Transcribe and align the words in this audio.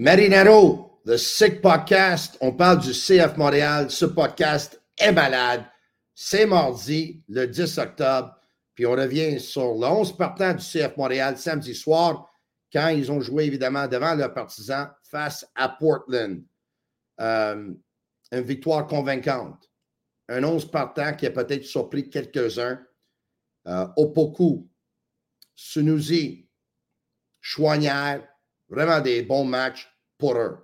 Marinero, 0.00 1.00
The 1.04 1.16
Sick 1.16 1.60
Podcast. 1.60 2.38
On 2.40 2.52
parle 2.52 2.78
du 2.78 2.92
CF 2.92 3.36
Montréal. 3.36 3.90
Ce 3.90 4.04
podcast 4.04 4.80
est 4.96 5.10
malade. 5.10 5.64
C'est 6.14 6.46
mardi, 6.46 7.24
le 7.26 7.48
10 7.48 7.78
octobre. 7.78 8.32
Puis 8.76 8.86
on 8.86 8.92
revient 8.92 9.40
sur 9.40 9.74
le 9.74 9.86
11 9.88 10.16
partant 10.16 10.54
du 10.54 10.62
CF 10.62 10.96
Montréal 10.96 11.36
samedi 11.36 11.74
soir, 11.74 12.32
quand 12.72 12.90
ils 12.90 13.10
ont 13.10 13.20
joué 13.20 13.46
évidemment 13.46 13.88
devant 13.88 14.14
leurs 14.14 14.32
partisans 14.32 14.88
face 15.02 15.44
à 15.56 15.68
Portland. 15.68 16.44
Euh, 17.20 17.74
une 18.30 18.42
victoire 18.42 18.86
convaincante. 18.86 19.68
Un 20.28 20.44
11 20.44 20.70
partant 20.70 21.12
qui 21.14 21.26
a 21.26 21.32
peut-être 21.32 21.64
surpris 21.64 22.08
quelques-uns. 22.08 22.78
Euh, 23.66 23.88
Opoku, 23.96 24.70
Sunusi, 25.56 26.48
Chouanière, 27.40 28.22
Vraiment 28.68 29.00
des 29.00 29.22
bons 29.22 29.44
matchs 29.44 29.88
pour 30.18 30.36
eux. 30.36 30.58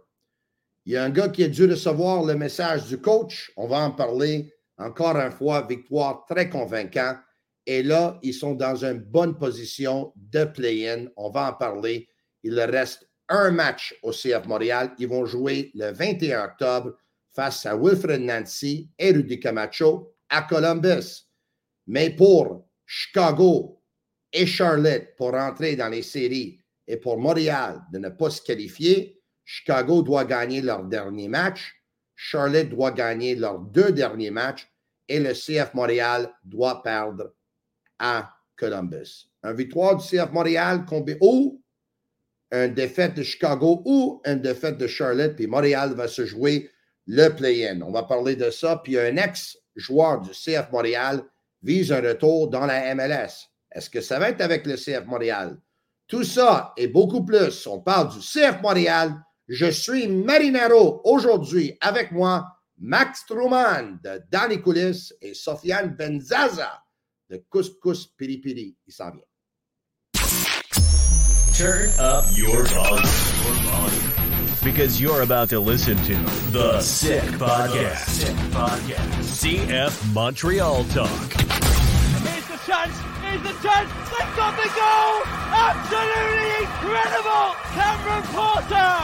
Il 0.84 0.92
y 0.92 0.96
a 0.96 1.04
un 1.04 1.10
gars 1.10 1.30
qui 1.30 1.44
a 1.44 1.48
dû 1.48 1.64
recevoir 1.64 2.24
le 2.24 2.34
message 2.34 2.86
du 2.86 3.00
coach. 3.00 3.50
On 3.56 3.66
va 3.66 3.78
en 3.78 3.90
parler 3.90 4.52
encore 4.76 5.16
une 5.16 5.32
fois. 5.32 5.66
Victoire 5.66 6.26
très 6.28 6.50
convaincante. 6.50 7.18
Et 7.66 7.82
là, 7.82 8.18
ils 8.22 8.34
sont 8.34 8.54
dans 8.54 8.84
une 8.84 8.98
bonne 8.98 9.38
position 9.38 10.12
de 10.16 10.44
play-in. 10.44 11.06
On 11.16 11.30
va 11.30 11.50
en 11.50 11.54
parler. 11.54 12.08
Il 12.42 12.60
reste 12.60 13.08
un 13.30 13.50
match 13.50 13.94
au 14.02 14.10
CF 14.10 14.46
Montréal. 14.46 14.94
Ils 14.98 15.08
vont 15.08 15.24
jouer 15.24 15.70
le 15.74 15.90
21 15.90 16.44
octobre 16.44 16.92
face 17.32 17.64
à 17.64 17.74
Wilfred 17.74 18.20
Nancy 18.20 18.90
et 18.98 19.12
Rudy 19.12 19.40
Camacho 19.40 20.14
à 20.28 20.42
Columbus. 20.42 21.26
Mais 21.86 22.10
pour 22.10 22.68
Chicago 22.84 23.82
et 24.30 24.46
Charlotte, 24.46 25.08
pour 25.16 25.32
rentrer 25.32 25.76
dans 25.76 25.88
les 25.88 26.02
séries, 26.02 26.60
et 26.86 26.96
pour 26.96 27.18
Montréal 27.18 27.82
de 27.92 27.98
ne 27.98 28.08
pas 28.08 28.30
se 28.30 28.42
qualifier, 28.42 29.20
Chicago 29.44 30.02
doit 30.02 30.24
gagner 30.24 30.60
leur 30.60 30.84
dernier 30.84 31.28
match, 31.28 31.74
Charlotte 32.14 32.68
doit 32.68 32.92
gagner 32.92 33.34
leurs 33.34 33.58
deux 33.58 33.92
derniers 33.92 34.30
matchs 34.30 34.68
et 35.08 35.20
le 35.20 35.32
CF 35.32 35.74
Montréal 35.74 36.32
doit 36.44 36.82
perdre 36.82 37.34
à 37.98 38.34
Columbus. 38.56 39.30
Un 39.42 39.52
victoire 39.52 39.96
du 39.96 40.04
CF 40.06 40.30
Montréal 40.32 40.84
ou 41.20 41.62
une 42.52 42.74
défaite 42.74 43.14
de 43.14 43.22
Chicago 43.22 43.82
ou 43.84 44.22
une 44.24 44.40
défaite 44.40 44.78
de 44.78 44.86
Charlotte, 44.86 45.34
puis 45.34 45.46
Montréal 45.46 45.94
va 45.94 46.08
se 46.08 46.24
jouer 46.24 46.70
le 47.06 47.28
play-in. 47.28 47.82
On 47.82 47.90
va 47.90 48.04
parler 48.04 48.36
de 48.36 48.50
ça. 48.50 48.80
Puis 48.82 48.98
un 48.98 49.16
ex-joueur 49.16 50.20
du 50.20 50.30
CF 50.30 50.70
Montréal 50.72 51.22
vise 51.62 51.92
un 51.92 52.00
retour 52.00 52.48
dans 52.48 52.66
la 52.66 52.94
MLS. 52.94 53.48
Est-ce 53.72 53.90
que 53.90 54.00
ça 54.00 54.18
va 54.18 54.30
être 54.30 54.40
avec 54.40 54.66
le 54.66 54.76
CF 54.76 55.04
Montréal? 55.06 55.58
Tout 56.06 56.24
ça 56.24 56.72
et 56.76 56.88
beaucoup 56.88 57.24
plus, 57.24 57.66
on 57.66 57.80
parle 57.80 58.10
du 58.12 58.18
CF 58.20 58.60
Montréal. 58.62 59.14
Je 59.48 59.70
suis 59.70 60.06
Marinaro 60.06 61.00
aujourd'hui 61.04 61.76
avec 61.80 62.12
moi, 62.12 62.46
Max 62.78 63.24
Truman 63.26 63.98
de 64.02 64.22
Danny 64.30 64.60
Coulis 64.60 65.12
et 65.20 65.34
Sofiane 65.34 65.94
Benzaza 65.96 66.82
de 67.30 67.42
Couscous 67.48 68.06
Piripiri. 68.16 68.76
Il 68.86 68.92
s'en 68.92 69.10
vient. 69.10 69.22
Turn 71.56 71.88
up 72.00 72.24
your 72.36 72.64
volume. 72.64 74.04
Because 74.64 74.98
you're 75.00 75.22
about 75.22 75.50
to 75.50 75.60
listen 75.60 75.96
to 75.98 76.14
The 76.52 76.80
Sick 76.80 77.22
Podcast. 77.38 78.08
Sick 78.08 78.36
Podcast. 78.50 79.44
CF 79.44 80.12
Montreal 80.14 80.84
Talk. 80.84 81.83
Here's 82.64 82.76
the 82.78 82.88
chance. 82.88 82.98
Here's 83.20 83.42
the 83.42 83.68
chance. 83.68 83.90
They've 84.08 84.36
got 84.36 84.56
the 84.56 84.70
goal. 84.72 85.20
Absolutely 85.52 86.64
incredible. 86.64 87.52
Cameron 87.76 88.24
Porter 88.32 88.94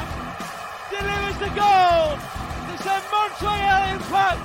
delivers 0.88 1.36
the 1.36 1.52
goal 1.52 2.16
to 2.16 2.74
send 2.82 3.04
Montreal 3.12 3.82
Impact 3.92 4.40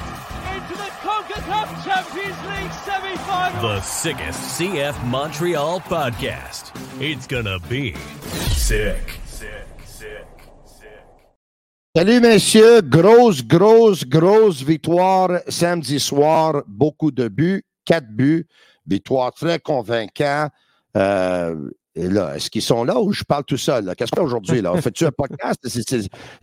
into 0.52 0.76
the 0.76 0.90
CONCACAF 1.00 1.68
Champions 1.86 2.40
League 2.50 2.74
semi-final. 2.84 3.62
The 3.62 3.82
sickest 3.82 4.60
CF 4.60 5.02
Montreal 5.06 5.80
podcast. 5.82 6.72
It's 7.00 7.26
gonna 7.26 7.60
be 7.70 7.96
sick. 8.52 9.18
Sick, 9.26 9.68
sick, 9.86 10.28
sick. 10.66 10.92
Salut 11.96 12.20
messieurs, 12.20 12.82
grosse, 12.82 13.42
grosse, 13.42 14.04
grosse 14.04 14.62
victoire 14.62 15.42
samedi 15.48 16.00
soir, 16.00 16.64
beaucoup 16.68 17.12
de 17.12 17.30
buts, 17.30 17.64
quatre 17.86 18.10
buts, 18.10 18.46
victoire 18.88 19.34
très 19.34 19.60
convaincante. 19.60 20.52
Euh, 20.98 21.70
et 21.98 22.08
là, 22.10 22.36
est-ce 22.36 22.50
qu'ils 22.50 22.62
sont 22.62 22.84
là 22.84 23.00
ou 23.00 23.14
je 23.14 23.24
parle 23.24 23.46
tout 23.46 23.58
seul? 23.58 23.94
Qu'est-ce 23.96 24.12
qu'on 24.12 24.18
fait 24.18 24.26
aujourd'hui? 24.26 24.62
Là? 24.62 24.76
Fais-tu 24.82 25.06
un 25.06 25.12
podcast? 25.12 25.66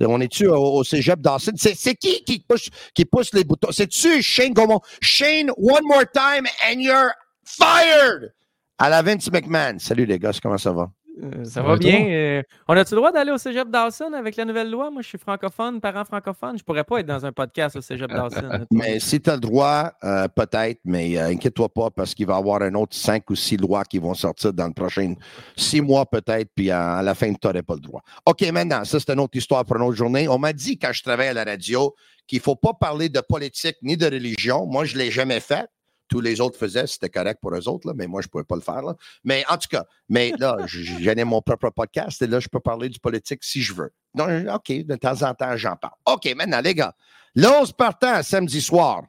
On 0.01 0.21
est-tu 0.21 0.47
au, 0.47 0.57
au 0.57 0.85
cégep? 0.85 1.21
C'est, 1.57 1.95
qui 1.95 2.25
qui 2.25 2.41
pousse, 2.41 2.71
qui 2.95 3.05
pousse 3.05 3.35
les 3.35 3.45
boutons? 3.45 3.71
C'est-tu 3.71 4.23
Shane 4.23 4.55
Gaumont? 4.55 4.81
Shane, 5.03 5.51
one 5.59 5.85
more 5.85 6.05
time 6.11 6.47
and 6.67 6.81
you're 6.81 7.13
fired! 7.45 8.33
À 8.79 8.89
la 8.89 9.03
Vince 9.03 9.31
McMahon. 9.31 9.79
Salut 9.79 10.07
les 10.07 10.19
gars, 10.19 10.33
comment 10.43 10.59
ça 10.59 10.73
va? 10.73 10.91
Euh, 11.23 11.45
ça 11.45 11.51
Ça 11.51 11.63
va 11.63 11.77
bien. 11.77 12.07
euh, 12.09 12.43
on 12.69 12.77
a-tu 12.77 12.95
le 12.95 12.97
droit 12.97 13.13
d'aller 13.13 13.33
au 13.33 13.39
cégep 13.39 13.69
Dawson 13.69 14.13
avec 14.15 14.37
la 14.37 14.45
nouvelle 14.45 14.71
loi? 14.71 14.91
Moi, 14.91 15.03
je 15.03 15.09
suis 15.09 15.19
francophone, 15.19 15.81
parent 15.81 16.05
francophone. 16.05 16.57
Je 16.59 16.65
pourrais 16.65 16.85
pas 16.85 17.01
être 17.01 17.07
dans 17.07 17.27
un 17.27 17.33
podcast 17.33 17.77
au 17.77 17.81
cégep 17.83 18.11
Dawson. 18.11 18.65
Mais 18.71 18.99
si 18.99 19.21
tu 19.21 19.29
as 19.29 19.35
le 19.35 19.41
droit, 19.41 19.93
euh, 20.05 20.27
peut-être, 20.29 20.81
mais 20.85 21.19
euh, 21.19 21.27
inquiète-toi 21.27 21.69
pas 21.69 21.91
parce 21.91 22.15
qu'il 22.15 22.27
va 22.27 22.35
y 22.35 22.39
avoir 22.39 22.63
un 22.63 22.75
autre 22.75 22.97
cinq 22.97 23.29
ou 23.31 23.35
six 23.37 23.57
lois 23.59 23.85
qui 23.85 23.99
vont 23.99 24.15
sortir 24.15 24.53
dans 24.53 24.67
le 24.69 24.73
prochain 24.73 25.15
six 25.57 25.81
mois 25.83 26.07
peut-être, 26.07 26.49
puis 26.55 26.71
à, 26.71 26.95
à 26.95 27.03
la 27.03 27.15
fin, 27.15 27.33
tu 27.33 27.39
n'aurais 27.47 27.63
pas 27.63 27.75
le 27.75 27.81
droit. 27.81 28.01
OK, 28.27 28.41
maintenant, 28.51 28.85
ça, 28.85 28.99
c'est 28.99 29.11
une 29.13 29.21
autre 29.21 29.37
histoire 29.37 29.65
pour 29.65 29.77
une 29.77 29.83
autre 29.83 29.97
journée. 29.97 30.29
On 30.29 30.39
m'a 30.39 30.53
dit 30.53 30.79
quand 30.79 30.93
je 30.93 31.03
travaillais 31.03 31.31
à 31.31 31.35
la 31.35 31.45
radio 31.45 31.95
qu'il 32.27 32.39
ne 32.39 32.43
faut 32.43 32.57
pas 32.57 32.73
parler 32.73 33.09
de 33.09 33.21
politique 33.21 33.77
ni 33.83 33.97
de 33.97 34.07
religion. 34.07 34.67
Moi, 34.67 34.85
je 34.87 34.95
ne 34.95 35.01
l'ai 35.01 35.11
jamais 35.11 35.41
fait. 35.41 35.67
Tous 36.13 36.21
les 36.21 36.43
autres 36.43 36.59
faisaient, 36.59 36.87
c'était 36.87 37.09
correct 37.09 37.39
pour 37.41 37.55
eux 37.55 37.69
autres, 37.69 37.89
là, 37.89 37.95
mais 37.97 38.07
moi, 38.07 38.21
je 38.21 38.27
ne 38.27 38.31
pouvais 38.31 38.45
pas 38.45 38.55
le 38.55 38.61
faire. 38.61 38.83
là. 38.83 38.95
Mais 39.25 39.47
en 39.49 39.57
tout 39.57 39.69
cas, 39.71 39.87
mais 40.11 40.35
là, 40.39 40.59
mon 41.25 41.41
propre 41.41 41.71
podcast 41.71 42.21
et 42.21 42.27
là, 42.27 42.39
je 42.39 42.49
peux 42.49 42.61
parler 42.61 42.91
du 42.91 43.01
politique 43.01 43.43
si 43.43 43.63
je 43.63 43.73
veux. 43.73 43.91
Donc, 44.15 44.29
OK, 44.29 44.85
de 44.85 44.95
temps 44.97 45.23
en 45.23 45.33
temps, 45.33 45.57
j'en 45.57 45.75
parle. 45.75 45.95
OK, 46.05 46.31
maintenant, 46.37 46.61
les 46.61 46.75
gars, 46.75 46.95
l'11 47.35 47.73
partant 47.73 48.23
samedi 48.23 48.61
soir, 48.61 49.05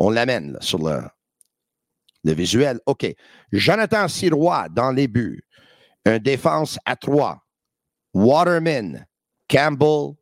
on 0.00 0.10
l'amène 0.10 0.58
sur 0.60 0.84
le, 0.84 1.02
le 2.24 2.32
visuel. 2.32 2.80
OK. 2.86 3.06
Jonathan 3.52 4.08
Sirois 4.08 4.68
dans 4.68 4.90
les 4.90 5.06
buts. 5.06 5.44
Un 6.04 6.18
défense 6.18 6.76
à 6.86 6.96
trois. 6.96 7.46
Waterman, 8.14 9.06
Campbell, 9.48 10.14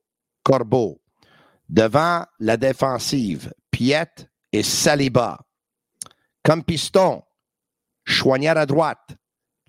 Corbeau. 0.43 1.01
Devant 1.71 2.27
la 2.41 2.59
défensive, 2.59 3.55
Piet 3.71 4.29
et 4.53 4.63
Saliba. 4.63 5.48
Comme 6.49 6.65
piston, 6.65 7.23
Chouanière 8.05 8.57
à 8.57 8.65
droite, 8.65 9.11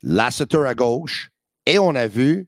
Lasseter 0.01 0.65
à 0.65 0.73
gauche. 0.73 1.29
Et 1.65 1.77
on 1.77 1.93
a 1.93 2.07
vu 2.07 2.47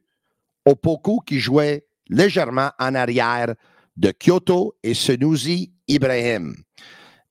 Opoku 0.66 1.20
qui 1.28 1.42
jouait 1.42 1.86
légèrement 2.08 2.72
en 2.80 2.96
arrière 2.96 3.54
de 3.98 4.14
Kyoto 4.14 4.78
et 4.84 4.94
Senouzi 4.94 5.74
Ibrahim. 5.90 6.56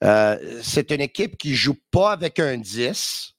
Euh, 0.05 0.61
c'est 0.63 0.91
une 0.91 1.01
équipe 1.01 1.39
qui 1.39 1.53
ne 1.53 1.55
joue 1.55 1.79
pas 1.91 2.13
avec 2.13 2.39
un 2.39 2.59
10. 2.59 3.35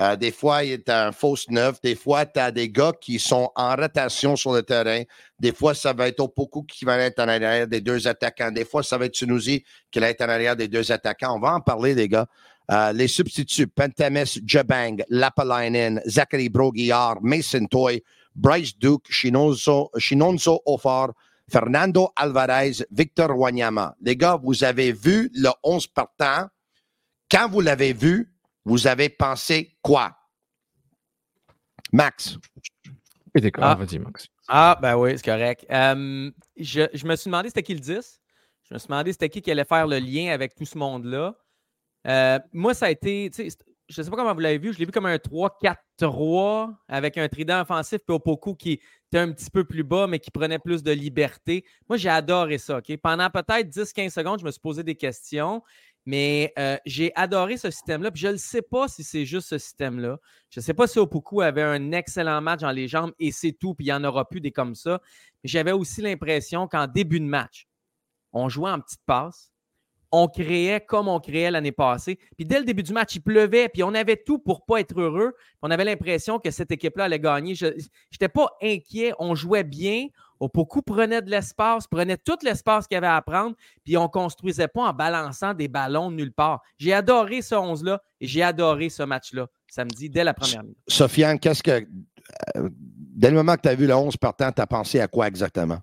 Euh, 0.00 0.16
des 0.16 0.32
fois, 0.32 0.62
tu 0.62 0.90
as 0.90 1.06
un 1.06 1.12
fausse 1.12 1.50
neuf. 1.50 1.82
Des 1.82 1.94
fois, 1.94 2.24
tu 2.24 2.40
as 2.40 2.50
des 2.50 2.70
gars 2.70 2.92
qui 2.98 3.18
sont 3.18 3.50
en 3.54 3.76
rotation 3.76 4.36
sur 4.36 4.54
le 4.54 4.62
terrain. 4.62 5.02
Des 5.38 5.52
fois, 5.52 5.74
ça 5.74 5.92
va 5.92 6.08
être 6.08 6.20
Opoku 6.20 6.62
qui 6.64 6.86
va 6.86 6.96
être 6.96 7.20
en 7.20 7.28
arrière 7.28 7.68
des 7.68 7.82
deux 7.82 8.08
attaquants. 8.08 8.50
Des 8.50 8.64
fois, 8.64 8.82
ça 8.82 8.96
va 8.96 9.04
être 9.04 9.16
Sunusi 9.16 9.62
qui 9.90 10.00
va 10.00 10.08
être 10.08 10.22
en 10.22 10.30
arrière 10.30 10.56
des 10.56 10.66
deux 10.66 10.90
attaquants. 10.90 11.36
On 11.36 11.40
va 11.40 11.52
en 11.52 11.60
parler, 11.60 11.94
les 11.94 12.08
gars. 12.08 12.26
Euh, 12.70 12.92
les 12.92 13.08
substituts, 13.08 13.66
Pentamis 13.66 14.40
Jabang, 14.44 15.02
Lapalainen, 15.10 16.00
Zachary 16.06 16.48
Broguillard, 16.48 17.18
Mason 17.22 17.66
Toy, 17.66 18.02
Bryce 18.34 18.76
Duke, 18.78 19.06
Shinonzo, 19.10 19.90
Shinonzo 19.98 20.60
Ofar, 20.64 21.12
Fernando 21.48 22.10
Alvarez, 22.16 22.82
Victor 22.90 23.36
Wanyama. 23.36 23.94
Les 24.00 24.16
gars, 24.16 24.36
vous 24.42 24.64
avez 24.64 24.92
vu 24.92 25.30
le 25.34 25.50
11 25.62 25.88
partant. 25.88 26.48
Quand 27.30 27.48
vous 27.50 27.60
l'avez 27.60 27.92
vu, 27.92 28.32
vous 28.64 28.86
avez 28.86 29.10
pensé 29.10 29.76
quoi? 29.82 30.16
Max. 31.92 32.38
Ah. 33.58 33.74
vas-y, 33.74 33.98
Max. 33.98 34.28
Ah, 34.48 34.78
ben 34.80 34.96
oui, 34.96 35.12
c'est 35.16 35.24
correct. 35.24 35.66
je, 35.68 36.88
je, 36.92 37.06
me 37.06 37.16
suis 37.16 37.28
demandé 37.28 37.48
c'était 37.48 37.62
qui 37.62 37.74
le 37.74 37.80
10. 37.80 38.20
Je 38.62 38.74
me 38.74 38.78
suis 38.78 38.88
demandé 38.88 39.12
c'était 39.12 39.28
qui 39.28 39.42
qui 39.42 39.50
allait 39.50 39.64
faire 39.64 39.86
le 39.86 39.98
lien 39.98 40.32
avec 40.32 40.54
tout 40.54 40.64
ce 40.64 40.78
monde-là. 40.78 41.34
Euh, 42.06 42.38
moi, 42.52 42.74
ça 42.74 42.86
a 42.86 42.90
été, 42.90 43.30
je 43.88 44.00
ne 44.00 44.04
sais 44.04 44.10
pas 44.10 44.16
comment 44.16 44.34
vous 44.34 44.40
l'avez 44.40 44.58
vu, 44.58 44.72
je 44.72 44.78
l'ai 44.78 44.86
vu 44.86 44.92
comme 44.92 45.06
un 45.06 45.16
3-4-3 45.16 46.74
avec 46.88 47.18
un 47.18 47.28
trident 47.28 47.60
offensif 47.60 47.98
puis 48.06 48.14
Opoku 48.14 48.54
qui 48.54 48.80
était 49.08 49.18
un 49.18 49.32
petit 49.32 49.50
peu 49.50 49.64
plus 49.64 49.84
bas, 49.84 50.06
mais 50.06 50.18
qui 50.18 50.30
prenait 50.30 50.58
plus 50.58 50.82
de 50.82 50.92
liberté. 50.92 51.64
Moi, 51.88 51.96
j'ai 51.96 52.08
adoré 52.08 52.58
ça. 52.58 52.80
Pendant 53.02 53.30
peut-être 53.30 53.68
10-15 53.68 54.10
secondes, 54.10 54.40
je 54.40 54.44
me 54.44 54.50
suis 54.50 54.60
posé 54.60 54.82
des 54.82 54.94
questions, 54.94 55.62
mais 56.06 56.52
euh, 56.58 56.76
j'ai 56.84 57.12
adoré 57.14 57.56
ce 57.56 57.70
système-là. 57.70 58.10
Je 58.14 58.28
ne 58.28 58.36
sais 58.36 58.62
pas 58.62 58.88
si 58.88 59.04
c'est 59.04 59.24
juste 59.24 59.48
ce 59.48 59.58
système-là. 59.58 60.18
Je 60.50 60.60
ne 60.60 60.62
sais 60.62 60.74
pas 60.74 60.86
si 60.86 60.98
Opoku 60.98 61.40
avait 61.40 61.62
un 61.62 61.92
excellent 61.92 62.40
match 62.40 62.60
dans 62.60 62.70
les 62.70 62.88
jambes 62.88 63.12
et 63.18 63.32
c'est 63.32 63.52
tout, 63.52 63.74
puis 63.74 63.86
il 63.86 63.88
n'y 63.88 63.94
en 63.94 64.04
aura 64.04 64.28
plus 64.28 64.40
des 64.40 64.52
comme 64.52 64.74
ça. 64.74 65.00
Mais 65.42 65.48
j'avais 65.48 65.72
aussi 65.72 66.02
l'impression 66.02 66.68
qu'en 66.68 66.86
début 66.86 67.20
de 67.20 67.26
match, 67.26 67.66
on 68.32 68.48
jouait 68.48 68.70
en 68.70 68.80
petite 68.80 69.00
passe 69.06 69.53
on 70.16 70.28
créait 70.28 70.80
comme 70.80 71.08
on 71.08 71.18
créait 71.18 71.50
l'année 71.50 71.72
passée. 71.72 72.20
Puis 72.36 72.46
dès 72.46 72.60
le 72.60 72.64
début 72.64 72.84
du 72.84 72.92
match, 72.92 73.16
il 73.16 73.20
pleuvait, 73.20 73.68
puis 73.68 73.82
on 73.82 73.92
avait 73.94 74.16
tout 74.16 74.38
pour 74.38 74.64
pas 74.64 74.78
être 74.78 74.98
heureux. 75.00 75.34
On 75.60 75.72
avait 75.72 75.84
l'impression 75.84 76.38
que 76.38 76.52
cette 76.52 76.70
équipe-là 76.70 77.04
allait 77.04 77.18
gagner. 77.18 77.56
Je 77.56 77.66
n'étais 77.66 78.28
pas 78.28 78.48
inquiet, 78.62 79.12
on 79.18 79.34
jouait 79.34 79.64
bien. 79.64 80.06
Opoku 80.38 80.82
prenait 80.82 81.20
de 81.20 81.30
l'espace, 81.30 81.88
prenait 81.88 82.16
tout 82.16 82.36
l'espace 82.42 82.86
qu'il 82.86 82.94
y 82.94 82.98
avait 82.98 83.08
à 83.08 83.20
prendre, 83.22 83.56
puis 83.84 83.96
on 83.96 84.04
ne 84.04 84.08
construisait 84.08 84.68
pas 84.68 84.82
en 84.82 84.92
balançant 84.92 85.52
des 85.52 85.68
ballons 85.68 86.12
nulle 86.12 86.32
part. 86.32 86.62
J'ai 86.78 86.92
adoré 86.92 87.42
ce 87.42 87.56
11-là 87.56 88.00
et 88.20 88.26
j'ai 88.26 88.42
adoré 88.42 88.90
ce 88.90 89.02
match-là 89.02 89.48
samedi, 89.66 90.10
dès 90.10 90.22
la 90.22 90.34
première 90.34 90.62
minute. 90.62 90.78
Sofiane, 90.86 91.40
qu'est-ce 91.40 91.62
que. 91.62 91.84
Euh, 92.56 92.68
dès 92.72 93.30
le 93.30 93.36
moment 93.36 93.56
que 93.56 93.62
tu 93.62 93.68
as 93.68 93.74
vu 93.74 93.86
le 93.86 93.94
11 93.94 94.16
partant, 94.16 94.52
tu 94.52 94.62
as 94.62 94.66
pensé 94.66 95.00
à 95.00 95.08
quoi 95.08 95.26
exactement? 95.26 95.78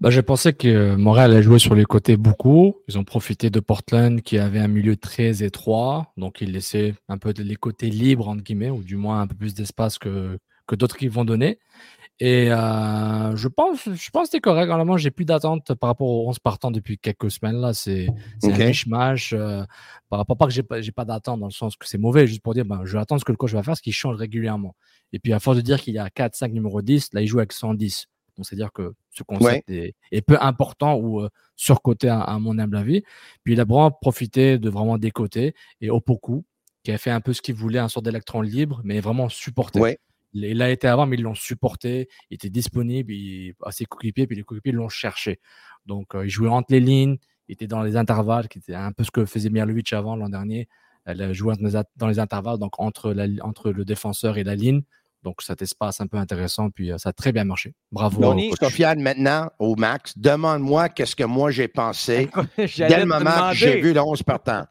Bah, 0.00 0.08
j'ai 0.08 0.22
pensé 0.22 0.54
que 0.54 0.94
Montréal 0.94 1.34
a 1.34 1.42
joué 1.42 1.58
sur 1.58 1.74
les 1.74 1.84
côtés 1.84 2.16
beaucoup. 2.16 2.76
Ils 2.88 2.96
ont 2.96 3.04
profité 3.04 3.50
de 3.50 3.60
Portland 3.60 4.22
qui 4.22 4.38
avait 4.38 4.58
un 4.58 4.68
milieu 4.68 4.96
très 4.96 5.42
étroit. 5.42 6.10
Donc, 6.16 6.40
ils 6.40 6.52
laissaient 6.52 6.94
un 7.10 7.18
peu 7.18 7.34
les 7.36 7.56
côtés 7.56 7.90
libres, 7.90 8.28
entre 8.28 8.42
guillemets, 8.42 8.70
ou 8.70 8.82
du 8.82 8.96
moins 8.96 9.20
un 9.20 9.26
peu 9.26 9.34
plus 9.34 9.52
d'espace 9.52 9.98
que, 9.98 10.38
que 10.66 10.74
d'autres 10.74 10.96
qui 10.96 11.08
vont 11.08 11.26
donner. 11.26 11.58
Et 12.18 12.50
euh, 12.50 13.36
je 13.36 13.48
pense, 13.48 13.90
je 13.92 14.10
pense 14.10 14.22
que 14.22 14.30
c'était 14.30 14.40
correct. 14.40 14.68
Normalement, 14.68 14.96
j'ai 14.96 15.10
plus 15.10 15.26
d'attente 15.26 15.74
par 15.74 15.88
rapport 15.88 16.08
aux 16.08 16.28
11 16.30 16.38
partants 16.38 16.70
depuis 16.70 16.96
quelques 16.96 17.30
semaines. 17.30 17.60
Là, 17.60 17.74
c'est 17.74 18.08
un 18.42 18.56
mishmash. 18.56 19.34
Euh, 19.34 19.64
par 20.08 20.18
rapport, 20.18 20.38
pas 20.38 20.46
que 20.46 20.52
j'ai 20.52 20.62
pas, 20.62 20.78
pas 20.96 21.04
d'attente 21.04 21.40
dans 21.40 21.46
le 21.46 21.52
sens 21.52 21.76
que 21.76 21.86
c'est 21.86 21.98
mauvais, 21.98 22.26
juste 22.26 22.42
pour 22.42 22.54
dire, 22.54 22.64
ben, 22.64 22.86
je 22.86 22.94
vais 22.94 23.02
attendre 23.02 23.20
ce 23.20 23.26
que 23.26 23.32
le 23.32 23.36
coach 23.36 23.52
va 23.52 23.62
faire, 23.62 23.76
ce 23.76 23.82
qu'il 23.82 23.92
change 23.92 24.16
régulièrement. 24.16 24.74
Et 25.12 25.18
puis, 25.18 25.34
à 25.34 25.40
force 25.40 25.58
de 25.58 25.62
dire 25.62 25.78
qu'il 25.78 25.92
y 25.92 25.98
a 25.98 26.08
4, 26.08 26.34
5 26.36 26.52
numéro 26.52 26.80
10, 26.80 27.12
là, 27.12 27.20
il 27.20 27.26
joue 27.26 27.38
avec 27.38 27.52
110 27.52 28.06
c'est-à-dire 28.44 28.72
que 28.72 28.94
ce 29.10 29.22
concept 29.22 29.68
est, 29.70 29.94
peu 30.26 30.36
important 30.40 30.98
ou 30.98 31.26
surcoté 31.56 32.08
à, 32.08 32.38
mon 32.38 32.58
humble 32.58 32.76
avis. 32.76 33.02
Puis 33.44 33.54
il 33.54 33.60
a 33.60 33.64
vraiment 33.64 33.90
profité 33.90 34.58
de 34.58 34.70
vraiment 34.70 34.98
décoter 34.98 35.54
et 35.80 35.90
Opoku, 35.90 36.44
qui 36.82 36.92
a 36.92 36.98
fait 36.98 37.10
un 37.10 37.20
peu 37.20 37.32
ce 37.32 37.42
qu'il 37.42 37.54
voulait, 37.54 37.78
un 37.78 37.88
sort 37.88 38.02
d'électron 38.02 38.40
libre, 38.40 38.80
mais 38.84 39.00
vraiment 39.00 39.28
supporté. 39.28 39.98
Il, 40.32 40.62
a 40.62 40.70
été 40.70 40.86
avant, 40.86 41.06
mais 41.06 41.16
ils 41.16 41.22
l'ont 41.22 41.34
supporté, 41.34 42.08
il 42.30 42.36
était 42.36 42.50
disponible 42.50 43.12
à 43.64 43.72
ses 43.72 43.84
coéquipiers, 43.84 44.26
puis 44.26 44.36
les 44.36 44.44
coéquipiers 44.44 44.72
l'ont 44.72 44.88
cherché. 44.88 45.40
Donc 45.86 46.12
il 46.14 46.28
jouait 46.28 46.48
entre 46.48 46.72
les 46.72 46.80
lignes, 46.80 47.18
il 47.48 47.54
était 47.54 47.66
dans 47.66 47.82
les 47.82 47.96
intervalles, 47.96 48.48
qui 48.48 48.58
était 48.58 48.74
un 48.74 48.92
peu 48.92 49.02
ce 49.02 49.10
que 49.10 49.24
faisait 49.24 49.50
Mirlovic 49.50 49.92
avant 49.92 50.14
l'an 50.16 50.28
dernier. 50.28 50.68
Elle 51.04 51.32
jouait 51.32 51.54
dans 51.96 52.06
les 52.06 52.18
intervalles, 52.18 52.58
donc 52.58 52.78
entre, 52.78 53.14
entre 53.42 53.70
le 53.70 53.84
défenseur 53.84 54.38
et 54.38 54.44
la 54.44 54.54
ligne. 54.54 54.82
Donc, 55.22 55.42
cet 55.42 55.60
espace 55.62 56.00
un 56.00 56.06
peu 56.06 56.16
intéressant, 56.16 56.70
puis 56.70 56.92
ça 56.96 57.10
a 57.10 57.12
très 57.12 57.32
bien 57.32 57.44
marché. 57.44 57.74
Bravo. 57.92 58.20
Tony, 58.22 58.52
Sofiane, 58.60 59.00
maintenant, 59.00 59.50
au 59.58 59.76
max, 59.76 60.16
demande-moi 60.16 60.88
qu'est-ce 60.88 61.14
que 61.14 61.24
moi 61.24 61.50
j'ai 61.50 61.68
pensé 61.68 62.30
dès 62.56 63.00
le 63.00 63.06
moment 63.06 63.50
que 63.50 63.56
j'ai 63.56 63.80
vu 63.80 63.92
le 63.92 64.00
11 64.00 64.22
partant. 64.22 64.64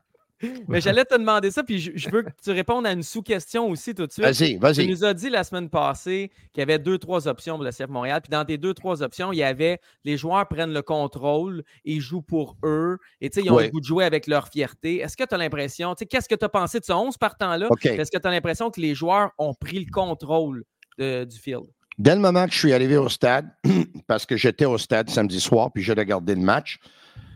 Mais 0.68 0.82
j'allais 0.82 1.06
te 1.06 1.16
demander 1.16 1.52
ça, 1.52 1.64
puis 1.64 1.80
je, 1.80 2.10
veux 2.10 2.24
que 2.24 2.30
tu 2.44 2.52
répondes 2.52 2.86
à 2.86 2.92
une 2.92 3.04
sous-question 3.04 3.70
aussi 3.70 3.94
tout 3.94 4.08
de 4.08 4.12
suite. 4.12 4.26
Vas-y, 4.26 4.56
vas-y. 4.56 4.86
Tu 4.86 4.88
nous 4.88 5.04
as 5.04 5.14
dit 5.14 5.30
la 5.30 5.44
semaine 5.44 5.70
passée 5.70 6.32
qu'il 6.54 6.62
y 6.62 6.64
avait 6.64 6.80
deux, 6.80 6.98
trois 6.98 7.28
options 7.28 7.56
pour 7.56 7.64
le 7.64 7.72
CF 7.72 7.90
Montréal. 7.90 8.22
Puis 8.22 8.30
dans 8.30 8.46
tes 8.46 8.58
deux, 8.58 8.74
trois 8.74 9.04
options, 9.04 9.34
il 9.34 9.38
y 9.38 9.44
avait 9.44 9.80
les 10.06 10.18
joueurs 10.18 10.48
prennent 10.48 10.74
le 10.74 10.82
contrôle 10.82 11.64
et 11.86 12.00
jouent 12.00 12.22
pour 12.22 12.58
eux. 12.64 12.98
Et 13.22 13.30
ils 13.36 13.52
ont 13.52 13.60
le 13.60 13.70
goût 13.70 13.82
de 13.82 13.86
jouer 13.86 14.06
avec 14.06 14.28
leur 14.28 14.48
fierté. 14.48 14.98
Est-ce 14.98 15.18
que 15.18 15.24
tu 15.24 15.36
as 15.36 15.38
l'impression, 15.38 15.94
qu'est-ce 15.96 16.30
que 16.30 16.36
tu 16.36 16.46
as 16.46 16.50
pensé 16.50 16.80
de 16.80 16.86
ce 16.86 16.94
11 16.94 17.18
partant-là? 17.18 17.70
Est-ce 17.84 18.12
que 18.12 18.18
tu 18.18 18.28
as 18.28 18.32
l'impression 18.32 18.72
que 18.72 18.80
les 18.80 18.96
joueurs 18.96 19.32
ont 19.38 19.54
pris 19.54 19.84
le 19.84 19.92
contrôle 19.92 20.64
du 20.98 21.38
field? 21.40 21.66
Dès 22.00 22.16
le 22.16 22.22
moment 22.22 22.46
que 22.46 22.54
je 22.54 22.60
suis 22.60 22.72
arrivé 22.72 22.96
au 22.96 23.10
stade, 23.10 23.50
parce 24.08 24.26
que 24.26 24.38
j'étais 24.38 24.64
au 24.64 24.78
stade 24.78 25.10
samedi 25.10 25.42
soir, 25.42 25.70
puis 25.74 25.84
j'ai 25.84 25.92
regardé 25.92 26.34
le 26.34 26.42
match, 26.42 26.80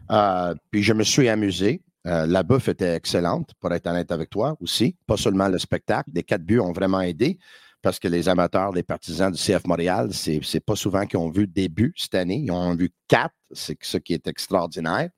euh, 0.09 0.55
puis 0.71 0.81
je 0.81 0.93
me 0.93 1.03
suis 1.03 1.27
amusé. 1.27 1.81
Euh, 2.05 2.25
la 2.25 2.43
bouffe 2.43 2.67
était 2.67 2.95
excellente, 2.95 3.51
pour 3.59 3.71
être 3.73 3.87
honnête 3.87 4.11
avec 4.11 4.29
toi 4.29 4.57
aussi. 4.59 4.95
Pas 5.07 5.17
seulement 5.17 5.47
le 5.47 5.57
spectacle. 5.57 6.09
Les 6.13 6.23
quatre 6.23 6.43
buts 6.43 6.59
ont 6.59 6.73
vraiment 6.73 7.01
aidé 7.01 7.39
parce 7.81 7.99
que 7.99 8.07
les 8.07 8.27
amateurs, 8.29 8.71
les 8.71 8.83
partisans 8.83 9.31
du 9.31 9.37
CF 9.37 9.65
Montréal, 9.65 10.13
c'est, 10.13 10.39
n'est 10.53 10.59
pas 10.59 10.75
souvent 10.75 11.05
qu'ils 11.05 11.19
ont 11.19 11.29
vu 11.29 11.47
des 11.47 11.69
buts 11.69 11.93
cette 11.95 12.15
année. 12.15 12.41
Ils 12.43 12.51
ont 12.51 12.75
vu 12.75 12.91
quatre. 13.07 13.35
C'est 13.51 13.77
ce 13.81 13.97
qui 13.97 14.13
est 14.13 14.27
extraordinaire. 14.27 15.09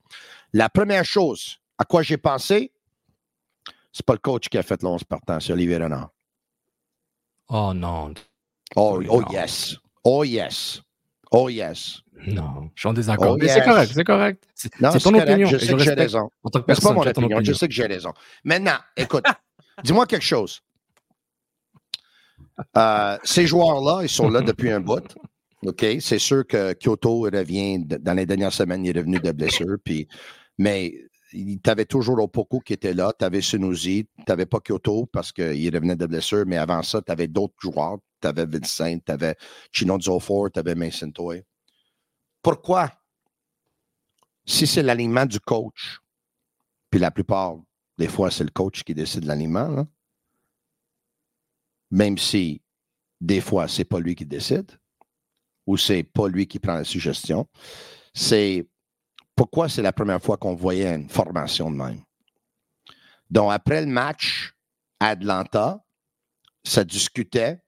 La 0.54 0.70
première 0.70 1.06
chose 1.06 1.58
à 1.78 1.86
quoi 1.86 2.02
j'ai 2.02 2.18
pensé, 2.18 2.72
c'est 3.92 4.06
pas 4.06 4.14
le 4.14 4.20
coach 4.20 4.50
qui 4.50 4.58
a 4.58 4.64
fait 4.64 4.82
l'11 4.82 5.06
partant, 5.06 5.40
c'est 5.40 5.54
Olivier 5.54 5.78
Renard. 5.78 6.10
Oh 7.50 7.74
non. 7.74 8.14
Oh, 8.76 9.02
oh 9.08 9.24
yes. 9.32 9.78
Oh 10.04 10.24
yes. 10.24 10.82
Oh 11.38 11.50
yes. 11.50 12.02
Non, 12.28 12.70
je 12.74 12.80
suis 12.80 12.88
en 12.88 12.94
désaccord. 12.94 13.34
Oh, 13.34 13.38
mais 13.38 13.50
c'est 13.50 13.64
correct, 13.64 13.92
c'est 13.94 14.04
correct. 14.06 14.48
C'est 14.56 14.70
ton 14.70 15.14
opinion. 15.14 15.50
Je 15.50 15.58
sais 15.58 15.74
que 15.74 15.80
j'ai 15.80 15.94
raison. 15.94 16.30
En 16.44 16.50
tant 16.50 16.62
que 16.62 16.66
personne, 16.66 16.96
pas 16.96 17.04
mon 17.04 17.06
opinion. 17.06 17.40
Je 17.44 17.52
sais 17.52 17.68
que 17.68 17.74
j'ai 17.74 17.86
raison. 17.86 18.14
Maintenant, 18.46 18.78
écoute, 18.96 19.26
dis-moi 19.84 20.06
quelque 20.06 20.24
chose. 20.24 20.62
Euh, 22.78 23.18
ces 23.24 23.46
joueurs-là, 23.46 24.04
ils 24.04 24.10
sont 24.10 24.30
là 24.30 24.40
depuis 24.40 24.72
un 24.72 24.80
bout. 24.80 25.04
OK? 25.66 25.86
C'est 26.00 26.20
sûr 26.20 26.48
que 26.48 26.74
Kyoto 26.74 27.22
revient 27.24 27.84
dans 27.84 28.14
les 28.14 28.26
dernières 28.26 28.54
semaines, 28.54 28.86
il 28.86 28.96
est 28.96 29.00
revenu 29.00 29.20
de 29.20 29.32
blessure. 29.34 29.76
Puis, 29.84 30.08
mais 30.58 30.94
tu 31.36 31.70
avais 31.70 31.86
toujours 31.86 32.20
Opoku 32.20 32.60
qui 32.62 32.74
était 32.74 32.94
là, 32.94 33.14
tu 33.18 33.26
avais 33.26 33.42
Sunusi, 33.42 34.08
tu 34.18 34.24
n'avais 34.28 34.46
pas 34.46 34.60
Kyoto 34.60 35.06
parce 35.08 35.32
qu'il 35.32 35.74
revenait 35.74 35.96
de 35.96 36.06
blessure, 36.06 36.46
mais 36.46 36.58
avant 36.58 36.82
ça, 36.84 37.02
tu 37.02 37.12
avais 37.12 37.28
d'autres 37.28 37.56
joueurs. 37.60 37.98
Tu 38.22 38.28
avais 38.28 38.46
Vincent, 38.46 38.98
tu 39.06 39.12
avais 39.12 39.36
Chino 39.72 40.00
Zofor, 40.00 40.52
tu 40.52 40.60
avais 40.60 40.76
Mason 40.76 41.12
Toy. 41.12 41.44
Pourquoi? 42.42 42.92
Si 44.46 44.66
c'est 44.66 44.84
l'alignement 44.84 45.26
du 45.26 45.40
coach, 45.40 46.00
puis 46.90 47.00
la 47.00 47.12
plupart 47.12 47.58
des 47.98 48.08
fois, 48.08 48.32
c'est 48.32 48.44
le 48.44 48.52
coach 48.52 48.84
qui 48.84 48.94
décide 48.94 49.26
l'alignement, 49.26 49.88
même 51.92 52.18
si 52.18 52.62
des 53.22 53.42
fois, 53.42 53.68
c'est 53.68 53.86
pas 53.86 54.00
lui 54.00 54.16
qui 54.16 54.26
décide 54.26 54.72
ou 55.66 55.78
c'est 55.78 56.04
pas 56.04 56.28
lui 56.28 56.48
qui 56.48 56.60
prend 56.60 56.76
la 56.76 56.84
suggestion, 56.84 57.48
c'est 58.14 58.68
pourquoi 59.36 59.70
c'est 59.70 59.82
la 59.82 59.92
première 59.92 60.22
fois 60.22 60.38
qu'on 60.38 60.56
voyait 60.56 60.94
une 60.94 61.10
formation 61.10 61.70
de 61.70 61.76
même? 61.76 62.02
Donc, 63.30 63.52
après 63.52 63.82
le 63.82 63.88
match 63.88 64.54
à 65.00 65.10
Atlanta, 65.10 65.84
ça 66.64 66.84
discutait 66.84 67.60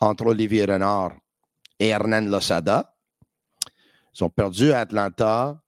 entre 0.00 0.26
Olivier 0.26 0.64
Renard 0.64 1.12
et 1.78 1.88
Hernan 1.88 2.22
Losada. 2.22 2.94
Ils 4.14 4.24
ont 4.24 4.30
perdu 4.30 4.72
à 4.72 4.80
Atlanta. 4.80 5.60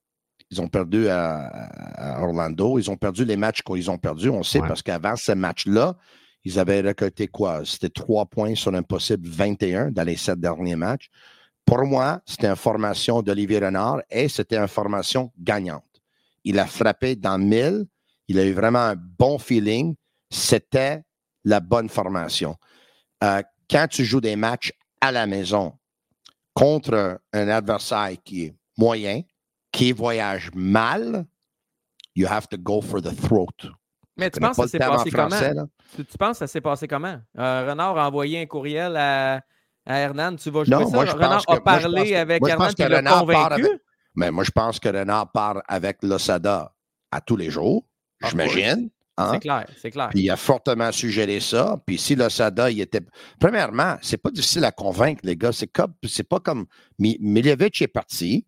Ils 0.50 0.60
ont 0.60 0.68
perdu 0.68 1.08
à, 1.08 2.20
Orlando. 2.22 2.78
Ils 2.78 2.90
ont 2.90 2.96
perdu 2.96 3.24
les 3.24 3.36
matchs 3.36 3.62
qu'ils 3.62 3.90
ont 3.90 3.98
perdu. 3.98 4.28
On 4.28 4.42
sait 4.42 4.60
parce 4.60 4.82
qu'avant 4.82 5.16
ce 5.16 5.32
match-là, 5.32 5.96
ils 6.44 6.60
avaient 6.60 6.80
récolté 6.80 7.26
quoi? 7.26 7.64
C'était 7.64 7.88
trois 7.88 8.26
points 8.26 8.54
sur 8.54 8.72
un 8.72 8.82
possible 8.82 9.28
21 9.28 9.90
dans 9.90 10.04
les 10.04 10.16
sept 10.16 10.38
derniers 10.38 10.76
matchs. 10.76 11.10
Pour 11.66 11.84
moi, 11.84 12.20
c'était 12.24 12.46
une 12.46 12.56
formation 12.56 13.22
d'Olivier 13.22 13.58
Renard 13.58 14.00
et 14.08 14.28
c'était 14.28 14.56
une 14.56 14.68
formation 14.68 15.32
gagnante. 15.36 15.82
Il 16.44 16.60
a 16.60 16.66
frappé 16.66 17.16
dans 17.16 17.38
mille. 17.38 17.86
Il 18.28 18.38
a 18.38 18.44
eu 18.44 18.52
vraiment 18.52 18.78
un 18.78 18.94
bon 18.96 19.36
feeling. 19.38 19.96
C'était 20.30 21.02
la 21.44 21.58
bonne 21.58 21.88
formation. 21.88 22.56
Euh, 23.24 23.42
quand 23.68 23.88
tu 23.90 24.04
joues 24.04 24.20
des 24.20 24.36
matchs 24.36 24.72
à 25.00 25.10
la 25.10 25.26
maison 25.26 25.76
contre 26.54 27.20
un 27.32 27.48
adversaire 27.48 28.12
qui 28.24 28.44
est 28.44 28.54
moyen, 28.78 29.22
qui 29.72 29.90
voyage 29.90 30.50
mal, 30.54 31.26
you 32.14 32.28
have 32.28 32.46
to 32.48 32.56
go 32.56 32.80
for 32.80 33.02
the 33.02 33.14
throat. 33.14 33.72
Mais 34.16 34.30
tu 34.30 34.38
penses 34.38 34.56
que 34.56 34.62
ça 34.62 34.68
s'est 34.68 34.78
passé 34.78 35.10
comment? 35.10 35.68
Tu, 35.96 36.04
penses 36.18 36.30
que 36.32 36.38
ça 36.38 36.46
s'est 36.46 36.60
passé 36.60 36.88
comment? 36.88 37.20
Renard 37.34 37.98
a 37.98 38.06
envoyé 38.06 38.40
un 38.40 38.46
courriel 38.46 38.96
à, 38.96 39.40
Hernan. 39.86 40.36
Tu 40.36 40.50
vas 40.50 40.64
jouer 40.64 40.84
ça? 40.90 41.12
Renard 41.12 41.44
a 41.48 41.60
parlé 41.60 42.14
avec 42.14 42.46
Hernan 42.46 42.72
qui 42.72 42.82
l'a 42.82 43.02
convaincu? 43.02 43.68
mais 44.14 44.30
moi, 44.30 44.44
je 44.44 44.50
pense 44.50 44.80
que 44.80 44.88
Renard 44.88 45.30
part 45.32 45.62
avec 45.68 45.98
l'Osada 46.02 46.72
à 47.10 47.20
tous 47.20 47.36
les 47.36 47.50
jours, 47.50 47.84
j'imagine. 48.22 48.90
Hein? 49.18 49.30
C'est 49.32 49.40
clair, 49.40 49.66
c'est 49.80 49.90
clair. 49.90 50.08
Puis 50.10 50.20
il 50.24 50.30
a 50.30 50.36
fortement 50.36 50.92
suggéré 50.92 51.40
ça. 51.40 51.80
Puis 51.86 51.96
si 51.96 52.14
l'Osada, 52.14 52.70
il 52.70 52.80
était. 52.80 53.00
Premièrement, 53.40 53.96
c'est 54.02 54.18
pas 54.18 54.30
difficile 54.30 54.64
à 54.64 54.72
convaincre, 54.72 55.20
les 55.24 55.36
gars. 55.36 55.52
C'est 55.52 55.68
comme, 55.68 55.94
pas 56.28 56.40
comme. 56.40 56.66
Miljevic 56.98 57.80
est 57.80 57.88
parti. 57.88 58.46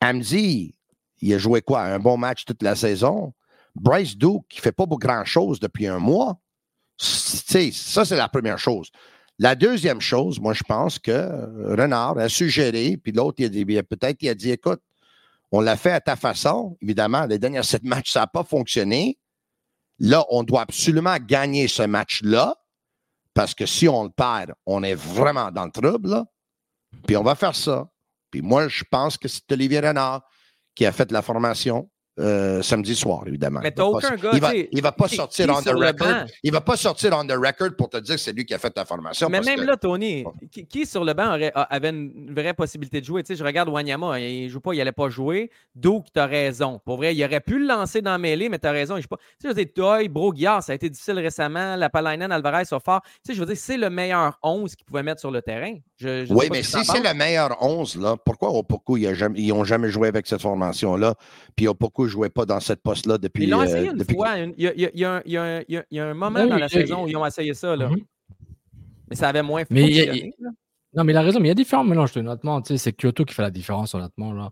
Amzi, 0.00 0.74
il 1.20 1.34
a 1.34 1.38
joué 1.38 1.60
quoi? 1.60 1.82
Un 1.82 1.98
bon 1.98 2.16
match 2.16 2.44
toute 2.44 2.62
la 2.62 2.74
saison. 2.74 3.34
Bryce 3.74 4.16
Duke, 4.16 4.44
qui 4.48 4.60
fait 4.60 4.72
pas 4.72 4.84
grand-chose 4.86 5.60
depuis 5.60 5.86
un 5.86 5.98
mois. 5.98 6.38
Ça, 6.98 8.04
c'est 8.04 8.16
la 8.16 8.28
première 8.28 8.58
chose. 8.58 8.90
La 9.42 9.56
deuxième 9.56 10.00
chose, 10.00 10.38
moi, 10.38 10.52
je 10.52 10.62
pense 10.62 11.00
que 11.00 11.74
Renard 11.76 12.16
a 12.16 12.28
suggéré, 12.28 12.96
puis 12.96 13.10
l'autre, 13.10 13.40
il 13.40 13.46
a 13.46 13.48
dit, 13.48 13.64
peut-être, 13.64 14.22
il 14.22 14.28
a 14.28 14.36
dit, 14.36 14.52
écoute, 14.52 14.80
on 15.50 15.60
l'a 15.60 15.76
fait 15.76 15.90
à 15.90 16.00
ta 16.00 16.14
façon. 16.14 16.78
Évidemment, 16.80 17.26
les 17.26 17.40
derniers 17.40 17.64
sept 17.64 17.82
matchs, 17.82 18.12
ça 18.12 18.20
n'a 18.20 18.28
pas 18.28 18.44
fonctionné. 18.44 19.18
Là, 19.98 20.24
on 20.30 20.44
doit 20.44 20.60
absolument 20.60 21.16
gagner 21.18 21.66
ce 21.66 21.82
match-là, 21.82 22.54
parce 23.34 23.52
que 23.52 23.66
si 23.66 23.88
on 23.88 24.04
le 24.04 24.10
perd, 24.10 24.52
on 24.64 24.84
est 24.84 24.94
vraiment 24.94 25.50
dans 25.50 25.64
le 25.64 25.72
trouble. 25.72 26.22
Puis 27.04 27.16
on 27.16 27.24
va 27.24 27.34
faire 27.34 27.56
ça. 27.56 27.90
Puis 28.30 28.42
moi, 28.42 28.68
je 28.68 28.84
pense 28.88 29.18
que 29.18 29.26
c'est 29.26 29.50
Olivier 29.50 29.80
Renard 29.80 30.22
qui 30.76 30.86
a 30.86 30.92
fait 30.92 31.10
la 31.10 31.20
formation. 31.20 31.90
Euh, 32.20 32.60
samedi 32.60 32.94
soir, 32.94 33.22
évidemment. 33.26 33.60
Mais 33.62 33.70
t'as 33.70 33.84
aucun 33.84 34.16
gars. 34.16 34.32
Il 34.34 34.40
va, 34.40 34.54
il 34.54 34.82
va 34.82 34.92
pas 34.92 35.08
sortir 35.08 35.48
on 35.48 35.62
the 35.62 35.68
record. 35.68 36.26
Il 36.42 36.52
va 36.52 36.60
pas 36.60 36.76
sortir 36.76 37.16
on 37.16 37.24
the 37.24 37.32
record 37.32 37.74
pour 37.74 37.88
te 37.88 37.96
dire 37.96 38.16
que 38.16 38.20
c'est 38.20 38.34
lui 38.34 38.44
qui 38.44 38.52
a 38.52 38.58
fait 38.58 38.72
la 38.76 38.84
formation. 38.84 39.30
Mais 39.30 39.40
même 39.40 39.62
là, 39.62 39.78
Tony, 39.78 40.22
qui, 40.68 40.84
sur 40.84 41.04
le 41.04 41.14
banc 41.14 41.28
aurait, 41.28 41.52
avait 41.54 41.88
une 41.88 42.34
vraie 42.34 42.52
possibilité 42.52 43.00
de 43.00 43.06
jouer? 43.06 43.22
Tu 43.22 43.28
sais, 43.28 43.36
je 43.36 43.42
regarde 43.42 43.70
Wanyama, 43.70 44.20
il 44.20 44.50
joue 44.50 44.60
pas, 44.60 44.74
il 44.74 44.80
allait 44.82 44.92
pas 44.92 45.08
jouer. 45.08 45.50
Donc, 45.74 46.06
tu 46.12 46.20
as 46.20 46.26
raison. 46.26 46.78
Pour 46.84 46.98
vrai, 46.98 47.14
il 47.14 47.24
aurait 47.24 47.40
pu 47.40 47.58
le 47.58 47.66
lancer 47.66 48.02
dans 48.02 48.18
mêlée, 48.18 48.50
mais 48.50 48.58
tu 48.58 48.66
as 48.66 48.72
raison. 48.72 48.98
Il 48.98 49.02
joue 49.02 49.08
pas. 49.08 49.16
Tu 49.16 49.24
sais, 49.38 49.48
je 49.48 49.48
veux 49.48 49.64
dire, 49.64 49.72
Toy, 49.74 50.08
Broguillard, 50.08 50.62
ça 50.62 50.72
a 50.72 50.74
été 50.74 50.90
difficile 50.90 51.18
récemment. 51.18 51.76
La 51.76 51.88
Palainen, 51.88 52.30
Alvarez, 52.30 52.66
sont 52.66 52.80
fort. 52.80 53.00
Tu 53.02 53.10
sais, 53.28 53.34
je 53.34 53.40
veux 53.40 53.46
dire, 53.46 53.56
c'est 53.56 53.78
le 53.78 53.88
meilleur 53.88 54.38
11 54.42 54.76
qu'ils 54.76 54.84
pouvaient 54.84 55.02
mettre 55.02 55.20
sur 55.20 55.30
le 55.30 55.40
terrain. 55.40 55.76
oui, 56.02 56.48
mais 56.50 56.62
si 56.62 56.84
c'est 56.84 57.02
le 57.02 57.14
meilleur 57.14 57.56
11, 57.62 57.96
là, 57.96 58.16
pourquoi 58.22 58.52
ils 58.96 59.48
n'ont 59.48 59.64
jamais 59.64 59.88
joué 59.88 60.08
avec 60.08 60.26
cette 60.26 60.42
formation-là? 60.42 61.14
Puis 61.56 61.68
Ne 62.02 62.08
jouait 62.08 62.30
pas 62.30 62.46
dans 62.46 62.60
cette 62.60 62.82
poste-là 62.82 63.18
depuis. 63.18 63.44
Ils 63.44 63.50
l'ont 63.50 63.62
essayé 63.62 63.88
euh, 63.88 63.92
une 63.92 64.14
fois. 64.14 64.38
Il 64.38 64.54
y, 64.58 65.04
a, 65.04 66.04
un 66.04 66.14
moment 66.14 66.46
dans 66.46 66.56
la 66.56 66.68
saison 66.68 67.04
où 67.04 67.08
ils 67.08 67.16
ont 67.16 67.26
essayé 67.26 67.54
ça. 67.54 67.76
Là. 67.76 67.88
Mm-hmm. 67.88 68.04
Mais 69.10 69.16
ça 69.16 69.28
avait 69.28 69.42
moins 69.42 69.64
fonctionné. 69.64 70.34
non, 70.94 71.04
mais 71.04 71.12
il 71.12 71.16
a 71.16 71.22
raison, 71.22 71.40
mais 71.40 71.46
il 71.46 71.50
y 71.50 71.52
a 71.52 71.54
différents 71.54 71.84
mélanges, 71.84 72.16
honnêtement. 72.16 72.62
C'est 72.64 72.92
Kyoto 72.92 73.24
qui 73.24 73.34
fait 73.34 73.42
la 73.42 73.50
différence, 73.50 73.94
honnêtement. 73.94 74.32
Là. 74.32 74.50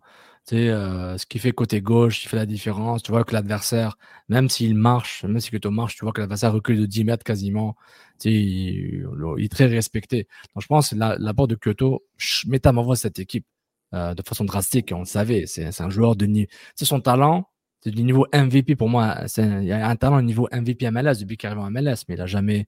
Euh, 0.53 1.17
ce 1.17 1.27
qui 1.27 1.39
fait 1.39 1.53
côté 1.53 1.81
gauche, 1.81 2.21
qui 2.21 2.29
fait 2.29 2.37
la 2.37 2.47
différence. 2.47 3.03
Tu 3.03 3.13
vois 3.13 3.25
que 3.25 3.33
l'adversaire, 3.33 3.97
même 4.29 4.49
s'il 4.49 4.75
marche, 4.75 5.25
même 5.25 5.39
si 5.39 5.51
Kyoto 5.51 5.71
marche, 5.71 5.97
tu 5.97 6.05
vois 6.05 6.13
que 6.13 6.21
l'adversaire 6.21 6.53
recule 6.53 6.81
de 6.81 6.87
10 6.87 7.05
mètres 7.05 7.25
quasiment. 7.25 7.77
Il, 8.25 9.07
il, 9.39 9.45
est 9.45 9.53
très 9.53 9.67
respecté. 9.67 10.27
Donc, 10.55 10.63
je 10.63 10.67
pense 10.67 10.91
que 10.91 10.97
l'apport 10.97 11.47
de 11.47 11.55
Kyoto 11.55 12.05
métamorphose 12.47 12.99
cette 12.99 13.19
équipe 13.19 13.47
euh, 13.95 14.15
de 14.15 14.23
façon 14.23 14.45
drastique. 14.45 14.93
On 14.95 15.01
le 15.01 15.05
savait. 15.05 15.47
C'est 15.47 15.81
un 15.81 15.91
joueur 15.91 16.17
de 16.17 16.27
niveau. 16.27 16.49
C'est 16.75 16.85
son 16.85 17.01
talent, 17.01 17.49
c'est 17.81 17.91
du 17.91 18.05
niveau 18.05 18.27
MVP 18.33 18.77
pour 18.77 18.89
moi. 18.89 19.17
Il 19.37 19.65
y 19.65 19.73
a 19.73 19.89
un 19.89 19.97
talent 19.97 20.19
au 20.19 20.23
niveau 20.23 20.49
MVP 20.53 20.91
MLS 20.91 21.19
depuis 21.21 21.37
qu'il 21.37 21.49
arrive 21.49 21.61
en 21.61 21.71
MLS, 21.71 22.05
mais 22.09 22.15
il 22.15 22.19
n'a 22.19 22.27
jamais, 22.27 22.67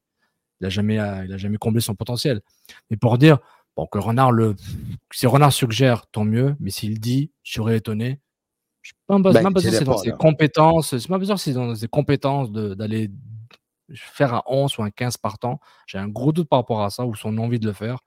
il 0.60 0.66
a 0.66 0.68
jamais, 0.68 0.98
euh, 0.98 1.24
il 1.24 1.32
a 1.32 1.36
jamais 1.36 1.58
comblé 1.58 1.80
son 1.80 1.94
potentiel. 1.94 2.40
Mais 2.90 2.96
pour 2.96 3.18
dire, 3.18 3.38
bon, 3.76 3.86
que 3.86 3.98
Renard 3.98 4.32
le, 4.32 4.56
si 5.12 5.26
Renard 5.26 5.52
suggère, 5.52 6.06
tant 6.08 6.24
mieux, 6.24 6.56
mais 6.60 6.70
s'il 6.70 6.98
dit, 6.98 7.30
je 7.42 7.52
serais 7.52 7.76
étonné. 7.76 8.20
Je 8.80 8.90
ne 8.90 9.22
suis 9.22 9.22
pas 9.22 9.32
sûr 9.32 9.50
ben, 9.52 9.60
c'est 9.60 9.84
dans 9.84 9.98
ses 9.98 10.10
compétences. 10.10 10.96
C'est 10.96 11.08
pas 11.08 11.24
sûr 11.24 11.38
c'est 11.38 11.52
dans 11.52 11.74
ses 11.74 11.86
compétences 11.86 12.50
d'aller 12.50 13.10
faire 13.94 14.34
un 14.34 14.42
11 14.46 14.78
ou 14.78 14.82
un 14.82 14.90
15 14.90 15.18
par 15.18 15.38
temps. 15.38 15.60
J'ai 15.86 15.98
un 15.98 16.08
gros 16.08 16.32
doute 16.32 16.48
par 16.48 16.58
rapport 16.58 16.82
à 16.82 16.90
ça 16.90 17.04
ou 17.04 17.14
son 17.14 17.38
envie 17.38 17.60
de 17.60 17.66
le 17.66 17.72
faire. 17.72 18.00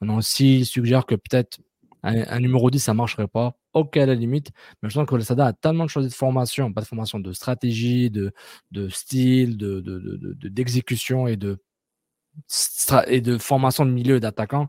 Maintenant, 0.00 0.20
s'il 0.20 0.66
suggère 0.66 1.06
que 1.06 1.14
peut-être 1.14 1.60
un, 2.02 2.40
numéro 2.40 2.70
10, 2.70 2.80
ça 2.80 2.92
ne 2.92 2.96
marcherait 2.98 3.28
pas. 3.28 3.56
Ok, 3.74 3.96
à 3.96 4.06
la 4.06 4.14
limite. 4.14 4.50
Mais 4.82 4.90
je 4.90 4.94
pense 4.94 5.08
que 5.08 5.14
le 5.14 5.22
SADA 5.22 5.46
a 5.46 5.52
tellement 5.52 5.84
de 5.84 5.90
choses 5.90 6.06
de 6.08 6.12
formation, 6.12 6.72
pas 6.72 6.80
de 6.80 6.86
formation 6.86 7.20
de 7.20 7.32
stratégie, 7.32 8.10
de, 8.10 8.32
de 8.72 8.88
style, 8.88 9.56
d'exécution 9.56 11.26
de, 11.26 11.34
de, 11.34 11.36
et, 11.36 11.36
de, 11.46 13.08
et 13.08 13.20
de 13.20 13.38
formation 13.38 13.86
de 13.86 13.90
milieu 13.92 14.18
d'attaquant. 14.18 14.68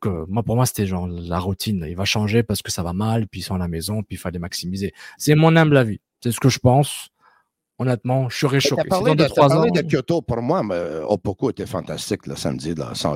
que, 0.00 0.26
moi, 0.28 0.42
pour 0.42 0.56
moi, 0.56 0.66
c'était 0.66 0.86
genre 0.86 1.08
la 1.08 1.38
routine. 1.38 1.86
Il 1.88 1.96
va 1.96 2.04
changer 2.04 2.42
parce 2.42 2.62
que 2.62 2.70
ça 2.70 2.82
va 2.82 2.92
mal, 2.92 3.26
puis 3.26 3.40
ils 3.40 3.44
sont 3.44 3.54
à 3.54 3.58
la 3.58 3.68
maison, 3.68 4.02
puis 4.02 4.16
il 4.16 4.18
fallait 4.18 4.38
maximiser. 4.38 4.92
C'est 5.16 5.34
mon 5.34 5.56
humble 5.56 5.78
avis. 5.78 6.00
C'est 6.22 6.32
ce 6.32 6.40
que 6.40 6.50
je 6.50 6.58
pense 6.58 7.10
honnêtement, 7.80 8.28
je 8.28 8.36
serais 8.36 8.60
choqué. 8.60 8.82
Tu 8.82 8.86
as 8.86 8.90
parlé, 8.90 9.14
de, 9.14 9.24
ans... 9.24 9.70
de, 9.70 9.80
Kyoto. 9.80 10.20
Pour 10.20 10.42
moi, 10.42 10.62
Opoku 11.08 11.50
était 11.50 11.66
fantastique 11.66 12.26
le 12.26 12.36
samedi. 12.36 12.74
Là. 12.74 12.92
C'est 12.94 13.08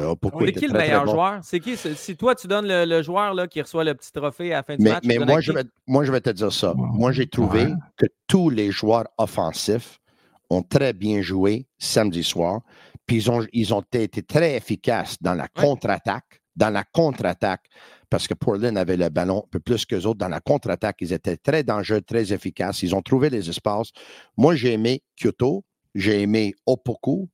qui 0.52 0.66
le 0.66 0.72
meilleur 0.72 1.06
joueur? 1.06 1.40
C'est 1.42 1.60
qui? 1.60 1.76
Si 1.76 2.16
toi, 2.16 2.34
tu 2.34 2.48
donnes 2.48 2.66
le, 2.66 3.02
joueur 3.02 3.34
là, 3.34 3.46
qui 3.46 3.60
reçoit 3.60 3.84
le 3.84 3.94
petit 3.94 4.10
trophée 4.10 4.52
à 4.52 4.56
la 4.56 4.62
fin 4.62 4.76
du 4.76 4.82
match. 4.82 5.04
Mais 5.04 5.18
moi 5.18 5.40
je, 5.40 5.52
vais, 5.52 5.64
moi, 5.86 6.04
je 6.04 6.10
vais 6.10 6.20
te 6.20 6.30
dire 6.30 6.52
ça. 6.52 6.72
Moi, 6.76 7.12
j'ai 7.12 7.26
trouvé 7.26 7.66
que 7.96 8.06
tous 8.26 8.50
les 8.50 8.70
joueurs 8.70 9.04
offensifs 9.18 10.00
ont 10.50 10.62
très 10.62 10.92
bien 10.92 11.20
joué 11.20 11.66
samedi 11.78 12.24
soir. 12.24 12.62
Puis 13.06 13.16
ils 13.16 13.30
ont, 13.30 13.44
ils 13.52 13.74
ont 13.74 13.82
été 13.92 14.22
très 14.22 14.56
efficaces 14.56 15.16
dans 15.20 15.34
la 15.34 15.46
contre-attaque. 15.48 16.40
Dans 16.56 16.70
la 16.70 16.84
contre-attaque 16.84 17.68
parce 18.14 18.28
que 18.28 18.34
Portland 18.34 18.78
avait 18.78 18.96
le 18.96 19.08
ballon 19.08 19.42
un 19.44 19.48
peu 19.50 19.58
plus 19.58 19.84
qu'eux 19.84 20.04
autres 20.04 20.20
dans 20.20 20.28
la 20.28 20.38
contre-attaque. 20.38 20.98
Ils 21.00 21.12
étaient 21.12 21.36
très 21.36 21.64
dangereux, 21.64 22.00
très 22.00 22.32
efficaces. 22.32 22.84
Ils 22.84 22.94
ont 22.94 23.02
trouvé 23.02 23.28
les 23.28 23.50
espaces. 23.50 23.88
Moi, 24.36 24.54
j'ai 24.54 24.74
aimé 24.74 25.02
Kyoto, 25.20 25.64
j'ai 25.96 26.22
aimé 26.22 26.54
Opoku, 26.64 27.28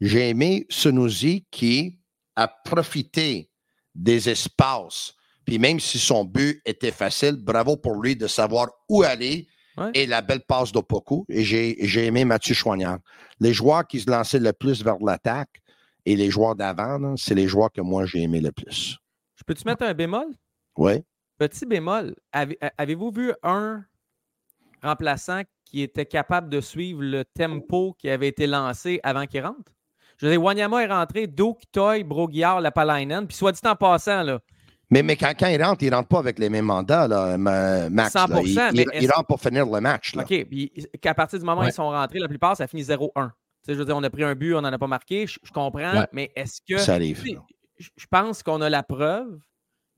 j'ai 0.00 0.30
aimé 0.30 0.66
Sunuzi 0.68 1.46
qui 1.52 2.00
a 2.34 2.48
profité 2.48 3.48
des 3.94 4.28
espaces. 4.28 5.14
Puis 5.44 5.60
même 5.60 5.78
si 5.78 6.00
son 6.00 6.24
but 6.24 6.60
était 6.66 6.90
facile, 6.90 7.36
bravo 7.36 7.76
pour 7.76 8.02
lui 8.02 8.16
de 8.16 8.26
savoir 8.26 8.70
où 8.88 9.04
aller. 9.04 9.46
Et 9.94 10.04
la 10.04 10.20
belle 10.20 10.40
passe 10.40 10.72
d'Opoku. 10.72 11.26
Et 11.28 11.44
j'ai 11.44 12.06
aimé 12.06 12.24
Mathieu 12.24 12.56
Chouanière. 12.56 12.98
Les 13.38 13.52
joueurs 13.52 13.86
qui 13.86 14.00
se 14.00 14.10
lançaient 14.10 14.40
le 14.40 14.52
plus 14.52 14.82
vers 14.82 14.96
l'attaque 14.98 15.62
et 16.04 16.16
les 16.16 16.28
joueurs 16.28 16.56
d'avant, 16.56 17.16
c'est 17.16 17.36
les 17.36 17.46
joueurs 17.46 17.70
que 17.70 17.82
moi 17.82 18.04
j'ai 18.04 18.22
aimé 18.22 18.40
le 18.40 18.50
plus. 18.50 18.98
Peux-tu 19.46 19.64
mettre 19.66 19.84
un 19.84 19.94
bémol? 19.94 20.26
Oui. 20.76 21.02
Petit 21.38 21.66
bémol. 21.66 22.14
Avez-vous 22.32 23.10
vu 23.10 23.32
un 23.42 23.84
remplaçant 24.82 25.42
qui 25.64 25.82
était 25.82 26.06
capable 26.06 26.48
de 26.48 26.60
suivre 26.60 27.02
le 27.02 27.24
tempo 27.24 27.94
qui 27.98 28.08
avait 28.08 28.28
été 28.28 28.46
lancé 28.46 29.00
avant 29.02 29.26
qu'il 29.26 29.42
rentre? 29.42 29.72
Je 30.18 30.26
veux 30.26 30.32
dire, 30.32 30.42
Wanyama 30.42 30.84
est 30.84 30.92
rentré, 30.92 31.26
Douk, 31.26 31.62
Toy, 31.72 32.04
Broguillard, 32.04 32.60
Lapalainen, 32.60 33.26
puis 33.26 33.36
soit 33.36 33.52
dit 33.52 33.60
en 33.64 33.74
passant, 33.74 34.22
là. 34.22 34.38
Mais, 34.90 35.02
mais 35.02 35.16
quand, 35.16 35.32
il 35.48 35.62
rentre, 35.62 35.82
il 35.82 35.90
ne 35.90 35.96
rentre 35.96 36.08
pas 36.08 36.18
avec 36.18 36.38
les 36.38 36.48
mêmes 36.48 36.66
mandats, 36.66 37.08
là, 37.08 37.36
Max. 37.36 38.14
100%, 38.14 38.70
Il, 39.00 39.10
rentre 39.10 39.26
pour 39.26 39.40
finir 39.40 39.66
le 39.66 39.80
match. 39.80 40.14
Là. 40.14 40.22
OK. 40.22 40.44
Puis 40.48 40.70
qu'à 41.00 41.14
partir 41.14 41.38
du 41.38 41.44
moment 41.44 41.62
où 41.62 41.64
ils 41.64 41.72
sont 41.72 41.88
rentrés, 41.88 42.18
la 42.18 42.28
plupart, 42.28 42.56
ça 42.56 42.68
finit 42.68 42.82
0-1. 42.82 43.30
Je 43.66 43.72
veux 43.72 43.84
dire, 43.84 43.96
on 43.96 44.02
a 44.02 44.10
pris 44.10 44.22
un 44.22 44.34
but, 44.34 44.54
on 44.54 44.60
n'en 44.60 44.72
a 44.72 44.78
pas 44.78 44.86
marqué. 44.86 45.26
Je, 45.26 45.38
comprends, 45.52 46.04
mais 46.12 46.30
est-ce 46.36 46.60
que. 46.68 46.78
Ça 46.78 46.94
arrive 46.94 47.24
je 47.78 48.06
pense 48.10 48.42
qu'on 48.42 48.60
a 48.60 48.70
la 48.70 48.82
preuve 48.82 49.38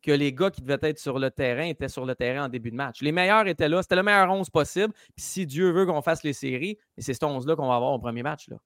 que 0.03 0.13
les 0.13 0.33
gars 0.33 0.51
qui 0.51 0.63
devaient 0.63 0.79
être 0.83 0.99
sur 0.99 1.19
le 1.19 1.31
terrain 1.31 1.65
étaient 1.65 1.89
sur 1.89 2.07
le 2.07 2.15
terrain 2.15 2.47
en 2.47 2.49
début 2.49 2.71
de 2.71 2.77
match. 2.77 3.03
Les 3.03 3.13
meilleurs 3.13 3.47
étaient 3.49 3.69
là. 3.69 3.83
C'était 3.83 3.97
le 3.97 4.03
meilleur 4.03 4.31
11 4.31 4.49
possible. 4.51 4.93
Puis 5.17 5.25
si 5.25 5.47
Dieu 5.47 5.71
veut 5.73 5.85
qu'on 5.85 6.01
fasse 6.01 6.23
les 6.23 6.33
séries, 6.33 6.79
c'est 6.97 7.13
cet 7.13 7.23
11-là 7.23 7.57
qu'on 7.57 7.69
va 7.69 7.75
avoir 7.75 7.93
au 7.93 7.99
premier 7.99 8.23
match. 8.23 8.49
Là. 8.49 8.57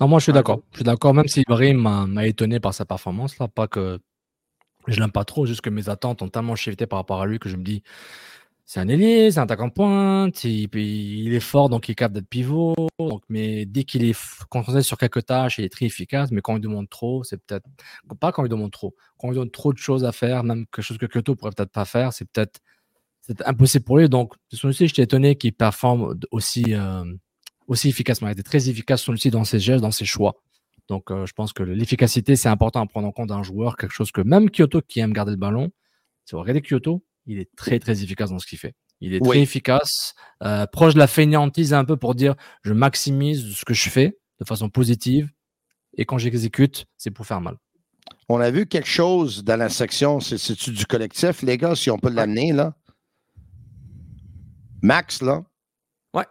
Non, 0.00 0.08
moi, 0.08 0.18
je 0.18 0.24
suis 0.24 0.32
d'accord. 0.32 0.60
Je 0.72 0.78
suis 0.78 0.84
d'accord, 0.84 1.14
même 1.14 1.26
si 1.28 1.40
Ibrahim 1.40 2.06
m'a 2.08 2.26
étonné 2.26 2.60
par 2.60 2.74
sa 2.74 2.84
performance. 2.84 3.38
Là. 3.38 3.48
Pas 3.48 3.66
que 3.66 3.98
je 4.86 5.00
l'aime 5.00 5.12
pas 5.12 5.24
trop, 5.24 5.46
juste 5.46 5.62
que 5.62 5.70
mes 5.70 5.88
attentes 5.88 6.22
ont 6.22 6.28
tellement 6.28 6.54
shifté 6.54 6.86
par 6.86 6.98
rapport 6.98 7.20
à 7.20 7.26
lui 7.26 7.38
que 7.38 7.48
je 7.48 7.56
me 7.56 7.64
dis 7.64 7.82
c'est 8.68 8.80
un 8.80 8.88
ailier, 8.88 9.30
c'est 9.30 9.38
un 9.38 9.44
attaquant 9.44 9.70
pointe, 9.70 10.44
il, 10.44 10.68
est 11.34 11.40
fort, 11.40 11.70
donc 11.70 11.88
il 11.88 11.92
est 11.92 11.94
capable 11.94 12.16
d'être 12.16 12.28
pivot. 12.28 12.74
Donc, 12.98 13.22
mais 13.30 13.64
dès 13.64 13.84
qu'il 13.84 14.04
est 14.04 14.14
concentré 14.50 14.82
sur 14.82 14.98
quelques 14.98 15.24
tâches, 15.24 15.56
il 15.56 15.64
est 15.64 15.70
très 15.70 15.86
efficace. 15.86 16.30
Mais 16.32 16.42
quand 16.42 16.54
il 16.54 16.60
demande 16.60 16.86
trop, 16.90 17.24
c'est 17.24 17.38
peut-être 17.38 17.64
pas 18.20 18.30
quand 18.30 18.44
il 18.44 18.50
demande 18.50 18.70
trop. 18.70 18.94
Quand 19.18 19.32
il 19.32 19.36
donne 19.36 19.50
trop 19.50 19.72
de 19.72 19.78
choses 19.78 20.04
à 20.04 20.12
faire, 20.12 20.44
même 20.44 20.66
quelque 20.66 20.82
chose 20.82 20.98
que 20.98 21.06
Kyoto 21.06 21.34
pourrait 21.34 21.52
peut-être 21.56 21.72
pas 21.72 21.86
faire, 21.86 22.12
c'est 22.12 22.26
peut-être 22.26 22.60
impossible 23.46 23.86
pour 23.86 23.96
lui. 23.96 24.08
Donc, 24.10 24.34
son 24.52 24.68
aussi, 24.68 24.86
j'étais 24.86 25.04
étonné 25.04 25.36
qu'il 25.36 25.54
performe 25.54 26.18
aussi, 26.30 26.74
euh, 26.74 27.04
aussi 27.68 27.88
efficacement. 27.88 28.28
Il 28.28 28.32
était 28.32 28.42
très 28.42 28.68
efficace 28.68 29.08
aussi 29.08 29.30
dans 29.30 29.44
ses 29.44 29.60
gestes, 29.60 29.80
dans 29.80 29.92
ses 29.92 30.04
choix. 30.04 30.42
Donc, 30.88 31.04
je 31.10 31.32
pense 31.32 31.54
que 31.54 31.62
l'efficacité, 31.62 32.36
c'est 32.36 32.50
important 32.50 32.82
à 32.82 32.86
prendre 32.86 33.08
en 33.08 33.12
compte 33.12 33.30
d'un 33.30 33.42
joueur, 33.42 33.78
quelque 33.78 33.94
chose 33.94 34.12
que 34.12 34.20
même 34.20 34.50
Kyoto 34.50 34.82
qui 34.82 35.00
aime 35.00 35.14
garder 35.14 35.30
le 35.30 35.38
ballon, 35.38 35.70
si 36.26 36.34
vous 36.34 36.40
regardez 36.42 36.60
Kyoto, 36.60 37.02
il 37.28 37.38
est 37.38 37.54
très 37.56 37.78
très 37.78 38.02
efficace 38.02 38.30
dans 38.30 38.40
ce 38.40 38.46
qu'il 38.46 38.58
fait. 38.58 38.74
Il 39.00 39.14
est 39.14 39.20
très 39.20 39.38
efficace, 39.38 40.14
proche 40.72 40.94
de 40.94 40.98
la 40.98 41.06
fainéantise 41.06 41.72
un 41.72 41.84
peu 41.84 41.96
pour 41.96 42.16
dire 42.16 42.34
je 42.64 42.72
maximise 42.72 43.54
ce 43.54 43.64
que 43.64 43.74
je 43.74 43.88
fais 43.88 44.18
de 44.40 44.44
façon 44.44 44.68
positive 44.68 45.30
et 45.96 46.04
quand 46.04 46.18
j'exécute, 46.18 46.86
c'est 46.96 47.10
pour 47.10 47.26
faire 47.26 47.40
mal. 47.40 47.56
On 48.28 48.40
a 48.40 48.50
vu 48.50 48.66
quelque 48.66 48.88
chose 48.88 49.44
dans 49.44 49.56
la 49.56 49.68
section, 49.68 50.20
c'est-tu 50.20 50.70
du 50.70 50.86
collectif, 50.86 51.42
les 51.42 51.56
gars, 51.56 51.74
si 51.74 51.90
on 51.90 51.98
peut 51.98 52.10
l'amener, 52.10 52.52
là? 52.52 52.74
Max, 54.82 55.22
là? 55.22 55.44
Ouais. 56.14 56.26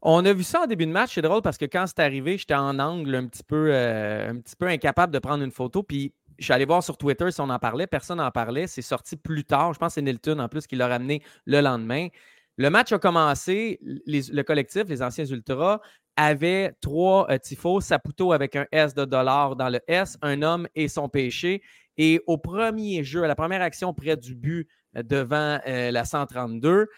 On 0.00 0.24
a 0.24 0.32
vu 0.32 0.42
ça 0.42 0.62
en 0.62 0.66
début 0.66 0.86
de 0.86 0.92
match. 0.92 1.14
C'est 1.14 1.22
drôle 1.22 1.42
parce 1.42 1.58
que 1.58 1.64
quand 1.64 1.86
c'est 1.86 2.00
arrivé, 2.00 2.38
j'étais 2.38 2.54
en 2.54 2.78
angle 2.78 3.14
un 3.14 3.26
petit, 3.26 3.42
peu, 3.42 3.74
euh, 3.74 4.30
un 4.30 4.40
petit 4.40 4.54
peu 4.54 4.66
incapable 4.66 5.12
de 5.12 5.18
prendre 5.18 5.42
une 5.42 5.50
photo. 5.50 5.82
Puis 5.82 6.14
je 6.38 6.44
suis 6.44 6.52
allé 6.52 6.64
voir 6.64 6.82
sur 6.82 6.96
Twitter 6.96 7.30
si 7.30 7.40
on 7.40 7.50
en 7.50 7.58
parlait. 7.58 7.86
Personne 7.86 8.18
n'en 8.18 8.30
parlait. 8.30 8.66
C'est 8.66 8.82
sorti 8.82 9.16
plus 9.16 9.44
tard. 9.44 9.72
Je 9.72 9.78
pense 9.78 9.88
que 9.88 9.94
c'est 9.94 10.02
Nilton 10.02 10.38
en 10.38 10.48
plus 10.48 10.66
qui 10.66 10.76
l'a 10.76 10.88
ramené 10.88 11.22
le 11.46 11.60
lendemain. 11.60 12.08
Le 12.56 12.70
match 12.70 12.92
a 12.92 12.98
commencé. 12.98 13.78
le 13.82 14.42
collectif, 14.42 14.84
les 14.88 15.02
anciens 15.02 15.24
Ultras, 15.24 15.80
avait 16.16 16.74
trois 16.80 17.30
euh, 17.30 17.38
tifos, 17.38 17.80
Saputo 17.80 18.32
avec 18.32 18.56
un 18.56 18.66
S 18.70 18.94
de 18.94 19.04
dollar 19.04 19.56
dans 19.56 19.68
le 19.68 19.80
S, 19.86 20.18
un 20.22 20.42
homme 20.42 20.68
et 20.74 20.88
son 20.88 21.08
péché. 21.08 21.62
Et 21.96 22.20
au 22.26 22.38
premier 22.38 23.04
jeu, 23.04 23.24
à 23.24 23.26
la 23.26 23.34
première 23.34 23.62
action 23.62 23.94
près 23.94 24.16
du 24.16 24.34
but 24.34 24.68
euh, 24.96 25.02
devant 25.02 25.58
euh, 25.66 25.90
la 25.90 26.04
132, 26.04 26.88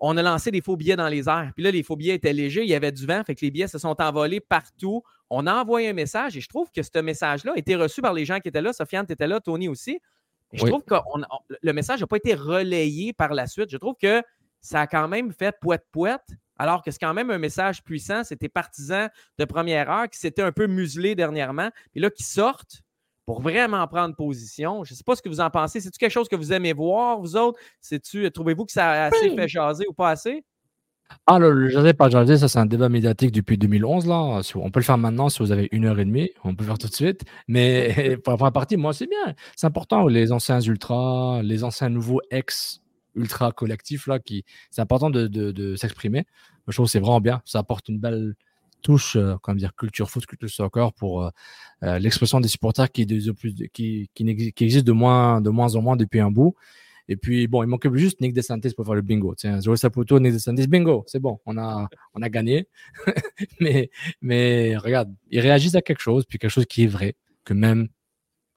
on 0.00 0.16
a 0.16 0.22
lancé 0.22 0.50
des 0.50 0.62
faux 0.62 0.76
billets 0.76 0.96
dans 0.96 1.08
les 1.08 1.28
airs. 1.28 1.52
Puis 1.54 1.62
là, 1.62 1.70
les 1.70 1.82
faux 1.82 1.94
billets 1.94 2.14
étaient 2.14 2.32
légers, 2.32 2.62
il 2.62 2.68
y 2.68 2.74
avait 2.74 2.92
du 2.92 3.06
vent, 3.06 3.22
fait 3.24 3.34
que 3.34 3.42
les 3.42 3.50
billets 3.50 3.68
se 3.68 3.78
sont 3.78 4.00
envolés 4.00 4.40
partout. 4.40 5.02
On 5.28 5.46
a 5.46 5.54
envoyé 5.54 5.88
un 5.90 5.92
message 5.92 6.36
et 6.36 6.40
je 6.40 6.48
trouve 6.48 6.70
que 6.74 6.82
ce 6.82 6.98
message-là 6.98 7.52
a 7.54 7.58
été 7.58 7.76
reçu 7.76 8.00
par 8.00 8.14
les 8.14 8.24
gens 8.24 8.40
qui 8.40 8.48
étaient 8.48 8.62
là. 8.62 8.72
Sofiane, 8.72 9.06
tu 9.06 9.12
étais 9.12 9.26
là, 9.26 9.40
Tony 9.40 9.68
aussi. 9.68 10.00
je 10.52 10.64
trouve 10.64 10.82
que 10.84 10.94
le 11.62 11.72
message 11.72 12.00
n'a 12.00 12.06
pas 12.06 12.16
été 12.16 12.34
relayé 12.34 13.12
par 13.12 13.34
la 13.34 13.46
suite. 13.46 13.70
Je 13.70 13.76
trouve 13.76 13.94
que 14.00 14.22
ça 14.60 14.80
a 14.80 14.86
quand 14.86 15.06
même 15.06 15.32
fait 15.32 15.54
poète-poète 15.60 16.26
alors 16.60 16.82
que 16.82 16.90
c'est 16.90 16.98
quand 16.98 17.14
même 17.14 17.30
un 17.30 17.38
message 17.38 17.82
puissant. 17.82 18.22
C'était 18.22 18.50
partisans 18.50 19.08
de 19.38 19.44
première 19.46 19.90
heure 19.90 20.10
qui 20.10 20.18
s'étaient 20.18 20.42
un 20.42 20.52
peu 20.52 20.66
muselés 20.66 21.14
dernièrement, 21.14 21.70
et 21.94 22.00
là, 22.00 22.10
qui 22.10 22.22
sortent 22.22 22.82
pour 23.30 23.42
vraiment 23.42 23.86
prendre 23.86 24.16
position. 24.16 24.82
Je 24.82 24.92
ne 24.92 24.96
sais 24.96 25.04
pas 25.04 25.14
ce 25.14 25.22
que 25.22 25.28
vous 25.28 25.40
en 25.40 25.50
pensez. 25.50 25.80
C'est-tu 25.80 25.98
quelque 25.98 26.10
chose 26.10 26.28
que 26.28 26.34
vous 26.34 26.52
aimez 26.52 26.72
voir, 26.72 27.20
vous 27.20 27.36
autres? 27.36 27.60
Trouvez-vous 28.34 28.64
que 28.64 28.72
ça 28.72 28.90
a 28.90 29.04
assez 29.06 29.36
fait 29.36 29.46
jaser 29.46 29.86
ou 29.88 29.92
pas 29.92 30.10
assez? 30.10 30.44
Ah, 31.28 31.38
le, 31.38 31.68
jaser 31.68 31.92
pas 31.92 32.08
jaser, 32.08 32.38
ça 32.38 32.48
c'est 32.48 32.58
un 32.58 32.66
débat 32.66 32.88
médiatique 32.88 33.30
depuis 33.30 33.56
2011. 33.56 34.08
Là. 34.08 34.40
On 34.56 34.70
peut 34.72 34.80
le 34.80 34.84
faire 34.84 34.98
maintenant 34.98 35.28
si 35.28 35.38
vous 35.38 35.52
avez 35.52 35.68
une 35.70 35.84
heure 35.84 36.00
et 36.00 36.04
demie, 36.04 36.30
on 36.42 36.56
peut 36.56 36.64
le 36.64 36.68
faire 36.68 36.78
tout 36.78 36.88
de 36.88 36.92
suite. 36.92 37.22
Mais 37.46 38.16
pour 38.24 38.32
la 38.32 38.36
première 38.36 38.52
partie, 38.52 38.76
moi 38.76 38.92
c'est 38.92 39.06
bien. 39.06 39.34
C'est 39.54 39.68
important, 39.68 40.08
les 40.08 40.32
anciens 40.32 40.60
ultras, 40.60 41.40
les 41.42 41.62
anciens 41.62 41.88
nouveaux 41.88 42.20
ex 42.32 42.82
ultra 43.14 43.52
collectif 43.52 44.06
là 44.06 44.20
qui 44.20 44.44
c'est 44.70 44.82
important 44.82 45.10
de, 45.10 45.28
de, 45.28 45.76
s'exprimer. 45.76 46.26
Je 46.66 46.74
trouve 46.74 46.86
que 46.86 46.92
c'est 46.92 47.00
vraiment 47.00 47.20
bien. 47.20 47.42
Ça 47.44 47.60
apporte 47.60 47.88
une 47.88 48.00
belle 48.00 48.34
touche, 48.80 49.16
euh, 49.16 49.36
comment 49.42 49.56
dire, 49.56 49.74
culture 49.74 50.10
foot, 50.10 50.26
culture 50.26 50.50
soccer 50.50 50.92
pour 50.92 51.24
euh, 51.24 51.30
euh, 51.82 51.98
l'expression 51.98 52.40
des 52.40 52.48
supporters 52.48 52.90
qui, 52.90 53.06
de, 53.06 53.18
qui, 53.72 54.10
qui, 54.14 54.52
qui 54.52 54.64
existe 54.64 54.86
de 54.86 54.92
moins, 54.92 55.40
de 55.40 55.50
moins 55.50 55.74
en 55.76 55.82
moins 55.82 55.96
depuis 55.96 56.20
un 56.20 56.30
bout. 56.30 56.54
Et 57.08 57.16
puis, 57.16 57.48
bon, 57.48 57.62
il 57.64 57.66
manquait 57.66 57.90
juste 57.94 58.20
Nick 58.20 58.32
DeSantis 58.32 58.70
pour 58.74 58.84
faire 58.86 58.94
le 58.94 59.02
bingo. 59.02 59.34
Tiens, 59.34 59.60
Joe 59.60 59.78
Saputo, 59.78 60.20
Nick 60.20 60.32
DeSantis, 60.32 60.68
bingo, 60.68 61.04
c'est 61.08 61.18
bon, 61.18 61.40
on 61.44 61.58
a, 61.58 61.88
on 62.14 62.22
a 62.22 62.28
gagné. 62.28 62.68
mais, 63.60 63.90
mais 64.22 64.76
regarde, 64.76 65.12
ils 65.30 65.40
réagissent 65.40 65.74
à 65.74 65.82
quelque 65.82 66.00
chose, 66.00 66.24
puis 66.24 66.38
quelque 66.38 66.52
chose 66.52 66.66
qui 66.66 66.84
est 66.84 66.88
vrai, 66.88 67.16
que 67.44 67.52
même, 67.52 67.88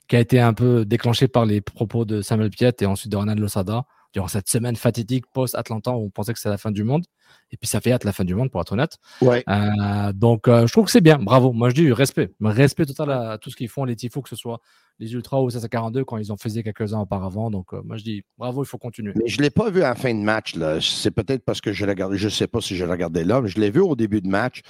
qui 0.07 0.15
a 0.15 0.19
été 0.19 0.39
un 0.39 0.53
peu 0.53 0.85
déclenché 0.85 1.27
par 1.27 1.45
les 1.45 1.61
propos 1.61 2.05
de 2.05 2.21
Samuel 2.21 2.51
Piet 2.51 2.73
et 2.81 2.85
ensuite 2.85 3.11
de 3.11 3.17
Ronald 3.17 3.39
Losada 3.39 3.85
durant 4.13 4.27
cette 4.27 4.47
semaine 4.47 4.75
fatidique 4.75 5.25
post-Atlanta 5.33 5.91
où 5.91 6.05
on 6.05 6.09
pensait 6.09 6.33
que 6.33 6.39
c'était 6.39 6.49
la 6.49 6.57
fin 6.57 6.71
du 6.71 6.83
monde. 6.83 7.03
Et 7.51 7.57
puis 7.57 7.67
ça 7.67 7.81
fait 7.81 7.91
hâte 7.91 8.03
la 8.03 8.13
fin 8.13 8.23
du 8.23 8.35
monde, 8.35 8.51
pour 8.51 8.61
être 8.61 8.71
honnête. 8.71 8.97
Ouais. 9.21 9.43
Euh, 9.49 10.13
donc 10.13 10.47
euh, 10.47 10.67
je 10.67 10.71
trouve 10.71 10.85
que 10.85 10.91
c'est 10.91 11.01
bien. 11.01 11.17
Bravo. 11.17 11.51
Moi 11.51 11.69
je 11.69 11.75
dis 11.75 11.91
respect. 11.91 12.31
Respect 12.39 12.85
total 12.85 13.11
à 13.11 13.37
tout 13.37 13.49
ce 13.49 13.55
qu'ils 13.55 13.69
font, 13.69 13.85
les 13.85 13.95
Tifos, 13.95 14.21
que 14.21 14.29
ce 14.29 14.35
soit 14.35 14.59
les 14.99 15.13
Ultras 15.13 15.41
ou 15.41 15.49
42 15.49 16.05
quand 16.05 16.17
ils 16.17 16.31
ont 16.31 16.37
fait 16.37 16.49
quelques-uns 16.63 16.99
auparavant. 16.99 17.49
Donc 17.49 17.73
euh, 17.73 17.81
moi 17.83 17.97
je 17.97 18.03
dis 18.03 18.23
bravo, 18.37 18.63
il 18.63 18.67
faut 18.67 18.77
continuer. 18.77 19.13
Mais 19.15 19.27
je 19.27 19.37
ne 19.37 19.43
l'ai 19.43 19.49
pas 19.49 19.69
vu 19.71 19.81
à 19.81 19.89
la 19.89 19.95
fin 19.95 20.13
de 20.13 20.19
match. 20.19 20.55
C'est 20.79 21.11
peut-être 21.11 21.43
parce 21.43 21.59
que 21.59 21.73
je 21.73 21.85
regardais, 21.85 22.17
je 22.17 22.25
ne 22.25 22.31
sais 22.31 22.47
pas 22.47 22.61
si 22.61 22.75
je 22.75 22.85
regardais 22.85 23.23
là, 23.23 23.41
mais 23.41 23.49
je 23.49 23.59
l'ai 23.59 23.71
vu 23.71 23.81
au 23.81 23.95
début 23.95 24.21
de 24.21 24.27
match. 24.27 24.61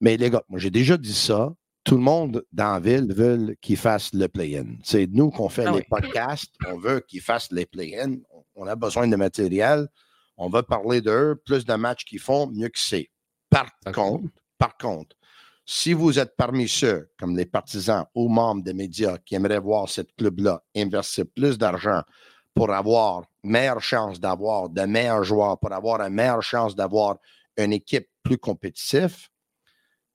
Mais 0.00 0.16
les 0.16 0.30
gars, 0.30 0.42
moi 0.48 0.58
j'ai 0.58 0.70
déjà 0.70 0.96
dit 0.96 1.14
ça 1.14 1.52
tout 1.88 1.96
le 1.96 2.02
monde 2.02 2.44
dans 2.52 2.74
la 2.74 2.80
ville 2.80 3.14
veut 3.14 3.56
qu'ils 3.62 3.78
fassent 3.78 4.12
le 4.12 4.28
play-in. 4.28 4.66
C'est 4.84 5.06
nous 5.10 5.30
qu'on 5.30 5.48
fait 5.48 5.64
ah 5.64 5.72
les 5.72 5.82
podcasts, 5.82 6.52
on 6.66 6.76
veut 6.76 7.00
qu'ils 7.00 7.22
fassent 7.22 7.50
les 7.50 7.64
play-in. 7.64 8.16
On 8.54 8.66
a 8.66 8.76
besoin 8.76 9.08
de 9.08 9.16
matériel. 9.16 9.88
On 10.36 10.50
va 10.50 10.62
parler 10.62 11.00
d'eux. 11.00 11.40
Plus 11.46 11.64
de 11.64 11.72
matchs 11.72 12.04
qu'ils 12.04 12.18
font, 12.18 12.46
mieux 12.48 12.68
que 12.68 12.78
c'est. 12.78 13.08
Par 13.48 13.70
contre, 13.94 14.28
par 14.58 14.76
contre, 14.76 15.16
si 15.64 15.94
vous 15.94 16.18
êtes 16.18 16.36
parmi 16.36 16.68
ceux, 16.68 17.10
comme 17.18 17.34
les 17.34 17.46
partisans 17.46 18.04
ou 18.14 18.28
membres 18.28 18.62
des 18.62 18.74
médias, 18.74 19.16
qui 19.24 19.36
aimeraient 19.36 19.58
voir 19.58 19.88
ce 19.88 20.02
club-là 20.02 20.62
investir 20.76 21.24
plus 21.34 21.56
d'argent 21.56 22.02
pour 22.52 22.70
avoir 22.70 23.24
meilleure 23.42 23.80
chance 23.80 24.20
d'avoir 24.20 24.68
de 24.68 24.82
meilleurs 24.82 25.24
joueurs, 25.24 25.58
pour 25.58 25.72
avoir 25.72 26.02
une 26.02 26.12
meilleure 26.12 26.42
chance 26.42 26.76
d'avoir 26.76 27.16
une 27.56 27.72
équipe 27.72 28.08
plus 28.22 28.36
compétitive, 28.36 29.16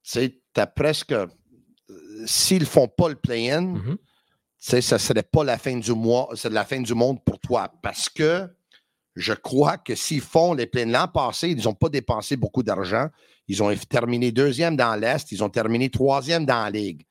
tu 0.03 0.39
as 0.55 0.67
presque 0.67 1.15
s'ils 2.25 2.61
ne 2.61 2.65
font 2.65 2.87
pas 2.87 3.09
le 3.09 3.15
play-in, 3.15 3.75
mm-hmm. 3.75 3.97
ce 4.59 4.75
ne 4.75 4.99
serait 4.99 5.23
pas 5.23 5.43
la 5.43 5.57
fin 5.57 5.77
du 5.77 5.93
mois, 5.93 6.29
c'est 6.35 6.51
la 6.51 6.65
fin 6.65 6.81
du 6.81 6.93
monde 6.93 7.23
pour 7.23 7.39
toi. 7.39 7.71
Parce 7.81 8.09
que 8.09 8.47
je 9.15 9.33
crois 9.33 9.77
que 9.77 9.95
s'ils 9.95 10.21
font 10.21 10.53
les 10.53 10.65
play-in 10.65 10.91
l'an 10.91 11.07
passé, 11.07 11.49
ils 11.49 11.63
n'ont 11.63 11.73
pas 11.73 11.89
dépensé 11.89 12.35
beaucoup 12.35 12.63
d'argent. 12.63 13.07
Ils 13.47 13.61
ont 13.61 13.75
terminé 13.75 14.31
deuxième 14.31 14.75
dans 14.75 14.95
l'Est, 14.95 15.31
ils 15.31 15.43
ont 15.43 15.49
terminé 15.49 15.89
troisième 15.89 16.45
dans 16.45 16.63
la 16.63 16.69
Ligue. 16.69 17.05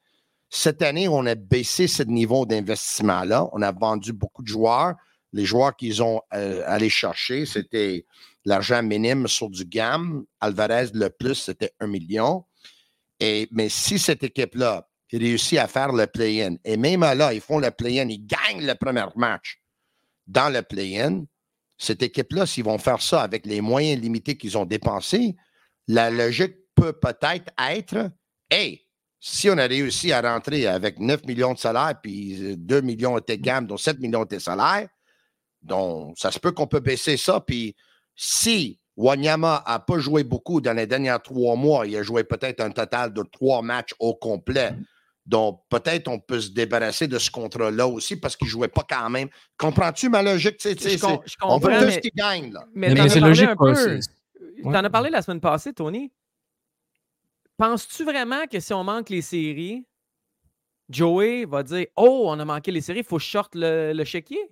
Cette 0.48 0.82
année, 0.82 1.08
on 1.08 1.24
a 1.26 1.34
baissé 1.34 1.86
ce 1.86 2.02
niveau 2.02 2.44
d'investissement-là. 2.44 3.48
On 3.52 3.62
a 3.62 3.72
vendu 3.72 4.12
beaucoup 4.12 4.42
de 4.42 4.48
joueurs. 4.48 4.94
Les 5.32 5.46
joueurs 5.46 5.74
qu'ils 5.76 6.02
ont 6.02 6.20
euh, 6.34 6.62
allé 6.66 6.90
chercher, 6.90 7.46
c'était 7.46 8.04
l'argent 8.44 8.82
minime 8.82 9.28
sur 9.28 9.48
du 9.48 9.64
GAM. 9.64 10.24
Alvarez, 10.40 10.88
le 10.92 11.08
plus, 11.08 11.36
c'était 11.36 11.72
un 11.80 11.86
million 11.86 12.44
mais 13.50 13.68
si 13.68 13.98
cette 13.98 14.24
équipe-là 14.24 14.88
réussit 15.18 15.58
à 15.58 15.68
faire 15.68 15.92
le 15.92 16.06
play-in, 16.06 16.56
et 16.64 16.76
même 16.76 17.00
là, 17.00 17.32
ils 17.32 17.40
font 17.40 17.58
le 17.58 17.70
play-in, 17.70 18.08
ils 18.08 18.26
gagnent 18.26 18.66
le 18.66 18.74
premier 18.74 19.04
match 19.16 19.60
dans 20.26 20.52
le 20.52 20.62
play-in, 20.62 21.24
cette 21.78 22.02
équipe-là, 22.02 22.46
s'ils 22.46 22.64
vont 22.64 22.78
faire 22.78 23.02
ça 23.02 23.22
avec 23.22 23.44
les 23.44 23.60
moyens 23.60 24.00
limités 24.00 24.36
qu'ils 24.36 24.56
ont 24.56 24.64
dépensés, 24.64 25.36
la 25.88 26.10
logique 26.10 26.54
peut 26.74 26.92
peut-être 26.92 27.52
être, 27.58 28.10
hey, 28.50 28.86
si 29.18 29.50
on 29.50 29.58
a 29.58 29.66
réussi 29.66 30.12
à 30.12 30.20
rentrer 30.20 30.66
avec 30.66 30.98
9 30.98 31.24
millions 31.24 31.54
de 31.54 31.58
salaires, 31.58 31.94
puis 32.00 32.56
2 32.56 32.80
millions 32.80 33.18
étaient 33.18 33.38
gamme, 33.38 33.66
dont 33.66 33.76
7 33.76 33.98
millions 33.98 34.24
étaient 34.24 34.40
salaires, 34.40 34.88
donc 35.60 36.16
ça 36.18 36.30
se 36.30 36.38
peut 36.38 36.52
qu'on 36.52 36.66
peut 36.66 36.80
baisser 36.80 37.16
ça, 37.16 37.40
puis 37.40 37.76
si 38.14 38.80
Wanyama 38.96 39.64
n'a 39.66 39.78
pas 39.78 39.98
joué 39.98 40.22
beaucoup 40.22 40.60
dans 40.60 40.74
les 40.74 40.86
derniers 40.86 41.16
trois 41.24 41.56
mois. 41.56 41.86
Il 41.86 41.96
a 41.96 42.02
joué 42.02 42.24
peut-être 42.24 42.60
un 42.60 42.70
total 42.70 43.12
de 43.12 43.22
trois 43.22 43.62
matchs 43.62 43.94
au 43.98 44.14
complet. 44.14 44.74
Donc, 45.24 45.62
peut-être 45.68 46.08
on 46.08 46.18
peut 46.18 46.40
se 46.40 46.50
débarrasser 46.50 47.06
de 47.06 47.18
ce 47.18 47.30
contrat-là 47.30 47.86
aussi 47.86 48.16
parce 48.16 48.36
qu'il 48.36 48.46
ne 48.46 48.50
jouait 48.50 48.68
pas 48.68 48.84
quand 48.88 49.08
même. 49.08 49.28
Comprends-tu 49.56 50.08
ma 50.08 50.22
logique? 50.22 50.60
on 51.42 51.58
veut 51.58 51.78
tout 51.78 51.90
ce 51.90 51.98
qu'il 51.98 52.10
gagne. 52.14 52.52
Là. 52.52 52.66
Mais, 52.74 53.08
c'est 53.08 53.20
logique. 53.20 53.50
Tu 53.56 54.68
en 54.68 54.74
as 54.74 54.90
parlé 54.90 55.10
la 55.10 55.22
semaine 55.22 55.40
passée, 55.40 55.72
Tony. 55.72 56.12
Penses-tu 57.56 58.04
vraiment 58.04 58.46
que 58.46 58.58
si 58.58 58.72
on 58.72 58.82
manque 58.82 59.10
les 59.10 59.22
séries, 59.22 59.86
Joey 60.88 61.44
va 61.44 61.62
dire 61.62 61.86
Oh, 61.96 62.24
on 62.26 62.38
a 62.38 62.44
manqué 62.44 62.72
les 62.72 62.80
séries, 62.80 63.00
il 63.00 63.04
faut 63.04 63.18
short 63.18 63.54
le, 63.54 63.92
le 63.92 64.04
chéquier? 64.04 64.50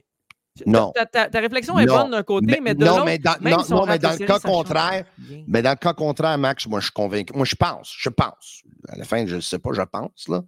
Non. 0.66 0.92
Ta, 1.12 1.28
réflexion 1.40 1.78
est 1.78 1.86
bonne 1.86 2.10
d'un 2.10 2.22
côté, 2.22 2.60
mais, 2.60 2.74
de 2.74 2.84
l'autre, 2.84 3.04
mais 3.04 3.18
dans, 3.18 3.36
non, 3.40 3.86
mais 3.86 3.98
dans 3.98 4.12
le 4.12 4.26
cas 4.26 4.40
contraire, 4.40 5.04
mais 5.46 5.62
dans 5.62 5.70
le 5.70 5.76
cas 5.76 5.94
contraire, 5.94 6.36
Max, 6.38 6.66
moi 6.66 6.80
je 6.80 6.86
suis 6.86 6.92
convaincu. 6.92 7.32
Moi 7.34 7.44
je 7.44 7.54
pense, 7.54 7.94
je 7.96 8.08
pense. 8.08 8.62
À 8.88 8.96
la 8.96 9.04
fin, 9.04 9.26
je 9.26 9.36
ne 9.36 9.40
sais 9.40 9.58
pas, 9.58 9.70
je 9.72 9.82
pense 9.82 10.28
là, 10.28 10.42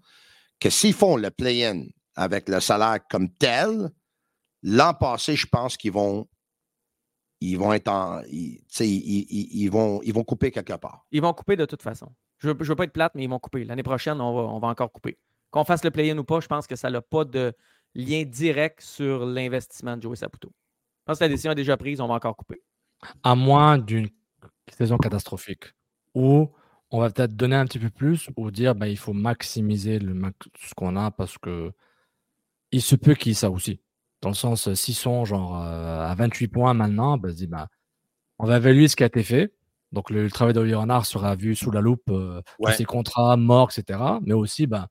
que 0.61 0.71
s'ils 0.71 0.95
font 0.95 1.17
le 1.17 1.31
play-in 1.31 1.85
avec 2.17 2.49
le 2.49 2.61
salaire 2.61 2.99
comme 3.09 3.31
tel, 3.31 3.91
l'an 4.63 4.93
passé, 4.93 5.37
je 5.37 5.47
pense 5.47 5.77
qu'ils 5.77 5.93
vont 5.93 6.27
ils 7.43 7.59
vont 7.59 7.73
être 7.73 7.89
en. 7.89 8.23
Ils, 8.31 8.63
ils, 8.81 9.69
vont, 9.69 10.01
ils 10.05 10.15
vont 10.15 10.23
couper 10.23 10.51
quelque 10.51 10.75
part. 10.75 11.05
Ils 11.11 11.21
vont 11.21 11.33
couper 11.33 11.57
de 11.57 11.65
toute 11.65 11.83
façon. 11.83 12.07
Je 12.39 12.49
ne 12.49 12.55
veux, 12.55 12.77
pas 12.77 12.85
être 12.85 12.93
plate, 12.93 13.13
mais 13.15 13.25
ils 13.25 13.31
vont 13.31 13.39
couper. 13.39 13.65
L'année 13.65 13.83
prochaine, 13.83 14.21
on 14.21 14.35
va, 14.35 14.43
on 14.43 14.59
va 14.59 14.69
encore 14.69 14.93
couper. 14.93 15.19
Qu'on 15.51 15.65
fasse 15.65 15.85
le 15.85 15.91
play-in 15.91 16.17
ou 16.19 16.25
pas, 16.25 16.41
je 16.41 16.47
pense 16.47 16.67
que 16.67 16.77
ça 16.77 16.89
n'a 16.89 17.03
pas 17.03 17.25
de 17.25 17.53
lien 17.95 18.25
direct 18.25 18.81
sur 18.81 19.27
l'investissement 19.27 19.97
de 19.97 20.03
Joey 20.03 20.17
Saputo. 20.17 20.51
Je 20.51 21.05
pense 21.07 21.19
que 21.19 21.25
la 21.25 21.29
décision 21.29 21.53
est 21.53 21.57
déjà 21.57 21.77
prise, 21.77 22.01
on 22.01 22.09
va 22.09 22.15
encore 22.15 22.37
couper. 22.37 22.63
À 23.23 23.35
moins 23.35 23.79
d'une 23.79 24.09
saison 24.71 24.97
catastrophique 24.97 25.65
où 26.15 26.51
on 26.91 27.01
va 27.01 27.11
peut-être 27.11 27.35
donner 27.35 27.57
un 27.57 27.65
petit 27.65 27.79
peu 27.79 27.91
plus 27.91 28.29
ou 28.37 28.51
dire 28.51 28.75
ben, 28.75 28.87
il 28.87 28.99
faut 28.99 29.13
maximiser 29.13 29.99
le 29.99 30.15
ce 30.59 30.75
qu'on 30.75 30.97
a 30.97 31.11
parce 31.11 31.39
que 31.39 31.73
il 32.71 32.83
se 32.83 32.97
peut 32.97 33.15
qu'il 33.15 33.31
y 33.31 33.33
ait 33.33 33.35
ça 33.35 33.51
aussi. 33.51 33.81
Dans 34.21 34.29
le 34.29 34.35
sens, 34.35 34.73
s'ils 34.75 34.95
sont 34.95 35.25
genre 35.25 35.61
euh, 35.61 36.07
à 36.07 36.15
28 36.15 36.49
points 36.49 36.75
maintenant, 36.75 37.19
ben, 37.19 37.35
ben, 37.49 37.67
on 38.39 38.47
va 38.47 38.59
évaluer 38.59 38.89
ce 38.89 38.97
qui 38.97 39.03
a 39.03 39.07
été 39.07 39.23
fait. 39.23 39.53
Donc 39.91 40.11
le, 40.11 40.31
travail 40.31 40.55
d'Olivier 40.55 40.77
Renard 40.77 41.05
sera 41.05 41.35
vu 41.35 41.55
sous 41.55 41.71
la 41.71 41.81
loupe, 41.81 42.09
euh, 42.09 42.41
ses 42.73 42.85
contrats, 42.85 43.37
morts, 43.37 43.71
etc. 43.77 43.99
Mais 44.23 44.33
aussi, 44.33 44.67
ben, 44.67 44.87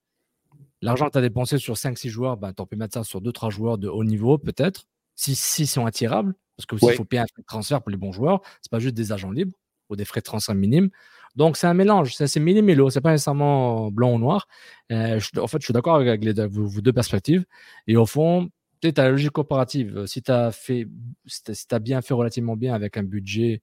l'argent 0.81 1.07
que 1.07 1.11
tu 1.11 1.17
as 1.17 1.21
dépensé 1.21 1.57
sur 1.57 1.75
5-6 1.75 2.09
joueurs, 2.09 2.37
ben, 2.37 2.53
tu 2.53 2.65
peux 2.65 2.75
mettre 2.75 2.93
ça 2.93 3.03
sur 3.03 3.21
2-3 3.21 3.51
joueurs 3.51 3.77
de 3.77 3.87
haut 3.87 4.03
niveau, 4.03 4.37
peut-être. 4.37 4.85
Si, 5.15 5.35
si 5.35 5.67
sont 5.67 5.85
attirables, 5.85 6.33
parce 6.57 6.65
qu'il 6.65 6.95
faut 6.95 7.05
payer 7.05 7.21
un 7.21 7.27
frais 7.27 7.41
de 7.41 7.45
transfert 7.47 7.81
pour 7.81 7.91
les 7.91 7.97
bons 7.97 8.11
joueurs, 8.11 8.41
c'est 8.61 8.71
pas 8.71 8.79
juste 8.79 8.95
des 8.95 9.11
agents 9.11 9.31
libres 9.31 9.55
ou 9.89 9.95
des 9.95 10.05
frais 10.05 10.21
de 10.21 10.25
transfert 10.25 10.55
minimes. 10.55 10.89
Donc, 11.35 11.57
c'est 11.57 11.67
un 11.67 11.73
mélange, 11.73 12.13
c'est 12.13 12.39
mini-mélo, 12.39 12.89
c'est 12.89 13.01
pas 13.01 13.11
nécessairement 13.11 13.91
blanc 13.91 14.13
ou 14.13 14.19
noir. 14.19 14.47
Euh, 14.91 15.19
en 15.37 15.47
fait, 15.47 15.59
je 15.59 15.65
suis 15.65 15.73
d'accord 15.73 15.95
avec 15.95 16.23
les, 16.23 16.33
vos, 16.47 16.81
deux 16.81 16.93
perspectives. 16.93 17.45
Et 17.87 17.95
au 17.95 18.05
fond, 18.05 18.49
tu 18.81 18.89
as 18.89 19.03
la 19.03 19.11
logique 19.11 19.31
coopérative. 19.31 20.05
Si 20.07 20.21
tu 20.21 20.31
as, 20.31 20.51
fait, 20.51 20.87
si 21.25 21.65
as 21.71 21.79
bien 21.79 22.01
fait 22.01 22.13
relativement 22.13 22.57
bien 22.57 22.73
avec 22.73 22.97
un 22.97 23.03
budget 23.03 23.61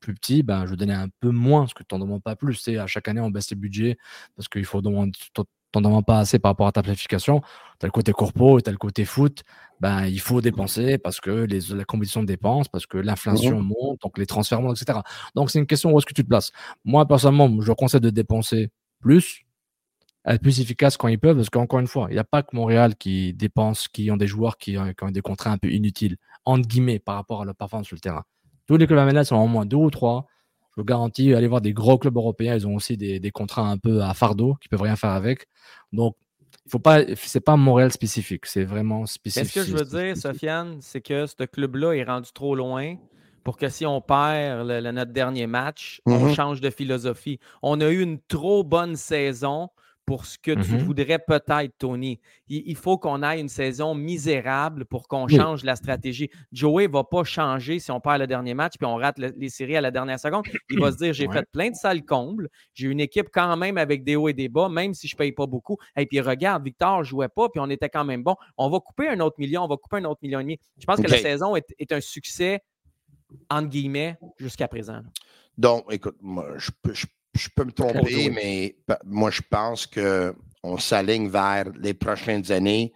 plus 0.00 0.14
petit, 0.14 0.42
ben, 0.42 0.66
je 0.66 0.74
donnais 0.74 0.94
un 0.94 1.08
peu 1.20 1.30
moins, 1.30 1.62
parce 1.62 1.74
que 1.74 1.82
tu 1.82 1.94
n'en 1.94 2.00
demandes 2.00 2.22
pas 2.22 2.36
plus. 2.36 2.66
À 2.68 2.86
chaque 2.86 3.08
année, 3.08 3.20
on 3.20 3.30
baisse 3.30 3.50
les 3.50 3.56
budgets 3.56 3.98
parce 4.36 4.48
qu'il 4.48 4.64
faut 4.64 4.80
demander, 4.82 5.12
t'en 5.72 5.80
demandes 5.80 6.04
pas 6.04 6.18
assez 6.18 6.38
par 6.38 6.50
rapport 6.50 6.66
à 6.66 6.72
ta 6.72 6.82
planification. 6.82 7.40
Tu 7.80 7.84
as 7.84 7.86
le 7.86 7.90
côté 7.90 8.12
corpo, 8.12 8.60
tu 8.60 8.68
as 8.68 8.72
le 8.72 8.78
côté 8.78 9.04
foot. 9.04 9.42
Ben, 9.80 10.06
il 10.06 10.20
faut 10.20 10.40
dépenser 10.40 10.98
parce 10.98 11.20
que 11.20 11.30
les, 11.30 11.60
la 11.74 11.84
compétition 11.84 12.20
de 12.20 12.26
dépenses, 12.26 12.68
parce 12.68 12.86
que 12.86 12.98
l'inflation 12.98 13.60
mmh 13.60 13.66
monte, 13.66 14.00
donc 14.02 14.18
les 14.18 14.26
transferts 14.26 14.60
montent, 14.60 14.80
etc. 14.80 15.00
Donc, 15.34 15.50
c'est 15.50 15.58
une 15.58 15.66
question 15.66 15.92
où 15.92 15.98
est-ce 15.98 16.06
que 16.06 16.14
tu 16.14 16.22
te 16.22 16.28
places. 16.28 16.52
Moi, 16.84 17.06
personnellement, 17.06 17.60
je 17.60 17.72
conseille 17.72 18.00
de 18.00 18.10
dépenser 18.10 18.70
plus, 19.00 19.42
être 20.24 20.40
plus 20.40 20.60
efficace 20.60 20.96
quand 20.96 21.08
ils 21.08 21.18
peuvent, 21.18 21.36
parce 21.36 21.50
qu'encore 21.50 21.80
une 21.80 21.88
fois, 21.88 22.06
il 22.10 22.12
n'y 22.12 22.20
a 22.20 22.24
pas 22.24 22.42
que 22.42 22.54
Montréal 22.54 22.94
qui 22.94 23.34
dépense, 23.34 23.88
qui 23.88 24.10
ont 24.10 24.16
des 24.16 24.28
joueurs 24.28 24.56
qui 24.58 24.78
ont, 24.78 25.10
des 25.10 25.22
contrats 25.22 25.50
un 25.50 25.58
peu 25.58 25.72
inutiles, 25.72 26.16
entre 26.44 26.68
guillemets, 26.68 27.00
par 27.00 27.16
rapport 27.16 27.42
à 27.42 27.44
leur 27.44 27.56
performance 27.56 27.88
sur 27.88 27.96
le 27.96 28.00
terrain. 28.00 28.22
Tous 28.66 28.76
les 28.76 28.86
clubs 28.86 29.16
à 29.16 29.24
sont 29.24 29.36
au 29.36 29.48
moins 29.48 29.66
deux 29.66 29.76
ou 29.76 29.90
trois 29.90 30.26
je 30.76 30.80
vous 30.80 30.84
garantis, 30.84 31.34
allez 31.34 31.48
voir 31.48 31.60
des 31.60 31.72
gros 31.72 31.98
clubs 31.98 32.16
européens, 32.16 32.54
ils 32.54 32.66
ont 32.66 32.74
aussi 32.74 32.96
des, 32.96 33.30
contrats 33.30 33.68
un 33.68 33.76
peu 33.76 34.02
à 34.02 34.14
fardeau 34.14 34.56
qui 34.60 34.68
peuvent 34.68 34.82
rien 34.82 34.96
faire 34.96 35.10
avec. 35.10 35.46
Donc, 35.92 36.16
il 36.66 36.70
faut 36.70 36.78
pas, 36.78 37.02
c'est 37.16 37.40
pas 37.40 37.56
Montréal 37.56 37.92
spécifique, 37.92 38.46
c'est 38.46 38.64
vraiment 38.64 39.04
spécifique. 39.06 39.50
Ce 39.50 39.60
que 39.60 39.66
je 39.66 39.76
veux 39.76 39.84
dire, 39.84 40.16
Sofiane, 40.16 40.78
c'est 40.80 41.00
que 41.00 41.26
ce 41.26 41.44
club-là 41.44 41.94
est 41.94 42.04
rendu 42.04 42.30
trop 42.32 42.54
loin 42.54 42.96
pour 43.44 43.56
que 43.56 43.68
si 43.68 43.84
on 43.84 44.00
perd 44.00 44.66
notre 44.66 45.12
dernier 45.12 45.46
match, 45.46 46.00
on 46.06 46.28
mm-hmm. 46.28 46.34
change 46.34 46.60
de 46.60 46.70
philosophie. 46.70 47.38
On 47.62 47.80
a 47.80 47.88
eu 47.90 48.00
une 48.00 48.20
trop 48.20 48.64
bonne 48.64 48.96
saison 48.96 49.68
pour 50.12 50.26
ce 50.26 50.36
que 50.36 50.50
tu 50.50 50.74
mmh 50.74 50.78
voudrais 50.84 51.18
peut-être, 51.18 51.72
Tony. 51.78 52.20
Il, 52.46 52.76
faut 52.76 52.98
qu'on 52.98 53.22
aille 53.22 53.40
une 53.40 53.48
saison 53.48 53.94
misérable 53.94 54.84
pour 54.84 55.08
qu'on 55.08 55.26
change 55.26 55.64
la 55.64 55.74
stratégie. 55.74 56.28
Joey 56.52 56.86
ne 56.86 56.92
va 56.92 57.02
pas 57.02 57.24
changer 57.24 57.78
si 57.78 57.90
on 57.90 57.98
perd 57.98 58.20
le 58.20 58.26
dernier 58.26 58.52
match 58.52 58.74
puis 58.76 58.84
on 58.84 58.96
rate 58.96 59.16
les 59.18 59.48
séries 59.48 59.78
à 59.78 59.80
la 59.80 59.90
dernière 59.90 60.20
seconde. 60.20 60.44
Il 60.68 60.80
va 60.80 60.92
se 60.92 60.98
dire 60.98 61.14
j'ai 61.14 61.28
fait 61.32 61.48
plein 61.50 61.70
de 61.70 61.76
salles 61.76 62.04
combles, 62.04 62.50
j'ai 62.74 62.88
une 62.88 63.00
équipe 63.00 63.28
quand 63.32 63.56
même 63.56 63.78
avec 63.78 64.04
des 64.04 64.14
hauts 64.14 64.28
et 64.28 64.34
des 64.34 64.50
bas, 64.50 64.68
même 64.68 64.92
si 64.92 65.08
je 65.08 65.14
ne 65.14 65.18
paye 65.18 65.32
pas 65.32 65.46
beaucoup. 65.46 65.78
Et 65.96 66.04
puis 66.04 66.20
regarde, 66.20 66.62
Victor 66.62 66.98
ne 66.98 67.04
jouait 67.04 67.30
pas 67.30 67.48
puis 67.48 67.60
on 67.60 67.70
était 67.70 67.88
quand 67.88 68.04
même 68.04 68.22
bon. 68.22 68.36
On 68.58 68.68
va 68.68 68.80
couper 68.80 69.08
un 69.08 69.20
autre 69.20 69.36
million, 69.38 69.64
on 69.64 69.68
va 69.68 69.78
couper 69.78 69.96
un 69.96 70.04
autre 70.04 70.20
million 70.22 70.40
et 70.40 70.44
demi. 70.44 70.60
Je 70.76 70.84
pense 70.84 71.00
que 71.00 71.10
la 71.10 71.16
saison 71.16 71.56
est, 71.56 71.90
un 71.90 72.02
succès, 72.02 72.60
entre 73.48 73.70
guillemets, 73.70 74.18
jusqu'à 74.36 74.68
présent. 74.68 75.00
Donc, 75.56 75.84
écoute, 75.90 76.16
moi, 76.20 76.48
je 76.58 76.70
peux, 76.82 76.92
je 77.34 77.48
peux 77.54 77.64
me 77.64 77.72
tromper, 77.72 78.30
mais 78.30 78.76
moi, 79.04 79.30
je 79.30 79.42
pense 79.48 79.86
qu'on 79.86 80.78
s'aligne 80.78 81.28
vers 81.28 81.64
les 81.80 81.94
prochaines 81.94 82.50
années 82.52 82.92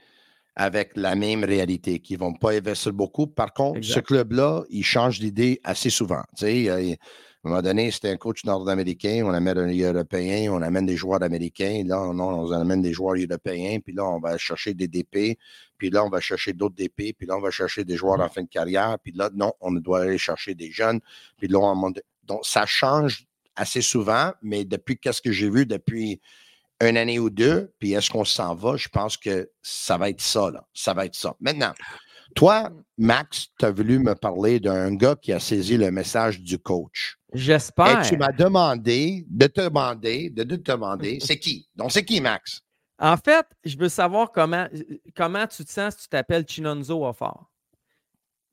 avec 0.54 0.92
la 0.96 1.14
même 1.14 1.44
réalité, 1.44 1.98
qu'ils 1.98 2.18
ne 2.18 2.24
vont 2.24 2.34
pas 2.34 2.52
investir 2.52 2.92
beaucoup. 2.92 3.26
Par 3.26 3.52
contre, 3.52 3.82
ce 3.82 4.00
club-là, 4.00 4.64
il 4.70 4.84
change 4.84 5.20
d'idée 5.20 5.60
assez 5.64 5.90
souvent. 5.90 6.22
À 6.40 7.48
un 7.48 7.50
moment 7.50 7.62
donné, 7.62 7.90
c'était 7.92 8.10
un 8.10 8.16
coach 8.16 8.44
nord-américain, 8.44 9.22
on 9.24 9.32
amène 9.32 9.58
un 9.58 9.68
Européen, 9.68 10.50
on 10.52 10.62
amène 10.62 10.84
des 10.84 10.96
joueurs 10.96 11.22
américains. 11.22 11.84
Là, 11.86 12.12
non, 12.12 12.40
on 12.40 12.50
amène 12.50 12.82
des 12.82 12.92
joueurs 12.92 13.14
européens, 13.16 13.78
puis 13.78 13.94
là, 13.94 14.04
on 14.04 14.18
va 14.18 14.36
chercher 14.36 14.74
des 14.74 14.88
DP, 14.88 15.38
puis 15.78 15.90
là, 15.90 16.04
on 16.04 16.08
va 16.08 16.20
chercher 16.20 16.54
d'autres 16.54 16.74
DP, 16.74 17.14
puis 17.16 17.26
là, 17.26 17.36
on 17.36 17.40
va 17.40 17.50
chercher 17.50 17.84
des 17.84 17.96
joueurs 17.96 18.20
en 18.20 18.28
fin 18.28 18.42
de 18.42 18.48
carrière, 18.48 18.96
puis 19.00 19.12
là, 19.12 19.30
non, 19.32 19.52
on 19.60 19.70
doit 19.72 20.00
aller 20.00 20.18
chercher 20.18 20.54
des 20.54 20.72
jeunes, 20.72 21.00
puis 21.36 21.46
là, 21.46 21.60
on 21.60 21.92
Donc, 22.24 22.40
ça 22.44 22.66
change 22.66 23.25
assez 23.56 23.82
souvent, 23.82 24.32
mais 24.42 24.64
depuis 24.64 24.98
qu'est-ce 24.98 25.22
que 25.22 25.32
j'ai 25.32 25.50
vu 25.50 25.66
depuis 25.66 26.20
une 26.80 26.96
année 26.96 27.18
ou 27.18 27.30
deux, 27.30 27.72
puis 27.78 27.92
est-ce 27.92 28.10
qu'on 28.10 28.24
s'en 28.24 28.54
va? 28.54 28.76
Je 28.76 28.88
pense 28.88 29.16
que 29.16 29.50
ça 29.62 29.96
va 29.96 30.10
être 30.10 30.20
ça, 30.20 30.50
là. 30.50 30.66
Ça 30.74 30.92
va 30.92 31.06
être 31.06 31.14
ça. 31.14 31.34
Maintenant, 31.40 31.72
toi, 32.34 32.70
Max, 32.98 33.48
tu 33.58 33.64
as 33.64 33.70
voulu 33.70 33.98
me 33.98 34.14
parler 34.14 34.60
d'un 34.60 34.94
gars 34.94 35.16
qui 35.16 35.32
a 35.32 35.40
saisi 35.40 35.78
le 35.78 35.90
message 35.90 36.40
du 36.40 36.58
coach. 36.58 37.16
J'espère. 37.32 38.04
Et 38.04 38.08
tu 38.08 38.16
m'as 38.16 38.32
demandé 38.32 39.24
de 39.28 39.46
te 39.46 39.62
demander, 39.62 40.30
de, 40.30 40.44
te 40.44 40.70
demander, 40.70 41.18
c'est 41.22 41.38
qui? 41.38 41.68
Donc, 41.74 41.92
c'est 41.92 42.04
qui, 42.04 42.20
Max? 42.20 42.60
En 42.98 43.16
fait, 43.16 43.46
je 43.64 43.76
veux 43.76 43.88
savoir 43.88 44.32
comment, 44.32 44.68
comment 45.14 45.46
tu 45.46 45.64
te 45.64 45.70
sens 45.70 45.94
si 45.94 46.02
tu 46.02 46.08
t'appelles 46.08 46.46
Chinonzo 46.46 47.12
fort. 47.12 47.50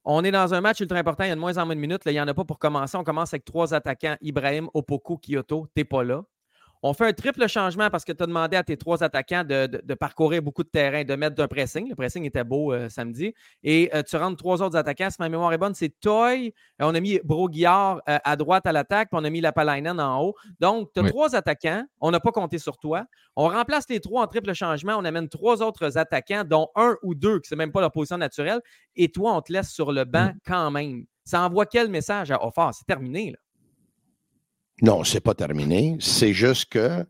On 0.06 0.24
est 0.24 0.32
dans 0.32 0.54
un 0.54 0.62
match 0.62 0.82
ultra 0.82 0.98
important. 0.98 1.24
Il 1.24 1.30
y 1.30 1.32
a 1.32 1.36
de 1.36 1.40
moins 1.40 1.58
en 1.58 1.66
moins 1.66 1.76
de 1.76 1.80
minutes. 1.80 2.02
il 2.06 2.12
n'y 2.12 2.20
en 2.20 2.28
a 2.28 2.34
pas 2.34 2.44
pour 2.44 2.60
commencer. 2.60 2.98
On 2.98 3.04
commence 3.04 3.34
avec 3.34 3.46
trois 3.46 3.74
attaquants 3.74 4.18
Ibrahim, 4.22 4.70
Opoko, 4.74 5.18
Kyoto. 5.18 5.68
Tu 5.68 5.80
n'es 5.80 5.86
pas 5.86 6.04
là. 6.04 6.24
On 6.86 6.94
fait 6.94 7.08
un 7.08 7.14
triple 7.14 7.48
changement 7.48 7.90
parce 7.90 8.04
que 8.04 8.12
tu 8.12 8.22
as 8.22 8.26
demandé 8.26 8.58
à 8.58 8.64
tes 8.64 8.76
trois 8.76 9.02
attaquants 9.04 9.46
de, 9.46 9.94
parcourir 9.94 10.42
beaucoup 10.42 10.64
de 10.64 10.70
terrain, 10.70 11.06
de 11.06 11.16
mettre 11.16 11.34
d'un 11.34 11.48
pressing. 11.48 11.88
Le 11.88 11.96
pressing 11.96 12.26
était 12.26 12.44
beau 12.44 12.74
euh, 12.74 12.90
samedi. 12.90 13.34
Et 13.64 13.90
euh, 13.96 14.04
tu 14.04 14.18
rentres 14.18 14.36
trois 14.36 14.62
autres 14.62 14.76
attaquants. 14.76 15.10
Si 15.10 15.16
ma 15.20 15.30
mémoire 15.30 15.54
est 15.54 15.58
bonne, 15.58 15.74
c'est 15.74 15.98
Toy. 16.02 16.54
Euh, 16.82 16.86
on 16.86 16.94
a 16.94 17.00
mis 17.00 17.22
Broguillard 17.24 18.02
à 18.06 18.36
droite 18.36 18.68
à 18.68 18.74
l'attaque, 18.74 19.10
puis 19.12 19.20
on 19.22 19.24
a 19.24 19.30
mis 19.30 19.40
Lapalainen 19.40 19.98
en 19.98 20.22
haut. 20.22 20.36
Donc, 20.60 20.90
tu 20.94 21.00
as 21.00 21.08
trois 21.08 21.34
attaquants. 21.38 21.86
On 22.02 22.12
n'a 22.12 22.20
pas 22.20 22.34
compté 22.34 22.60
sur 22.60 22.78
toi. 22.78 23.06
On 23.38 23.48
remplace 23.48 23.86
les 23.88 24.02
trois 24.02 24.22
en 24.22 24.28
triple 24.28 24.54
changement. 24.54 24.98
On 24.98 25.06
amène 25.06 25.30
trois 25.30 25.62
autres 25.62 25.98
attaquants, 25.98 26.44
dont 26.44 26.68
un 26.76 26.98
ou 27.02 27.16
deux, 27.16 27.40
qui 27.40 27.54
n'est 27.54 27.58
même 27.58 27.72
pas 27.72 27.80
leur 27.80 27.92
position 27.94 28.18
naturelle. 28.18 28.60
Et 28.98 29.10
toi, 29.10 29.34
on 29.34 29.42
te 29.42 29.54
laisse 29.54 29.72
sur 29.72 29.94
le 29.94 30.04
banc 30.04 30.26
mm. 30.26 30.40
quand 30.46 30.70
même. 30.70 31.06
Ça 31.24 31.42
envoie 31.44 31.66
quel 31.66 31.88
message 31.88 32.30
à 32.30 32.46
Offort? 32.46 32.74
C'est 32.74 32.86
terminé, 32.86 33.32
là. 33.32 33.38
Non, 34.84 35.06
c'est 35.06 35.22
pas 35.22 35.34
terminé. 35.34 35.96
C'est 36.02 36.34
juste 36.34 36.66
que 36.66 37.06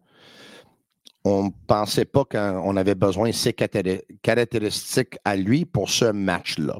on 1.26 1.46
ne 1.46 1.50
pensait 1.68 2.06
pas 2.06 2.24
qu'on 2.24 2.78
avait 2.78 2.96
besoin 2.96 3.30
de 3.30 3.34
ces 3.34 3.54
caractéristiques 3.54 5.18
à 5.26 5.36
lui 5.36 5.66
pour 5.66 5.90
ce 5.90 6.06
match-là. 6.06 6.80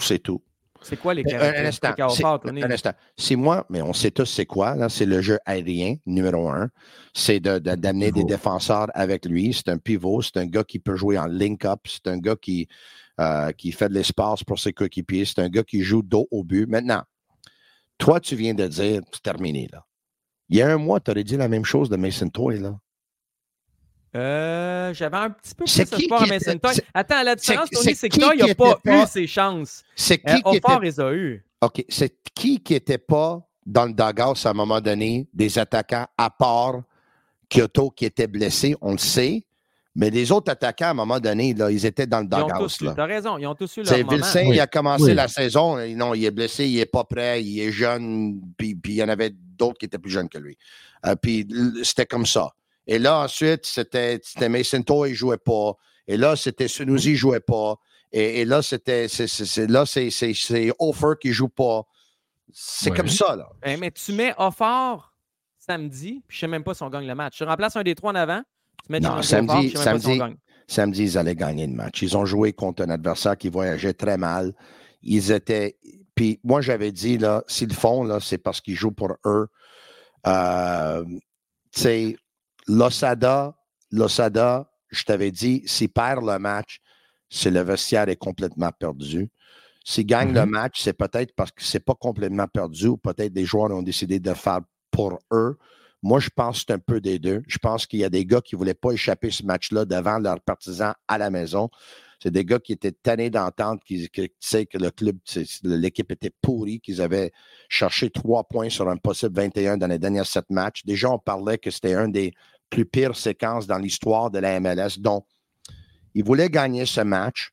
C'est 0.00 0.18
tout. 0.18 0.42
C'est 0.82 0.96
quoi 0.96 1.14
les 1.14 1.22
caractéristiques 1.22 2.00
un 2.00 2.06
instant, 2.06 2.40
un 2.44 2.70
instant. 2.70 2.92
C'est 3.16 3.36
moi, 3.36 3.64
mais 3.70 3.80
on 3.80 3.92
sait 3.92 4.10
tous 4.10 4.26
c'est 4.26 4.44
quoi. 4.44 4.88
C'est 4.88 5.06
le 5.06 5.22
jeu 5.22 5.38
aérien, 5.46 5.96
numéro 6.04 6.48
un. 6.48 6.68
C'est 7.14 7.38
d'amener 7.38 8.10
des 8.10 8.24
défenseurs 8.24 8.88
avec 8.92 9.26
lui. 9.26 9.54
C'est 9.54 9.68
un 9.68 9.78
pivot. 9.78 10.20
C'est 10.20 10.38
un 10.38 10.46
gars 10.46 10.64
qui 10.64 10.80
peut 10.80 10.96
jouer 10.96 11.16
en 11.16 11.26
link-up. 11.26 11.80
C'est 11.84 12.08
un 12.08 12.18
gars 12.18 12.36
qui, 12.36 12.66
euh, 13.20 13.52
qui 13.52 13.70
fait 13.70 13.88
de 13.88 13.94
l'espace 13.94 14.42
pour 14.42 14.58
ses 14.58 14.72
coéquipiers. 14.72 15.24
C'est 15.26 15.38
un 15.38 15.48
gars 15.48 15.62
qui 15.62 15.82
joue 15.82 16.02
dos 16.02 16.26
au 16.32 16.42
but. 16.42 16.66
Maintenant, 16.68 17.02
toi, 17.98 18.18
tu 18.18 18.34
viens 18.34 18.54
de 18.54 18.66
dire, 18.66 19.00
c'est 19.12 19.22
terminé, 19.22 19.68
là. 19.72 19.84
Il 20.48 20.56
y 20.58 20.62
a 20.62 20.68
un 20.68 20.76
mois, 20.76 21.00
tu 21.00 21.10
aurais 21.10 21.24
dit 21.24 21.36
la 21.36 21.48
même 21.48 21.64
chose 21.64 21.88
de 21.88 21.96
Mason 21.96 22.28
Toy, 22.28 22.58
là. 22.58 22.78
Euh, 24.16 24.94
j'avais 24.94 25.16
un 25.16 25.30
petit 25.30 25.54
peu 25.54 25.64
plus 25.64 25.76
de 25.76 26.14
à 26.14 26.26
Mason 26.26 26.58
Toy. 26.58 26.74
Attends, 26.92 27.22
la 27.22 27.34
différence, 27.34 27.68
Tony, 27.70 27.94
c'est 27.96 28.08
que 28.08 28.18
Toy 28.18 28.36
n'a 28.36 28.54
pas 28.54 28.78
eu 28.84 29.06
ses 29.08 29.26
chances. 29.26 29.82
C'est 29.96 30.18
qui 30.18 30.32
euh, 30.32 30.50
qui 30.50 30.56
était... 30.56 30.80
les 30.80 31.00
a 31.00 31.12
eu. 31.12 31.44
OK. 31.60 31.84
C'est 31.88 32.16
qui 32.34 32.62
qui 32.62 32.74
n'était 32.74 32.98
pas 32.98 33.44
dans 33.66 33.86
le 33.86 33.92
doghouse 33.92 34.46
à 34.46 34.50
un 34.50 34.54
moment 34.54 34.80
donné, 34.80 35.26
des 35.32 35.58
attaquants 35.58 36.06
à 36.16 36.30
part 36.30 36.82
Kyoto 37.48 37.90
qui 37.90 38.04
était 38.04 38.26
blessé, 38.26 38.76
on 38.80 38.92
le 38.92 38.98
sait. 38.98 39.44
Mais 39.96 40.10
les 40.10 40.32
autres 40.32 40.50
attaquants, 40.50 40.86
à 40.86 40.90
un 40.90 40.94
moment 40.94 41.20
donné, 41.20 41.54
là, 41.54 41.70
ils 41.70 41.86
étaient 41.86 42.06
dans 42.06 42.20
le 42.20 42.26
doghouse. 42.26 42.78
Tu 42.78 42.88
as 42.88 43.04
raison, 43.04 43.38
ils 43.38 43.46
ont 43.46 43.54
tous 43.54 43.76
eu 43.76 43.82
leur 43.82 43.88
C'est 43.88 44.02
Vilsain, 44.02 44.42
il 44.42 44.58
a 44.60 44.66
commencé 44.66 45.14
la 45.14 45.28
saison. 45.28 45.76
Non, 45.94 46.14
il 46.14 46.24
est 46.24 46.32
blessé, 46.32 46.66
il 46.66 46.76
n'est 46.76 46.86
pas 46.86 47.04
prêt, 47.04 47.42
il 47.44 47.60
est 47.60 47.70
jeune, 47.70 48.40
puis, 48.56 48.74
puis 48.74 48.94
il 48.94 48.96
y 48.96 49.02
en 49.04 49.08
avait 49.08 49.30
d'autres 49.30 49.78
qui 49.78 49.86
étaient 49.86 49.98
plus 49.98 50.10
jeunes 50.10 50.28
que 50.28 50.38
lui. 50.38 50.58
Euh, 51.06 51.14
puis 51.14 51.46
c'était 51.82 52.06
comme 52.06 52.26
ça. 52.26 52.50
Et 52.86 52.98
là, 52.98 53.20
ensuite, 53.20 53.66
c'était 53.66 54.20
Mason 54.48 54.82
Toy, 54.82 55.10
il 55.10 55.12
ne 55.12 55.16
jouait 55.16 55.38
pas. 55.38 55.74
Et 56.06 56.16
là, 56.16 56.36
c'était 56.36 56.68
Sunusi, 56.68 57.10
il 57.10 57.12
ne 57.12 57.18
jouait 57.18 57.40
pas. 57.40 57.76
Et, 58.12 58.44
là, 58.44 58.62
c'était 58.62 59.06
là, 59.68 59.86
c'est 59.86 60.72
Offer 60.78 61.14
qui 61.20 61.28
ne 61.28 61.32
joue 61.32 61.48
pas. 61.48 61.82
C'est 62.52 62.94
comme 62.94 63.08
ça, 63.08 63.34
là. 63.34 63.48
Eh, 63.64 63.76
mais 63.76 63.90
tu 63.90 64.12
mets 64.12 64.34
Offer 64.38 65.02
samedi, 65.58 66.22
puis 66.28 66.36
je 66.38 66.46
ne 66.46 66.48
sais 66.48 66.50
même 66.50 66.62
pas 66.62 66.74
si 66.74 66.82
on 66.82 66.90
gagne 66.90 67.06
le 67.06 67.14
match. 67.14 67.36
Tu 67.36 67.44
remplaces 67.44 67.74
un 67.74 67.82
des 67.82 67.94
trois 67.94 68.12
en 68.12 68.16
avant, 68.16 68.42
non, 68.88 69.22
samedi, 69.22 69.70
samedi, 69.70 70.20
samedi, 70.66 71.02
ils 71.04 71.18
allaient 71.18 71.34
gagner 71.34 71.66
le 71.66 71.74
match. 71.74 72.02
Ils 72.02 72.16
ont 72.16 72.26
joué 72.26 72.52
contre 72.52 72.82
un 72.82 72.90
adversaire 72.90 73.36
qui 73.36 73.48
voyageait 73.48 73.94
très 73.94 74.16
mal. 74.16 74.52
Ils 75.02 75.32
étaient 75.32 75.76
puis 76.14 76.40
moi, 76.44 76.60
j'avais 76.60 76.92
dit, 76.92 77.18
là, 77.18 77.42
s'ils 77.48 77.68
le 77.68 77.74
font, 77.74 78.04
là, 78.04 78.20
c'est 78.20 78.38
parce 78.38 78.60
qu'ils 78.60 78.76
jouent 78.76 78.92
pour 78.92 79.16
eux. 79.26 79.48
Euh, 80.26 81.04
sais, 81.72 82.16
Losada, 82.68 83.56
Losada, 83.90 84.70
je 84.90 85.04
t'avais 85.04 85.32
dit, 85.32 85.62
s'il 85.66 85.88
perd 85.88 86.24
le 86.24 86.38
match, 86.38 86.80
c'est 87.28 87.50
le 87.50 87.60
vestiaire 87.60 88.08
est 88.08 88.16
complètement 88.16 88.70
perdu. 88.70 89.28
S'il 89.84 90.06
gagne 90.06 90.32
le 90.32 90.40
mm-hmm. 90.40 90.48
match, 90.48 90.80
c'est 90.82 90.92
peut-être 90.92 91.34
parce 91.34 91.50
que 91.50 91.62
c'est 91.62 91.84
pas 91.84 91.94
complètement 91.94 92.46
perdu 92.46 92.88
ou 92.88 92.96
peut-être 92.96 93.32
des 93.32 93.44
joueurs 93.44 93.70
ont 93.72 93.82
décidé 93.82 94.20
de 94.20 94.32
faire 94.32 94.60
pour 94.90 95.18
eux. 95.32 95.58
Moi, 96.04 96.20
je 96.20 96.28
pense 96.28 96.58
que 96.58 96.64
c'est 96.68 96.74
un 96.74 96.78
peu 96.78 97.00
des 97.00 97.18
deux. 97.18 97.42
Je 97.48 97.56
pense 97.56 97.86
qu'il 97.86 98.00
y 98.00 98.04
a 98.04 98.10
des 98.10 98.26
gars 98.26 98.42
qui 98.42 98.54
ne 98.54 98.58
voulaient 98.58 98.74
pas 98.74 98.92
échapper 98.92 99.30
ce 99.30 99.42
match-là 99.42 99.86
devant 99.86 100.18
leurs 100.18 100.38
partisans 100.42 100.92
à 101.08 101.16
la 101.16 101.30
maison. 101.30 101.70
C'est 102.22 102.30
des 102.30 102.44
gars 102.44 102.58
qui 102.58 102.74
étaient 102.74 102.92
tannés 102.92 103.30
d'entendre 103.30 103.80
qu'ils 103.82 104.10
que, 104.10 104.20
que 104.26 104.78
le 104.78 104.90
club, 104.90 105.16
l'équipe 105.62 106.12
était 106.12 106.32
pourrie, 106.42 106.80
qu'ils 106.80 107.00
avaient 107.00 107.32
cherché 107.70 108.10
trois 108.10 108.44
points 108.44 108.68
sur 108.68 108.86
un 108.90 108.98
possible 108.98 109.34
21 109.34 109.78
dans 109.78 109.86
les 109.86 109.98
derniers 109.98 110.24
sept 110.24 110.44
matchs. 110.50 110.84
Déjà, 110.84 111.10
on 111.10 111.18
parlait 111.18 111.56
que 111.56 111.70
c'était 111.70 111.94
un 111.94 112.08
des 112.08 112.34
plus 112.68 112.84
pires 112.84 113.16
séquences 113.16 113.66
dans 113.66 113.78
l'histoire 113.78 114.30
de 114.30 114.40
la 114.40 114.60
MLS. 114.60 114.98
Donc, 114.98 115.24
ils 116.12 116.22
voulaient 116.22 116.50
gagner 116.50 116.84
ce 116.84 117.00
match. 117.00 117.50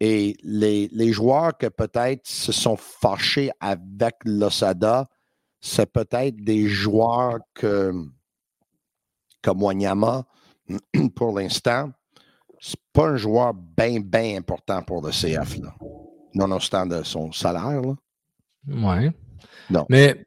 Et 0.00 0.36
les, 0.42 0.88
les 0.90 1.12
joueurs 1.12 1.56
que 1.56 1.68
peut-être 1.68 2.26
se 2.26 2.50
sont 2.50 2.76
fâchés 2.76 3.52
avec 3.60 4.16
l'Osada, 4.24 5.06
c'est 5.66 5.90
peut-être 5.92 6.36
des 6.36 6.68
joueurs 6.68 7.40
que, 7.52 7.92
comme 9.42 9.62
Wanyama, 9.62 10.24
pour 11.16 11.36
l'instant, 11.36 11.90
c'est 12.60 12.78
pas 12.92 13.08
un 13.08 13.16
joueur 13.16 13.52
bien, 13.52 14.00
bien 14.00 14.36
important 14.36 14.80
pour 14.82 15.04
le 15.04 15.10
CF, 15.10 15.58
là. 15.58 15.74
nonobstant 16.34 16.86
de 16.86 17.02
son 17.02 17.32
salaire. 17.32 17.82
Là. 17.82 17.94
Ouais. 18.68 19.12
Non. 19.68 19.86
Mais, 19.90 20.24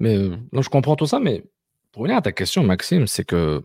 mais 0.00 0.30
je 0.52 0.68
comprends 0.68 0.96
tout 0.96 1.06
ça, 1.06 1.20
mais 1.20 1.44
pour 1.92 2.02
revenir 2.02 2.18
à 2.18 2.22
ta 2.22 2.32
question, 2.32 2.64
Maxime, 2.64 3.06
c'est 3.06 3.24
que 3.24 3.64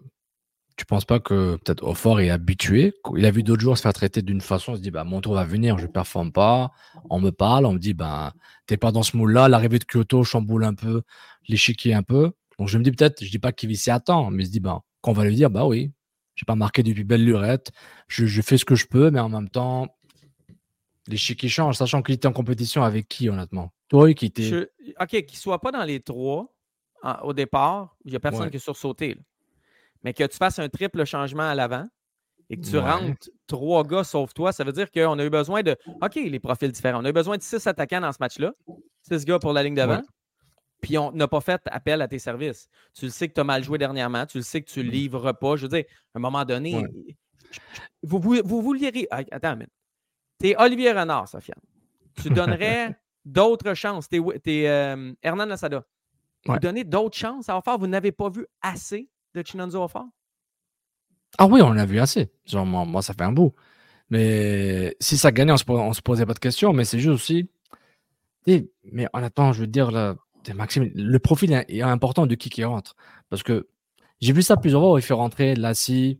tu 0.80 0.86
penses 0.86 1.04
pas 1.04 1.20
que 1.20 1.58
peut-être 1.58 1.84
Offort 1.84 2.22
est 2.22 2.30
habitué 2.30 2.94
Il 3.18 3.26
a 3.26 3.32
vu 3.32 3.44
d'autres 3.44 3.62
joueurs 3.62 3.78
se 3.78 3.82
faire 3.82 3.92
traiter 3.92 4.22
d'une 4.22 4.40
façon, 4.40 4.76
il 4.76 4.78
se 4.78 4.82
dit 4.82 4.92
bah, 4.92 5.04
mon 5.04 5.20
tour 5.20 5.34
va 5.34 5.44
venir, 5.44 5.78
je 5.78 5.86
ne 5.86 5.92
performe 5.92 6.32
pas. 6.32 6.72
On 7.10 7.20
me 7.20 7.32
parle, 7.32 7.66
on 7.66 7.74
me 7.74 7.80
dit 7.80 7.94
bah, 7.94 8.32
n'es 8.72 8.78
pas 8.78 8.94
dans 8.94 9.04
ce 9.04 9.18
moule-là. 9.18 9.50
L'arrivée 9.50 9.78
de 9.80 9.84
Kyoto 9.84 10.24
chamboule 10.24 10.64
un 10.64 10.74
peu 10.74 11.02
l'échiquier 11.50 11.94
un 11.94 12.02
peu. 12.02 12.32
Donc 12.58 12.70
je 12.70 12.78
me 12.78 12.84
dis 12.84 12.92
peut-être, 12.92 13.22
je 13.22 13.30
dis 13.30 13.40
pas 13.40 13.52
qu'il 13.52 13.76
s'y 13.78 13.92
attend, 13.92 14.32
mais 14.32 14.44
il 14.44 14.46
se 14.46 14.52
dit 14.54 14.62
bah, 14.62 14.80
qu'on 15.02 15.12
va 15.12 15.26
lui 15.26 15.36
dire 15.36 15.50
bah 15.50 15.66
oui, 15.66 15.92
j'ai 16.36 16.46
pas 16.46 16.56
marqué 16.56 16.82
depuis 16.82 17.04
belle 17.04 17.26
lurette, 17.26 17.74
je, 18.08 18.42
fais 18.42 18.58
ce 18.58 18.64
que 18.64 18.76
je 18.76 18.86
peux, 18.86 19.12
mais 19.12 19.20
en 19.20 19.28
même 19.28 19.50
temps, 19.50 19.94
l'échiquier 21.10 21.50
change, 21.50 21.76
sachant 21.76 22.02
qu'il 22.02 22.16
était 22.16 22.28
en 22.30 22.34
compétition 22.34 22.84
avec 22.84 23.10
qui 23.10 23.28
honnêtement? 23.28 23.74
Toi 23.90 24.14
qui 24.14 24.28
était. 24.28 24.70
Ok, 24.98 25.10
qu'il 25.10 25.38
soit 25.38 25.60
pas 25.60 25.74
dans 25.74 25.84
les 25.84 26.00
trois 26.00 26.54
au 27.24 27.34
départ, 27.34 27.98
il 28.06 28.12
n'y 28.12 28.16
a 28.16 28.22
personne 28.22 28.50
qui 28.50 28.56
est 28.56 28.60
sursauté 28.60 29.18
mais 30.04 30.14
que 30.14 30.24
tu 30.24 30.38
fasses 30.38 30.60
un 30.60 30.70
triple 30.70 31.06
changement 31.06 31.50
à 31.50 31.56
l'avant 31.56 31.88
et 32.50 32.58
que 32.58 32.66
tu 32.66 32.78
rentres 32.78 33.30
trois 33.48 33.84
gars 33.84 34.04
sauf 34.04 34.34
toi, 34.34 34.52
ça 34.52 34.64
veut 34.64 34.72
dire 34.72 34.90
qu'on 34.92 35.20
a 35.20 35.24
eu 35.24 35.30
besoin 35.30 35.62
de. 35.62 35.76
OK, 36.02 36.16
les 36.16 36.40
profils 36.40 36.72
différents. 36.72 37.02
On 37.02 37.06
a 37.06 37.10
eu 37.10 37.14
besoin 37.14 37.38
de 37.38 37.44
six 37.44 37.66
attaquants 37.68 38.02
dans 38.02 38.12
ce 38.12 38.18
match-là. 38.20 38.54
Six 39.02 39.24
gars 39.26 39.40
pour 39.40 39.54
la 39.54 39.64
ligne 39.64 39.76
d'avant. 39.76 40.02
Puis 40.82 40.98
on 40.98 41.12
n'a 41.12 41.28
pas 41.28 41.42
fait 41.42 41.62
appel 41.66 42.02
à 42.02 42.08
tes 42.08 42.20
services. 42.20 42.70
Tu 42.94 43.06
le 43.06 43.12
sais 43.12 43.28
que 43.28 43.34
tu 43.34 43.42
as 43.42 43.44
mal 43.44 43.64
joué 43.64 43.78
dernièrement. 43.78 44.26
Tu 44.26 44.38
le 44.38 44.44
sais 44.44 44.62
que 44.62 44.70
tu 44.70 44.80
ne 44.80 44.86
mm. 44.86 44.92
livres 44.92 45.32
pas. 45.34 45.56
Je 45.58 45.64
veux 45.64 45.68
dire, 45.68 45.84
à 46.16 46.18
un 46.18 46.22
moment 46.22 46.46
donné, 46.46 46.84
vous, 48.02 48.20
vous, 48.20 48.42
vous. 48.44 48.76
Ah, 49.12 49.22
attends 49.32 49.60
une 49.60 49.68
Tu 50.40 50.50
es 50.50 50.56
Olivier 50.58 50.94
Renard, 50.94 51.28
Sofiane. 51.28 51.60
Tu 52.22 52.30
donnerais 52.30 52.98
d'autres 53.26 53.74
chances. 53.74 54.08
Tu 54.10 54.18
es, 54.46 54.68
euh, 54.70 55.14
Hernan 55.22 55.46
Lassada. 55.46 55.84
Vous 56.46 56.58
donnez 56.60 56.86
d'autres 56.86 57.18
chances 57.18 57.50
à 57.50 57.62
faire. 57.62 57.78
Vous 57.78 57.88
n'avez 57.88 58.14
pas 58.14 58.30
vu 58.30 58.48
assez 58.62 59.10
de 59.36 59.44
Chinonzo 59.46 59.88
Ah 61.38 61.48
oui, 61.48 61.62
on 61.62 61.72
l'a 61.72 61.86
vu 61.86 62.00
assez. 62.00 62.32
Moi, 62.54 63.02
ça 63.02 63.14
fait 63.14 63.24
un 63.24 63.32
bout. 63.32 63.54
Mais 64.10 64.96
si 65.00 65.18
ça 65.18 65.32
gagnait, 65.32 65.52
on 65.52 65.58
se, 65.58 65.98
se 65.98 66.02
posait 66.02 66.26
pas 66.26 66.34
de 66.34 66.40
questions. 66.40 66.74
Mais 66.74 66.86
c'est 66.86 67.00
juste 67.00 67.14
aussi. 67.14 67.50
Mais 68.48 69.08
en 69.14 69.24
attendant, 69.24 69.54
je 69.54 69.62
veux 69.62 69.68
dire, 69.68 69.92
là, 69.92 70.16
Maxime, 70.56 70.90
le 70.96 71.20
profil 71.20 71.52
est 71.54 71.82
important 71.82 72.26
de 72.26 72.36
qui 72.36 72.50
qui 72.50 72.64
rentre. 72.64 72.96
Parce 73.30 73.44
que 73.44 73.68
j'ai 74.20 74.34
vu 74.34 74.42
ça 74.42 74.58
plusieurs 74.58 74.82
fois 74.82 74.94
où 74.94 74.98
il 74.98 75.04
fait 75.04 75.14
rentrer 75.14 75.56
Lassie 75.56 76.20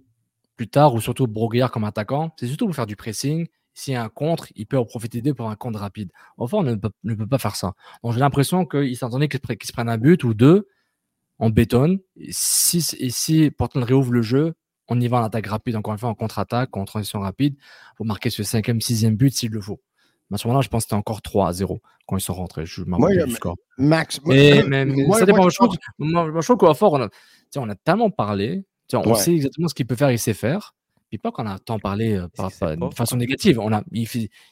plus 0.56 0.68
tard 0.68 0.94
ou 0.94 1.02
surtout 1.02 1.28
Broguillard 1.28 1.72
comme 1.72 1.86
attaquant. 1.86 2.34
C'est 2.40 2.48
surtout 2.48 2.66
pour 2.66 2.76
faire 2.76 2.86
du 2.86 2.96
pressing. 2.96 3.48
S'il 3.74 3.94
y 3.94 3.98
a 3.98 4.04
un 4.04 4.10
contre, 4.10 4.48
il 4.56 4.66
peut 4.68 4.78
en 4.78 4.86
profiter 4.86 5.22
d'eux 5.22 5.34
pour 5.34 5.50
un 5.50 5.56
contre 5.56 5.80
rapide. 5.80 6.12
Enfin, 6.38 6.58
on 6.58 6.64
ne 6.64 6.76
peut, 6.76 7.28
pas 7.28 7.38
faire 7.38 7.56
ça. 7.56 7.74
Donc 8.04 8.14
j'ai 8.14 8.20
l'impression 8.20 8.66
qu'il 8.66 8.96
s'entendait 8.98 9.30
qu'il 9.30 9.40
se 9.40 9.72
prenne 9.72 9.90
un 9.90 9.98
but 9.98 10.24
ou 10.24 10.34
deux 10.34 10.68
on 11.40 11.50
bétonne. 11.50 12.00
Si, 12.30 12.86
et 13.00 13.10
si 13.10 13.50
Portland 13.52 13.84
réouvre 13.84 14.12
le 14.12 14.22
jeu, 14.22 14.54
on 14.90 15.00
y 15.00 15.08
va 15.08 15.22
en 15.22 15.24
attaque 15.24 15.48
rapide, 15.48 15.76
encore 15.76 15.94
une 15.94 16.00
fois, 16.00 16.10
en 16.10 16.16
contre-attaque, 16.16 16.76
en 16.76 16.86
transition 16.86 17.20
rapide, 17.20 17.56
pour 17.96 18.06
marquer 18.06 18.30
ce 18.30 18.44
cinquième, 18.44 18.82
sixième 18.82 19.16
but 19.16 19.34
s'il 19.34 19.52
le 19.52 19.62
faut. 19.62 19.80
Mais 20.30 20.36
à 20.36 20.38
ce 20.38 20.48
moment-là, 20.48 20.62
je 20.62 20.70
pense 20.70 20.84
que 20.84 20.90
c'était 20.90 20.96
encore 20.96 21.22
3 21.22 21.48
à 21.48 21.54
0 21.54 21.80
quand 22.06 22.18
ils 22.18 22.22
sont 22.22 22.34
rentrés. 22.34 22.66
Je 22.66 22.84
moi, 22.84 23.10
du 23.10 23.32
score. 23.32 23.56
Max, 23.78 24.20
mais, 24.26 24.62
ça 25.14 25.26
dépend. 25.26 25.42
Moi, 25.42 25.50
je, 25.50 25.56
trouve, 25.56 25.76
moi, 25.98 26.32
je 26.36 26.46
trouve 26.46 26.58
qu'au 26.58 26.74
fort, 26.74 26.94
on 26.94 27.02
a, 27.02 27.10
on 27.56 27.70
a 27.70 27.76
tellement 27.76 28.12
parlé. 28.12 28.66
On 28.94 29.16
sait 29.16 29.34
exactement 29.34 29.68
ce 29.68 29.76
qu'il 29.76 29.88
peut 29.88 29.96
faire, 29.96 30.12
il 30.12 30.20
sait 30.20 30.34
faire. 30.34 30.76
Puis 31.10 31.18
pas 31.18 31.32
qu'on 31.32 31.48
a 31.48 31.58
tant 31.58 31.80
parlé 31.80 32.16
euh, 32.18 32.28
par, 32.28 32.50
de 32.50 32.94
façon 32.94 33.18
négative. 33.18 33.60
On 33.60 33.74
a, 33.74 33.82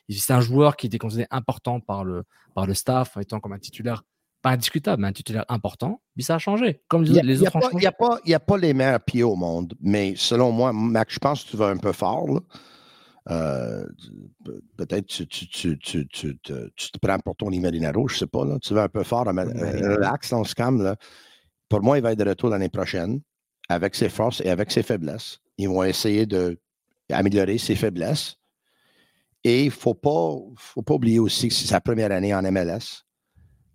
c'est 0.09 0.33
un 0.33 0.41
joueur 0.41 0.75
qui 0.75 0.87
était 0.87 0.97
considéré 0.97 1.27
important 1.29 1.79
par 1.79 2.03
le, 2.03 2.23
par 2.55 2.65
le 2.65 2.73
staff, 2.73 3.17
étant 3.17 3.39
comme 3.39 3.53
un 3.53 3.59
titulaire 3.59 4.03
pas 4.41 4.51
indiscutable, 4.51 5.01
mais 5.01 5.07
un 5.07 5.13
titulaire 5.13 5.45
important, 5.49 6.01
puis 6.15 6.23
ça 6.23 6.35
a 6.35 6.39
changé. 6.39 6.81
Comme 6.87 7.03
les 7.03 7.41
autres 7.41 7.59
Il 7.73 7.79
n'y 7.79 7.85
a, 7.85 7.91
pas, 7.91 8.19
a 8.25 8.39
pas 8.39 8.57
les 8.57 8.73
meilleurs 8.73 8.99
pieds 8.99 9.23
au 9.23 9.35
monde, 9.35 9.73
mais 9.81 10.13
selon 10.15 10.51
moi, 10.51 10.71
Max, 10.73 11.15
je 11.15 11.19
pense 11.19 11.43
que 11.43 11.51
tu 11.51 11.57
vas 11.57 11.67
un 11.67 11.77
peu 11.77 11.91
fort. 11.91 12.27
Euh, 13.29 13.85
peut-être 14.77 15.07
tu, 15.07 15.27
tu, 15.27 15.47
tu, 15.49 15.77
tu, 15.77 16.07
tu, 16.07 16.37
te 16.39 16.97
prends 17.01 17.19
pour 17.19 17.35
ton 17.35 17.51
Imaginaro, 17.51 18.07
je 18.07 18.13
ne 18.13 18.19
sais 18.19 18.27
pas. 18.27 18.45
Là. 18.45 18.57
Tu 18.59 18.73
vas 18.73 18.83
un 18.83 18.89
peu 18.89 19.03
fort, 19.03 19.27
euh, 19.27 19.95
relax 19.95 20.29
dans 20.29 20.43
ce 20.43 20.55
cam. 20.55 20.81
Là. 20.81 20.95
Pour 21.67 21.81
moi, 21.81 21.97
il 21.97 22.01
va 22.01 22.13
être 22.13 22.19
de 22.19 22.29
retour 22.29 22.49
l'année 22.49 22.69
prochaine 22.69 23.19
avec 23.67 23.95
ses 23.95 24.07
forces 24.07 24.41
et 24.41 24.49
avec 24.49 24.71
ses 24.71 24.83
faiblesses. 24.83 25.39
Ils 25.57 25.67
vont 25.67 25.83
essayer 25.83 26.25
d'améliorer 26.25 27.57
ses 27.57 27.75
faiblesses. 27.75 28.37
Et 29.43 29.63
il 29.63 29.67
ne 29.67 29.71
faut 29.71 29.93
pas, 29.93 30.35
faut 30.55 30.81
pas 30.81 30.93
oublier 30.93 31.19
aussi 31.19 31.49
que 31.49 31.53
c'est 31.53 31.67
sa 31.67 31.81
première 31.81 32.11
année 32.11 32.33
en 32.33 32.41
MLS 32.43 33.06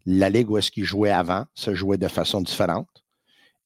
la 0.06 0.30
ligue 0.30 0.50
où 0.50 0.58
est-ce 0.58 0.70
qu'il 0.70 0.84
jouait 0.84 1.10
avant 1.10 1.44
se 1.54 1.74
jouait 1.74 1.98
de 1.98 2.08
façon 2.08 2.40
différente 2.40 2.88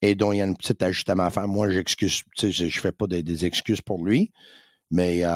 et 0.03 0.14
dont 0.14 0.33
il 0.33 0.38
y 0.38 0.42
a 0.42 0.44
une 0.44 0.57
petite 0.57 0.83
ajustement 0.83 1.25
à 1.25 1.31
faire. 1.31 1.49
Moi, 1.49 1.70
j'excuse, 1.70 2.22
je 2.38 2.64
ne 2.64 2.70
fais 2.70 2.92
pas 2.92 3.07
des, 3.07 3.44
excuses 3.44 3.81
pour 3.81 4.05
lui, 4.05 4.33
mais 4.90 5.25
euh, 5.25 5.31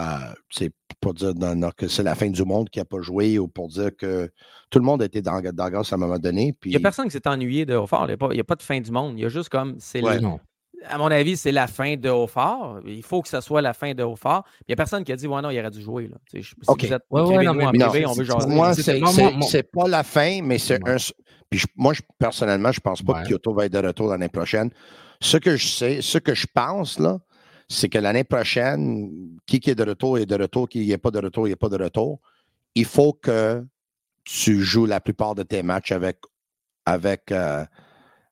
c'est 0.50 0.70
pour 1.00 1.14
dire 1.14 1.32
que 1.76 1.88
c'est 1.88 2.02
la 2.02 2.14
fin 2.14 2.28
du 2.28 2.44
monde 2.44 2.68
qui 2.68 2.78
n'a 2.78 2.84
pas 2.84 3.00
joué 3.00 3.38
ou 3.38 3.48
pour 3.48 3.68
dire 3.68 3.90
que 3.96 4.30
tout 4.68 4.78
le 4.78 4.84
monde 4.84 5.02
était 5.02 5.22
dans, 5.22 5.40
dans 5.40 5.64
à 5.64 5.94
un 5.94 5.96
moment 5.96 6.18
donné. 6.18 6.54
Il 6.64 6.70
n'y 6.70 6.76
a 6.76 6.80
personne 6.80 7.06
qui 7.06 7.12
s'est 7.12 7.26
ennuyé 7.26 7.64
de 7.64 7.74
Haut-Fort. 7.74 8.06
Il 8.10 8.34
n'y 8.34 8.40
a, 8.40 8.44
pas 8.44 8.54
de 8.54 8.62
fin 8.62 8.80
du 8.80 8.90
monde. 8.90 9.18
Il 9.18 9.22
y 9.22 9.24
a 9.24 9.28
juste 9.28 9.48
comme 9.48 9.76
c'est 9.78 10.02
le, 10.02 10.20
à 10.88 10.98
mon 10.98 11.06
avis, 11.06 11.36
c'est 11.36 11.52
la 11.52 11.66
fin 11.66 11.96
de 11.96 12.08
Haut-Fort. 12.08 12.80
Il 12.86 13.02
faut 13.02 13.22
que 13.22 13.28
ce 13.28 13.40
soit 13.40 13.62
la 13.62 13.72
fin 13.72 13.94
de 13.94 14.02
Haut-Fort. 14.02 14.44
Il 14.60 14.64
n'y 14.70 14.72
a 14.74 14.76
personne 14.76 15.04
qui 15.04 15.12
a 15.12 15.16
dit 15.16 15.26
Ouais, 15.26 15.42
non, 15.42 15.50
il 15.50 15.58
aurait 15.58 15.70
dû 15.70 15.82
jouer. 15.82 16.08
Là. 16.08 16.16
Si. 16.30 16.40
Vous 16.66 16.74
êtes 16.92 17.02
ouais, 17.10 17.22
ouais, 17.22 17.44
non, 17.44 17.54
mais, 17.54 17.66
en 17.66 17.72
privé, 17.72 18.06
on 18.06 18.12
veut 18.12 18.24
jaser. 18.24 18.48
Moi, 18.48 18.74
c'est 18.74 19.70
pas 19.70 19.88
la 19.88 20.02
fin, 20.02 20.40
mais 20.42 20.58
c'est 20.58 20.86
un. 20.86 20.96
Puis 21.48 21.64
moi, 21.76 21.92
je, 21.92 22.02
personnellement, 22.18 22.70
je 22.72 22.78
ne 22.78 22.82
pense 22.82 23.02
pas 23.02 23.22
que 23.22 23.28
Kyoto 23.28 23.52
va 23.52 23.66
être 23.66 23.72
de 23.72 23.86
retour 23.86 24.08
l'année 24.08 24.28
prochaine. 24.28 24.70
Ce 25.20 25.36
que 25.36 25.56
je 25.56 25.66
sais, 25.66 26.00
ce 26.00 26.18
que 26.18 26.34
je 26.34 26.46
pense, 26.52 26.98
là, 26.98 27.18
c'est 27.68 27.88
que 27.88 27.98
l'année 27.98 28.24
prochaine, 28.24 29.10
qui, 29.46 29.60
qui 29.60 29.70
est 29.70 29.74
de 29.74 29.84
retour 29.84 30.18
est 30.18 30.26
de 30.26 30.36
retour, 30.36 30.68
qui 30.68 30.86
n'est 30.86 30.98
pas 30.98 31.10
de 31.10 31.18
retour, 31.18 31.46
il 31.46 31.50
n'est 31.50 31.56
pas 31.56 31.68
de 31.68 31.82
retour. 31.82 32.20
Il 32.74 32.84
faut 32.84 33.12
que 33.12 33.64
tu 34.24 34.60
joues 34.60 34.86
la 34.86 35.00
plupart 35.00 35.34
de 35.34 35.42
tes 35.42 35.62
matchs 35.62 35.92
avec, 35.92 36.18
avec, 36.86 37.32
euh, 37.32 37.64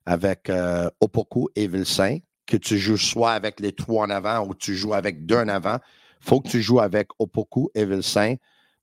avec 0.05 0.49
euh, 0.49 0.89
Opoku 1.01 1.49
et 1.55 1.67
Vilsain 1.67 2.19
que 2.49 2.57
tu 2.57 2.79
joues 2.79 2.97
soit 2.97 3.33
avec 3.33 3.59
les 3.59 3.71
trois 3.71 4.07
en 4.07 4.09
avant 4.09 4.45
ou 4.45 4.55
tu 4.55 4.75
joues 4.75 4.95
avec 4.95 5.25
deux 5.25 5.37
en 5.37 5.47
avant. 5.47 5.77
Faut 6.19 6.41
que 6.41 6.49
tu 6.49 6.61
joues 6.61 6.79
avec 6.79 7.09
Opoku 7.19 7.69
et 7.75 7.85
Vilsain 7.85 8.35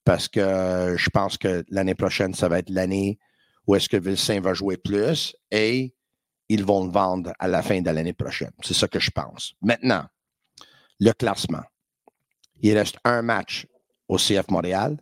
parce 0.05 0.29
que 0.29 0.41
euh, 0.41 0.97
je 0.97 1.11
pense 1.11 1.37
que 1.37 1.65
l'année 1.69 1.97
prochaine, 1.97 2.33
ça 2.33 2.49
va 2.49 2.61
être 2.61 2.71
l'année 2.71 3.19
où 3.67 3.75
est-ce 3.75 3.89
que 3.89 3.97
Vilsain 3.97 4.41
va 4.41 4.55
jouer 4.55 4.77
plus 4.77 5.35
et 5.51 5.93
ils 6.49 6.65
vont 6.65 6.85
le 6.85 6.93
vendre 6.93 7.33
à 7.41 7.49
la 7.49 7.61
fin 7.61 7.81
de 7.81 7.91
l'année 7.91 8.13
prochaine. 8.13 8.53
C'est 8.63 8.75
ça 8.75 8.87
que 8.87 9.01
je 9.01 9.11
pense. 9.11 9.55
Maintenant, 9.61 10.07
le 11.01 11.13
classement. 11.13 11.65
Il 12.61 12.79
reste 12.79 12.99
un 13.05 13.23
match 13.23 13.67
au 14.07 14.17
CF 14.17 14.49
Montréal. 14.49 14.97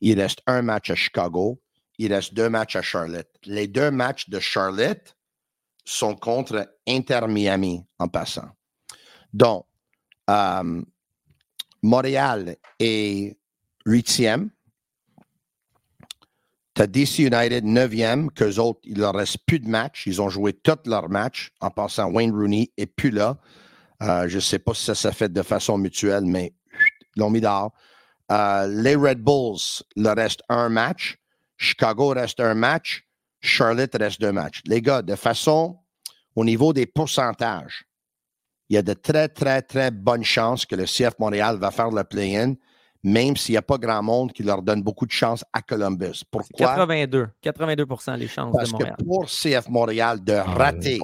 Il 0.00 0.18
reste 0.18 0.40
un 0.46 0.62
match 0.62 0.90
à 0.90 0.94
Chicago. 0.94 1.60
Il 1.98 2.14
reste 2.14 2.32
deux 2.32 2.48
matchs 2.48 2.76
à 2.76 2.82
Charlotte. 2.82 3.28
Les 3.44 3.66
deux 3.66 3.90
matchs 3.90 4.30
de 4.30 4.40
Charlotte 4.40 5.15
sont 5.86 6.16
contre 6.16 6.68
Inter 6.86 7.20
Miami 7.28 7.82
en 7.98 8.08
passant. 8.08 8.50
Donc, 9.32 9.64
euh, 10.28 10.82
Montréal 11.82 12.56
est 12.78 13.38
huitième 13.86 14.50
Tu 16.74 16.86
DC 16.88 17.18
United 17.20 17.64
9e, 17.64 18.30
qu'eux 18.30 18.58
autres, 18.58 18.80
il 18.82 18.98
leur 18.98 19.14
reste 19.14 19.38
plus 19.46 19.60
de 19.60 19.68
matchs. 19.68 20.06
Ils 20.06 20.20
ont 20.20 20.28
joué 20.28 20.52
tous 20.52 20.78
leurs 20.86 21.08
matchs 21.08 21.52
en 21.60 21.70
passant 21.70 22.10
Wayne 22.10 22.32
Rooney 22.32 22.70
et 22.76 22.86
plus 22.86 23.10
là. 23.10 23.38
Euh, 24.02 24.28
je 24.28 24.36
ne 24.36 24.40
sais 24.40 24.58
pas 24.58 24.74
si 24.74 24.84
ça 24.84 24.94
s'est 24.94 25.12
fait 25.12 25.32
de 25.32 25.42
façon 25.42 25.78
mutuelle, 25.78 26.24
mais 26.24 26.52
ils 27.14 27.20
l'ont 27.20 27.30
mis 27.30 27.40
dehors. 27.40 27.72
Euh, 28.32 28.66
les 28.66 28.96
Red 28.96 29.22
Bulls, 29.22 29.84
il 29.94 30.08
reste 30.08 30.42
un 30.48 30.68
match. 30.68 31.16
Chicago 31.56 32.08
reste 32.08 32.40
un 32.40 32.54
match. 32.54 33.05
Charlotte 33.46 33.94
reste 33.98 34.20
deux 34.20 34.32
matchs. 34.32 34.62
Les 34.66 34.82
gars, 34.82 35.02
de 35.02 35.14
façon, 35.14 35.78
au 36.34 36.44
niveau 36.44 36.72
des 36.72 36.86
pourcentages, 36.86 37.86
il 38.68 38.74
y 38.74 38.76
a 38.76 38.82
de 38.82 38.92
très, 38.92 39.28
très, 39.28 39.62
très 39.62 39.90
bonnes 39.90 40.24
chances 40.24 40.66
que 40.66 40.74
le 40.74 40.84
CF 40.84 41.18
Montréal 41.18 41.56
va 41.58 41.70
faire 41.70 41.90
le 41.90 42.02
play-in, 42.04 42.54
même 43.04 43.36
s'il 43.36 43.52
n'y 43.52 43.58
a 43.58 43.62
pas 43.62 43.78
grand 43.78 44.02
monde 44.02 44.32
qui 44.32 44.42
leur 44.42 44.62
donne 44.62 44.82
beaucoup 44.82 45.06
de 45.06 45.12
chance 45.12 45.44
à 45.52 45.62
Columbus. 45.62 46.24
Pourquoi? 46.30 46.66
82, 46.66 47.28
82% 47.42 48.16
les 48.16 48.26
chances 48.26 48.52
Parce 48.52 48.70
de 48.70 48.72
Montréal. 48.72 48.96
que 48.98 49.04
pour 49.04 49.26
CF 49.26 49.68
Montréal 49.68 50.24
de 50.24 50.32
ah, 50.32 50.42
rater 50.42 50.98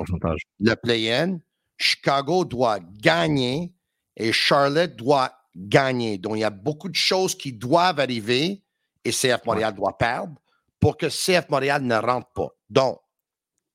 le 0.58 0.74
play-in, 0.74 1.38
Chicago 1.78 2.44
doit 2.44 2.80
gagner 2.80 3.72
et 4.16 4.32
Charlotte 4.32 4.94
doit 4.96 5.32
gagner. 5.54 6.18
Donc, 6.18 6.36
il 6.36 6.40
y 6.40 6.44
a 6.44 6.50
beaucoup 6.50 6.88
de 6.88 6.94
choses 6.94 7.36
qui 7.36 7.52
doivent 7.52 8.00
arriver 8.00 8.62
et 9.04 9.10
CF 9.10 9.44
Montréal 9.46 9.74
doit 9.74 9.96
perdre 9.96 10.34
pour 10.82 10.96
que 10.96 11.06
CF 11.06 11.48
Montréal 11.48 11.82
ne 11.82 11.94
rentre 11.94 12.26
pas. 12.34 12.48
Donc, 12.68 12.98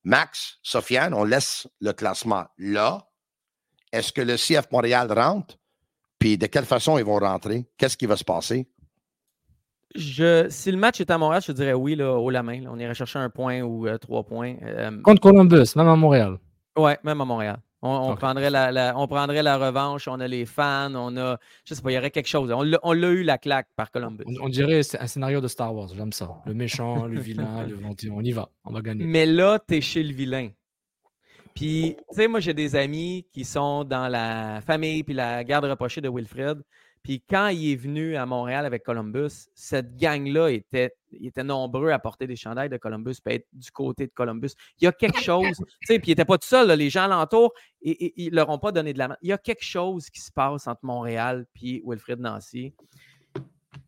Max, 0.04 0.58
Sofiane, 0.62 1.14
on 1.14 1.24
laisse 1.24 1.66
le 1.80 1.92
classement 1.92 2.44
là. 2.58 3.08
Est-ce 3.90 4.12
que 4.12 4.20
le 4.20 4.36
CF 4.36 4.70
Montréal 4.70 5.10
rentre? 5.10 5.56
Puis 6.18 6.36
de 6.36 6.46
quelle 6.46 6.66
façon 6.66 6.98
ils 6.98 7.04
vont 7.06 7.18
rentrer? 7.18 7.66
Qu'est-ce 7.78 7.96
qui 7.96 8.04
va 8.04 8.16
se 8.16 8.24
passer? 8.24 8.68
Je, 9.94 10.48
si 10.50 10.70
le 10.70 10.76
match 10.76 11.00
est 11.00 11.10
à 11.10 11.16
Montréal, 11.16 11.42
je 11.46 11.52
dirais 11.52 11.72
oui, 11.72 11.96
là, 11.96 12.12
haut 12.12 12.28
la 12.28 12.42
main. 12.42 12.62
On 12.68 12.78
irait 12.78 12.92
chercher 12.92 13.20
un 13.20 13.30
point 13.30 13.62
ou 13.62 13.86
euh, 13.86 13.96
trois 13.96 14.22
points. 14.24 14.56
Euh, 14.62 15.00
Contre 15.00 15.22
Columbus, 15.22 15.76
même 15.76 15.88
à 15.88 15.96
Montréal. 15.96 16.36
Oui, 16.76 16.92
même 17.04 17.20
à 17.22 17.24
Montréal. 17.24 17.58
On, 17.80 18.16
prendrait 18.16 18.50
la, 18.50 18.92
on 18.96 19.06
prendrait 19.06 19.42
la 19.42 19.56
revanche, 19.56 20.08
on 20.08 20.18
a 20.18 20.26
les 20.26 20.46
fans, 20.46 20.92
on 20.94 21.16
a. 21.16 21.38
Je 21.64 21.74
sais 21.74 21.82
pas, 21.82 21.92
il 21.92 21.94
y 21.94 21.98
aurait 21.98 22.10
quelque 22.10 22.28
chose. 22.28 22.52
On 22.52 22.92
l'a 22.92 23.08
eu 23.10 23.22
la 23.22 23.38
claque 23.38 23.68
par 23.76 23.90
Columbus. 23.90 24.24
On, 24.40 24.48
dirait 24.48 24.80
un 24.98 25.06
scénario 25.06 25.40
de 25.40 25.48
Star 25.48 25.74
Wars, 25.74 25.88
j'aime 25.94 26.12
ça. 26.12 26.28
Le 26.46 26.54
méchant, 26.54 27.06
le 27.06 27.20
vilain, 27.20 27.66
le 27.66 27.80
gentil. 27.80 28.10
On 28.10 28.22
y 28.22 28.32
va, 28.32 28.48
on 28.64 28.72
va 28.72 28.80
gagner. 28.80 29.04
Mais 29.04 29.26
là, 29.26 29.60
tu 29.66 29.76
es 29.76 29.80
chez 29.80 30.02
le 30.02 30.12
vilain. 30.12 30.50
Puis, 31.54 31.96
tu 32.10 32.16
sais, 32.16 32.28
moi, 32.28 32.38
j'ai 32.40 32.54
des 32.54 32.76
amis 32.76 33.26
qui 33.32 33.44
sont 33.44 33.82
dans 33.82 34.06
la 34.06 34.60
famille 34.60 35.02
puis 35.02 35.14
la 35.14 35.42
garde 35.42 35.64
rapprochée 35.64 36.00
de 36.00 36.08
Wilfred. 36.08 36.62
Puis 37.02 37.22
quand 37.28 37.48
il 37.48 37.72
est 37.72 37.76
venu 37.76 38.16
à 38.16 38.26
Montréal 38.26 38.66
avec 38.66 38.82
Columbus, 38.82 39.48
cette 39.54 39.96
gang-là 39.96 40.48
était, 40.50 40.94
était 41.12 41.44
nombreux 41.44 41.90
à 41.90 41.98
porter 41.98 42.26
des 42.26 42.36
chandails 42.36 42.68
de 42.68 42.76
Columbus, 42.76 43.16
puis 43.24 43.36
être 43.36 43.46
du 43.52 43.70
côté 43.70 44.06
de 44.06 44.12
Columbus. 44.12 44.50
Il 44.80 44.84
y 44.84 44.86
a 44.86 44.92
quelque 44.92 45.20
chose, 45.22 45.56
tu 45.56 45.86
sais, 45.86 45.98
puis 45.98 46.08
il 46.08 46.12
n'était 46.12 46.24
pas 46.24 46.38
tout 46.38 46.48
seul, 46.48 46.70
les 46.70 46.90
gens 46.90 47.04
alentour, 47.04 47.52
et, 47.82 48.12
ils 48.22 48.30
ne 48.30 48.36
leur 48.36 48.48
ont 48.50 48.58
pas 48.58 48.72
donné 48.72 48.92
de 48.92 48.98
la 48.98 49.08
main. 49.08 49.16
Il 49.22 49.28
y 49.28 49.32
a 49.32 49.38
quelque 49.38 49.64
chose 49.64 50.10
qui 50.10 50.20
se 50.20 50.32
passe 50.32 50.66
entre 50.66 50.80
Montréal 50.82 51.46
et 51.62 51.82
Wilfred 51.84 52.20
Nancy. 52.20 52.74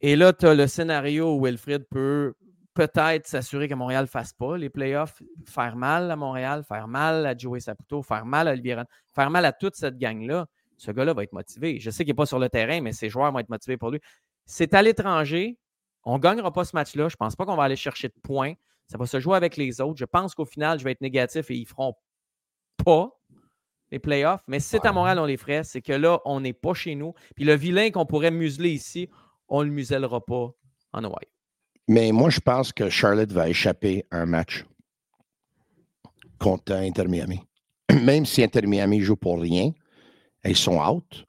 Et 0.00 0.16
là, 0.16 0.32
tu 0.32 0.46
as 0.46 0.54
le 0.54 0.66
scénario 0.66 1.34
où 1.34 1.44
Wilfred 1.44 1.84
peut 1.90 2.34
peut-être 2.74 3.26
s'assurer 3.26 3.68
que 3.68 3.74
Montréal 3.74 4.04
ne 4.04 4.08
fasse 4.08 4.32
pas 4.32 4.56
les 4.56 4.70
playoffs, 4.70 5.20
faire 5.46 5.76
mal 5.76 6.10
à 6.10 6.16
Montréal, 6.16 6.64
faire 6.66 6.88
mal 6.88 7.26
à 7.26 7.36
Joey 7.36 7.60
Saputo, 7.60 8.02
faire 8.02 8.24
mal 8.24 8.48
à 8.48 8.52
Olivier 8.52 8.82
faire 9.14 9.30
mal 9.30 9.44
à 9.44 9.52
toute 9.52 9.74
cette 9.74 9.98
gang-là 9.98 10.46
ce 10.80 10.90
gars-là 10.92 11.12
va 11.12 11.22
être 11.24 11.34
motivé. 11.34 11.78
Je 11.78 11.90
sais 11.90 12.04
qu'il 12.04 12.12
n'est 12.12 12.16
pas 12.16 12.24
sur 12.24 12.38
le 12.38 12.48
terrain, 12.48 12.80
mais 12.80 12.92
ses 12.92 13.10
joueurs 13.10 13.30
vont 13.30 13.38
être 13.38 13.50
motivés 13.50 13.76
pour 13.76 13.90
lui. 13.90 14.00
C'est 14.46 14.72
à 14.72 14.80
l'étranger. 14.80 15.58
On 16.04 16.14
ne 16.14 16.22
gagnera 16.22 16.50
pas 16.54 16.64
ce 16.64 16.74
match-là. 16.74 17.10
Je 17.10 17.14
ne 17.14 17.18
pense 17.18 17.36
pas 17.36 17.44
qu'on 17.44 17.54
va 17.54 17.64
aller 17.64 17.76
chercher 17.76 18.08
de 18.08 18.14
points. 18.22 18.54
Ça 18.88 18.96
va 18.96 19.04
se 19.04 19.20
jouer 19.20 19.36
avec 19.36 19.58
les 19.58 19.82
autres. 19.82 19.98
Je 19.98 20.06
pense 20.06 20.34
qu'au 20.34 20.46
final, 20.46 20.78
je 20.78 20.84
vais 20.84 20.92
être 20.92 21.02
négatif 21.02 21.50
et 21.50 21.54
ils 21.54 21.64
ne 21.64 21.66
feront 21.66 21.94
pas 22.82 23.10
les 23.90 23.98
playoffs. 23.98 24.40
Mais 24.48 24.58
si 24.58 24.70
c'est 24.70 24.86
à 24.86 24.92
Montréal, 24.92 25.18
on 25.18 25.26
les 25.26 25.36
ferait. 25.36 25.64
C'est 25.64 25.82
que 25.82 25.92
là, 25.92 26.18
on 26.24 26.40
n'est 26.40 26.54
pas 26.54 26.72
chez 26.72 26.94
nous. 26.94 27.12
Puis 27.36 27.44
le 27.44 27.54
vilain 27.54 27.90
qu'on 27.90 28.06
pourrait 28.06 28.30
museler 28.30 28.70
ici, 28.70 29.10
on 29.48 29.60
ne 29.60 29.66
le 29.66 29.72
musellera 29.72 30.24
pas 30.24 30.50
en 30.94 31.04
Hawaii. 31.04 31.28
Mais 31.88 32.10
moi, 32.10 32.30
je 32.30 32.40
pense 32.40 32.72
que 32.72 32.88
Charlotte 32.88 33.32
va 33.32 33.50
échapper 33.50 34.06
un 34.10 34.24
match 34.24 34.64
contre 36.38 36.72
Inter 36.72 37.04
Miami. 37.06 37.40
Même 38.02 38.24
si 38.24 38.42
Inter 38.42 38.62
Miami 38.62 39.02
joue 39.02 39.16
pour 39.16 39.42
rien, 39.42 39.72
ils 40.44 40.56
sont 40.56 40.78
out. 40.78 41.26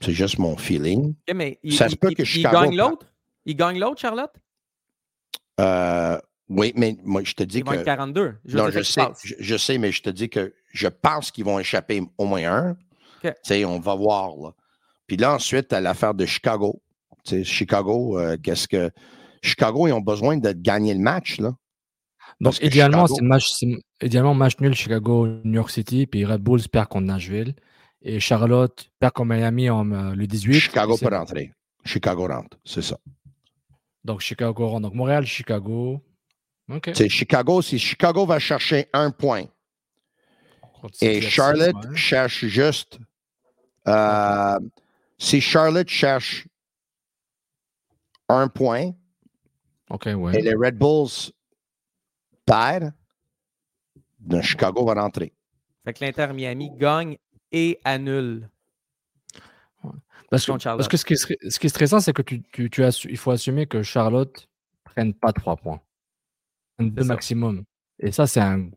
C'est 0.00 0.12
juste 0.12 0.38
mon 0.38 0.56
feeling. 0.56 1.14
mais 1.34 1.58
il, 1.62 1.74
ça 1.74 1.88
se 1.88 1.96
peut 1.96 2.10
que 2.10 2.24
Chicago. 2.24 2.56
Il 2.56 2.68
gagne 2.68 2.76
l'autre? 2.76 3.06
Il 3.46 3.56
gagne 3.56 3.78
l'autre, 3.78 4.00
Charlotte? 4.00 4.32
Euh, 5.60 6.18
oui, 6.48 6.72
mais 6.76 6.96
moi, 7.02 7.22
je 7.24 7.34
te 7.34 7.42
dis 7.42 7.58
Ils 7.58 7.64
que. 7.64 7.76
Vont 7.76 7.84
42. 7.84 8.36
Je 8.44 8.56
non, 8.56 8.70
je 8.70 8.82
sais, 8.82 9.02
je, 9.38 9.56
sais, 9.56 9.78
mais 9.78 9.92
je 9.92 10.02
te 10.02 10.10
dis 10.10 10.28
que 10.28 10.54
je 10.72 10.88
pense 10.88 11.30
qu'ils 11.30 11.44
vont 11.44 11.58
échapper 11.58 12.02
au 12.16 12.26
moins 12.26 12.44
un. 12.44 12.76
Tu 13.22 13.30
sais, 13.42 13.64
on 13.64 13.80
va 13.80 13.94
voir. 13.94 14.36
Là. 14.36 14.54
Puis 15.06 15.16
là, 15.16 15.34
ensuite, 15.34 15.72
à 15.72 15.80
l'affaire 15.80 16.14
de 16.14 16.26
Chicago. 16.26 16.80
Tu 17.24 17.38
sais, 17.38 17.44
Chicago, 17.44 18.18
euh, 18.18 18.36
qu'est-ce 18.42 18.68
que. 18.68 18.90
Chicago, 19.42 19.86
ils 19.86 19.92
ont 19.92 20.00
besoin 20.00 20.36
de 20.36 20.52
gagner 20.52 20.94
le 20.94 21.00
match, 21.00 21.38
là. 21.38 21.52
Donc, 22.40 22.62
idéalement, 22.62 23.06
c'est 23.06 23.22
match, 23.22 23.50
idéalement, 24.00 24.34
match 24.34 24.58
nul 24.60 24.74
Chicago, 24.74 25.26
New 25.26 25.54
York 25.54 25.70
City, 25.70 26.06
puis 26.06 26.24
Red 26.24 26.40
Bulls 26.40 26.68
perd 26.70 26.88
contre 26.88 27.06
Nashville. 27.06 27.54
Et 28.02 28.20
Charlotte 28.20 28.90
perd 28.98 29.12
contre 29.12 29.34
Miami 29.34 29.70
en, 29.70 29.90
euh, 29.90 30.14
le 30.14 30.26
18. 30.26 30.54
Chicago 30.60 30.96
peut 30.96 31.08
rentrer. 31.14 31.52
Chicago 31.84 32.26
rentre, 32.26 32.58
c'est 32.64 32.82
ça. 32.82 32.98
Donc 34.04 34.20
Chicago 34.20 34.68
rentre. 34.68 34.82
Donc 34.82 34.94
Montréal, 34.94 35.26
Chicago. 35.26 36.00
C'est 36.92 37.08
Chicago. 37.08 37.62
Si 37.62 37.78
Chicago 37.78 38.26
va 38.26 38.38
chercher 38.38 38.88
un 38.92 39.10
point 39.10 39.44
et 41.00 41.20
Charlotte 41.20 41.94
cherche 41.94 42.44
juste. 42.46 42.98
Euh, 43.86 44.58
si 45.16 45.40
Charlotte 45.40 45.88
cherche 45.88 46.46
un 48.28 48.48
point 48.48 48.92
et 50.32 50.42
les 50.42 50.54
Red 50.54 50.76
Bulls 50.76 51.32
perdent, 52.44 52.92
Chicago 54.42 54.84
va 54.84 55.00
rentrer. 55.00 55.32
Fait 55.84 55.94
que 55.94 56.04
l'Inter 56.04 56.28
Miami 56.34 56.70
gagne 56.76 57.16
et 57.52 57.78
annule. 57.84 58.48
Parce 60.30 60.44
que, 60.44 60.52
parce 60.52 60.88
que 60.88 60.96
ce, 60.98 61.04
qui 61.06 61.14
est, 61.14 61.16
ce 61.50 61.58
qui 61.58 61.66
est 61.66 61.70
stressant, 61.70 62.00
c'est 62.00 62.12
que 62.12 62.22
tu, 62.22 62.42
tu, 62.52 62.68
tu 62.68 62.84
as, 62.84 63.06
il 63.08 63.16
faut 63.16 63.30
assumer 63.30 63.66
que 63.66 63.82
Charlotte 63.82 64.46
ne 64.86 64.90
prenne 64.92 65.14
pas 65.14 65.32
trois 65.32 65.56
points. 65.56 65.80
Deux 66.78 67.04
maximum. 67.04 67.64
Et 67.98 68.12
ça, 68.12 68.26
c'est 68.26 68.40
un. 68.40 68.68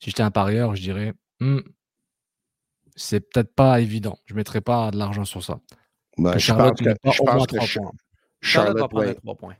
Si 0.00 0.10
j'étais 0.10 0.22
un 0.22 0.30
parieur, 0.30 0.74
je 0.76 0.82
dirais 0.82 1.14
hmm, 1.40 1.60
c'est 2.98 3.20
peut-être 3.20 3.54
pas 3.54 3.80
évident. 3.80 4.18
Je 4.26 4.34
ne 4.34 4.38
mettrais 4.38 4.60
pas 4.60 4.90
de 4.90 4.98
l'argent 4.98 5.24
sur 5.24 5.42
ça. 5.42 5.60
Bah, 6.18 6.32
que 6.32 6.38
Charlotte 6.38 6.80
ne 6.80 6.94
pas 6.94 7.10
au 7.18 7.24
moins 7.24 7.46
trois 7.46 7.66
points. 7.66 7.92
Charlotte, 8.40 8.78
va 8.78 8.88
prendre 8.88 9.12
trois 9.14 9.34
points. 9.34 9.56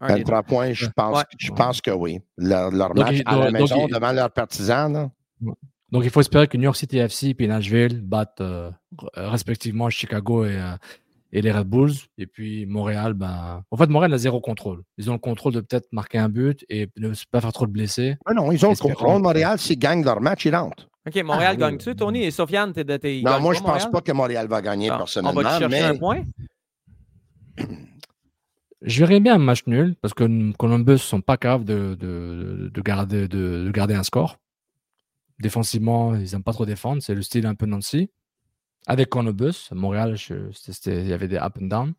Un 0.00 0.22
trois 0.22 0.42
points, 0.42 0.72
je 0.72 0.86
pense, 0.88 1.22
je 1.38 1.52
pense 1.52 1.80
que 1.82 1.90
oui. 1.90 2.20
Leur, 2.38 2.70
leur 2.70 2.94
match 2.94 3.20
à 3.26 3.36
la 3.36 3.50
maison 3.50 3.86
devant 3.86 4.12
leurs 4.12 4.30
partisans. 4.30 5.10
Donc, 5.92 6.04
il 6.04 6.10
faut 6.10 6.20
espérer 6.20 6.46
que 6.46 6.56
New 6.56 6.64
York 6.64 6.76
City 6.76 6.98
FC 6.98 7.34
et 7.38 7.46
Nashville 7.46 8.00
battent 8.00 8.40
euh, 8.40 8.70
respectivement 9.16 9.90
Chicago 9.90 10.44
et, 10.44 10.56
euh, 10.56 10.76
et, 11.32 11.42
les 11.42 11.50
Red 11.50 11.66
Bulls. 11.66 11.94
Et 12.16 12.26
puis 12.26 12.64
Montréal, 12.66 13.14
ben... 13.14 13.62
en 13.70 13.76
fait, 13.76 13.88
Montréal 13.88 14.14
a 14.14 14.18
zéro 14.18 14.40
contrôle. 14.40 14.82
Ils 14.98 15.10
ont 15.10 15.14
le 15.14 15.18
contrôle 15.18 15.52
de 15.52 15.60
peut-être 15.60 15.88
marquer 15.92 16.18
un 16.18 16.28
but 16.28 16.64
et 16.68 16.88
ne 16.96 17.12
pas 17.30 17.40
faire 17.40 17.52
trop 17.52 17.66
de 17.66 17.72
blessés. 17.72 18.16
Ah 18.24 18.34
non, 18.34 18.52
ils 18.52 18.64
ont 18.64 18.70
le 18.70 18.76
contrôle. 18.76 19.20
Montréal, 19.20 19.58
s'ils 19.58 19.78
gagnent 19.78 20.04
leur 20.04 20.20
match, 20.20 20.44
ils 20.44 20.54
rentrent. 20.54 20.88
OK, 21.06 21.22
Montréal 21.24 21.54
ah, 21.54 21.56
gagne-tu, 21.56 21.96
Tony? 21.96 22.24
Et 22.24 22.30
Sofiane, 22.30 22.72
t'es 22.72 22.84
de 22.84 22.96
tes. 22.96 23.22
Non, 23.22 23.40
moi, 23.40 23.54
je 23.54 23.60
ne 23.60 23.64
pense 23.64 23.90
pas 23.90 24.00
que 24.00 24.12
Montréal 24.12 24.46
va 24.48 24.60
gagner 24.60 24.88
personnellement. 24.88 25.40
On 25.40 25.42
va 25.42 25.58
chercher 25.58 25.68
mais... 25.68 25.82
un 25.82 25.96
point? 25.96 26.22
Je 28.82 29.00
verrais 29.00 29.20
bien 29.20 29.34
un 29.34 29.38
match 29.38 29.66
nul 29.66 29.94
parce 30.00 30.14
que 30.14 30.52
Columbus 30.56 30.92
ne 30.92 30.96
sont 30.96 31.20
pas 31.20 31.36
capables 31.36 31.64
de, 31.64 31.96
de, 32.00 32.70
de, 32.72 32.80
garder, 32.80 33.28
de, 33.28 33.70
garder 33.72 33.94
un 33.94 34.02
score. 34.02 34.38
Défensivement, 35.40 36.14
ils 36.14 36.32
n'aiment 36.32 36.42
pas 36.42 36.52
trop 36.52 36.66
défendre. 36.66 37.02
C'est 37.02 37.14
le 37.14 37.22
style 37.22 37.46
un 37.46 37.54
peu 37.54 37.66
Nancy. 37.66 38.10
Avec 38.86 39.08
Columbus, 39.08 39.68
Montréal, 39.72 40.16
il 40.28 41.08
y 41.08 41.12
avait 41.12 41.28
des 41.28 41.36
up 41.36 41.58
and 41.60 41.66
down. 41.66 41.94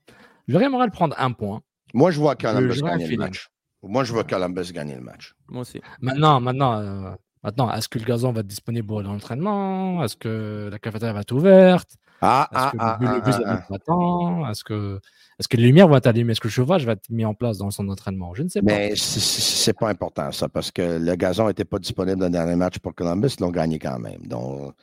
Je 0.48 0.54
verrais 0.54 0.70
Montréal 0.70 0.92
prendre 0.92 1.16
un 1.18 1.32
point. 1.32 1.62
Moi, 1.94 2.12
je 2.12 2.20
vois 2.20 2.36
Columbus 2.36 2.82
gagner 2.82 3.08
le 3.08 3.18
match. 3.18 3.50
Moi, 3.84 4.04
je 4.04 4.14
vois 4.14 4.24
Columbus 4.24 4.72
gagner 4.72 4.96
le 4.96 5.02
match. 5.02 5.34
Moi 5.48 5.62
aussi. 5.62 5.82
Maintenant, 6.00 6.40
maintenant, 6.40 6.80
euh, 6.80 7.12
maintenant 7.44 7.72
est-ce 7.74 7.90
que 7.90 8.00
le 8.00 8.06
gazon 8.06 8.32
va 8.32 8.42
être 8.42 8.48
disponible 8.48 8.88
dans 8.88 9.02
l'entraînement? 9.02 10.04
Est-ce 10.04 10.16
que 10.16 10.70
la 10.72 10.80
cafétéria 10.80 11.14
va 11.14 11.22
être 11.22 11.32
ouverte? 11.32 11.96
Ah, 12.22 12.48
ah, 12.52 12.72
ah, 12.78 12.98
le 13.02 13.22
bus 13.22 13.36
ah, 13.46 13.66
ah, 13.70 14.52
Est-ce 14.52 14.64
que, 14.64 15.00
est 15.40 15.48
que 15.48 15.58
les 15.58 15.64
lumières 15.64 15.88
vont 15.88 15.98
être 15.98 16.08
allumées? 16.08 16.32
Est-ce 16.34 16.42
que 16.42 16.48
le 16.48 16.52
chauffage 16.52 16.86
va 16.86 16.94
être 16.94 17.10
mis 17.10 17.26
en 17.26 17.34
place 17.34 17.58
dans 17.58 17.66
le 17.66 17.72
centre 17.72 17.90
d'entraînement? 17.90 18.34
Je 18.34 18.44
ne 18.44 18.50
sais 18.50 18.62
pas. 18.62 18.74
Mais 18.74 18.94
c'est 18.96 19.78
pas 19.78 19.90
important, 19.90 20.32
ça, 20.32 20.48
parce 20.48 20.72
que 20.72 21.00
le 21.00 21.16
gazon 21.16 21.48
n'était 21.48 21.66
pas 21.66 21.80
disponible 21.80 22.20
dans 22.20 22.28
le 22.28 22.32
dernier 22.32 22.56
match 22.56 22.80
pour 22.80 22.94
Columbus. 22.94 23.30
Ils 23.40 23.42
l'ont 23.42 23.52
gagné 23.52 23.80
quand 23.80 24.00
même. 24.00 24.26
Donc, 24.28 24.74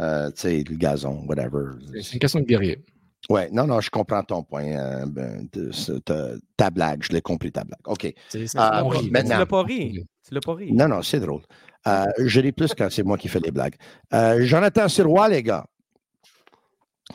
euh, 0.00 0.30
tu 0.30 0.40
sais, 0.40 0.64
le 0.68 0.76
gazon, 0.76 1.24
whatever. 1.28 1.76
C'est 2.02 2.14
une 2.14 2.18
question 2.18 2.40
de 2.40 2.46
guerrier. 2.46 2.82
Oui, 3.28 3.42
non, 3.52 3.66
non, 3.66 3.80
je 3.80 3.90
comprends 3.90 4.22
ton 4.22 4.42
point. 4.42 4.64
Euh, 4.64 5.06
ben, 5.06 5.48
ta 6.56 6.70
blague, 6.70 7.02
je 7.02 7.12
l'ai 7.12 7.20
compris, 7.20 7.52
ta 7.52 7.64
blague. 7.64 7.80
OK. 7.86 8.12
C'est, 8.28 8.56
euh, 8.56 8.82
maintenant, 9.10 9.22
tu 9.22 9.38
l'as 9.38 9.46
pas 9.46 9.62
ri. 9.62 10.06
Tu 10.26 10.34
l'as 10.34 10.40
pas 10.40 10.54
ri. 10.54 10.72
Non, 10.72 10.88
non, 10.88 11.02
c'est 11.02 11.20
drôle. 11.20 11.42
Euh, 11.86 12.04
je 12.18 12.40
ris 12.40 12.52
plus 12.52 12.74
quand 12.74 12.88
c'est 12.90 13.02
moi 13.02 13.18
qui 13.18 13.28
fais 13.28 13.40
les 13.40 13.50
blagues. 13.50 13.76
Jonathan 14.40 14.88
Sirois, 14.88 15.28
les 15.28 15.42
gars, 15.42 15.66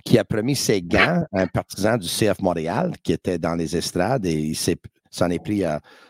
qui 0.03 0.17
a 0.17 0.23
promis 0.23 0.55
ses 0.55 0.81
gants 0.81 1.25
à 1.31 1.41
un 1.41 1.47
partisan 1.47 1.97
du 1.97 2.07
CF 2.07 2.41
Montréal 2.41 2.93
qui 3.03 3.13
était 3.13 3.37
dans 3.37 3.55
les 3.55 3.75
estrades 3.75 4.25
et 4.25 4.33
il 4.33 4.55
s'en 4.55 5.29
est 5.29 5.39
pris 5.39 5.63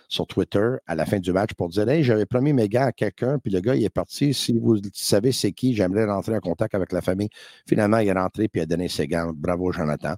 sur 0.08 0.28
Twitter 0.28 0.76
à 0.88 0.96
la 0.96 1.06
fin 1.06 1.20
du 1.20 1.32
match 1.32 1.54
pour 1.54 1.70
dire 1.70 1.88
Hey, 1.90 2.04
j'avais 2.04 2.26
promis 2.26 2.54
mes 2.54 2.70
gants 2.70 2.88
à 2.88 2.92
quelqu'un, 2.92 3.40
puis 3.40 3.52
le 3.52 3.60
gars, 3.60 3.76
il 3.76 3.84
est 3.84 3.90
parti. 3.90 4.34
Si 4.34 4.58
vous 4.58 4.78
savez 4.94 5.32
c'est 5.32 5.52
qui, 5.52 5.76
j'aimerais 5.76 6.06
rentrer 6.06 6.36
en 6.36 6.40
contact 6.40 6.76
avec 6.76 6.92
la 6.92 7.02
famille. 7.02 7.30
Finalement, 7.68 7.98
il 8.00 8.08
est 8.08 8.14
rentré 8.14 8.48
puis 8.48 8.62
il 8.62 8.64
a 8.64 8.66
donné 8.66 8.88
ses 8.88 9.08
gants. 9.08 9.32
Bravo, 9.34 9.72
Jonathan. 9.72 10.16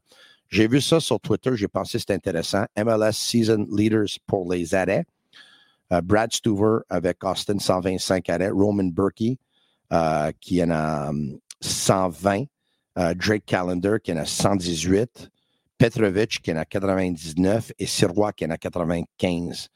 J'ai 0.49 0.67
vu 0.67 0.79
ça 0.79 0.99
sur 0.99 1.19
Twitter, 1.19 1.51
j'ai 1.55 1.67
pensé 1.67 1.93
que 1.93 1.99
c'était 1.99 2.13
intéressant. 2.13 2.65
MLS 2.77 3.13
Season 3.13 3.67
Leaders 3.69 4.17
pour 4.25 4.51
les 4.51 4.73
arrêts. 4.73 5.05
Euh, 5.91 6.01
Brad 6.01 6.31
Stuver 6.31 6.79
avec 6.89 7.23
Austin 7.23 7.59
125 7.59 8.29
arrêts. 8.29 8.49
Roman 8.49 8.85
Berkey 8.85 9.37
euh, 9.91 10.31
qui 10.39 10.63
en 10.63 10.71
a 10.71 11.11
120. 11.61 12.45
Euh, 12.97 13.13
Drake 13.13 13.45
Callender 13.45 13.97
qui 14.03 14.11
en 14.11 14.17
a 14.17 14.25
118. 14.25 15.29
Petrovic 15.77 16.41
qui 16.41 16.51
en 16.51 16.57
a 16.57 16.65
99 16.65 17.71
et 17.77 17.85
Sirois 17.85 18.33
qui 18.33 18.45
en 18.45 18.49
a 18.49 18.57
95. 18.57 19.69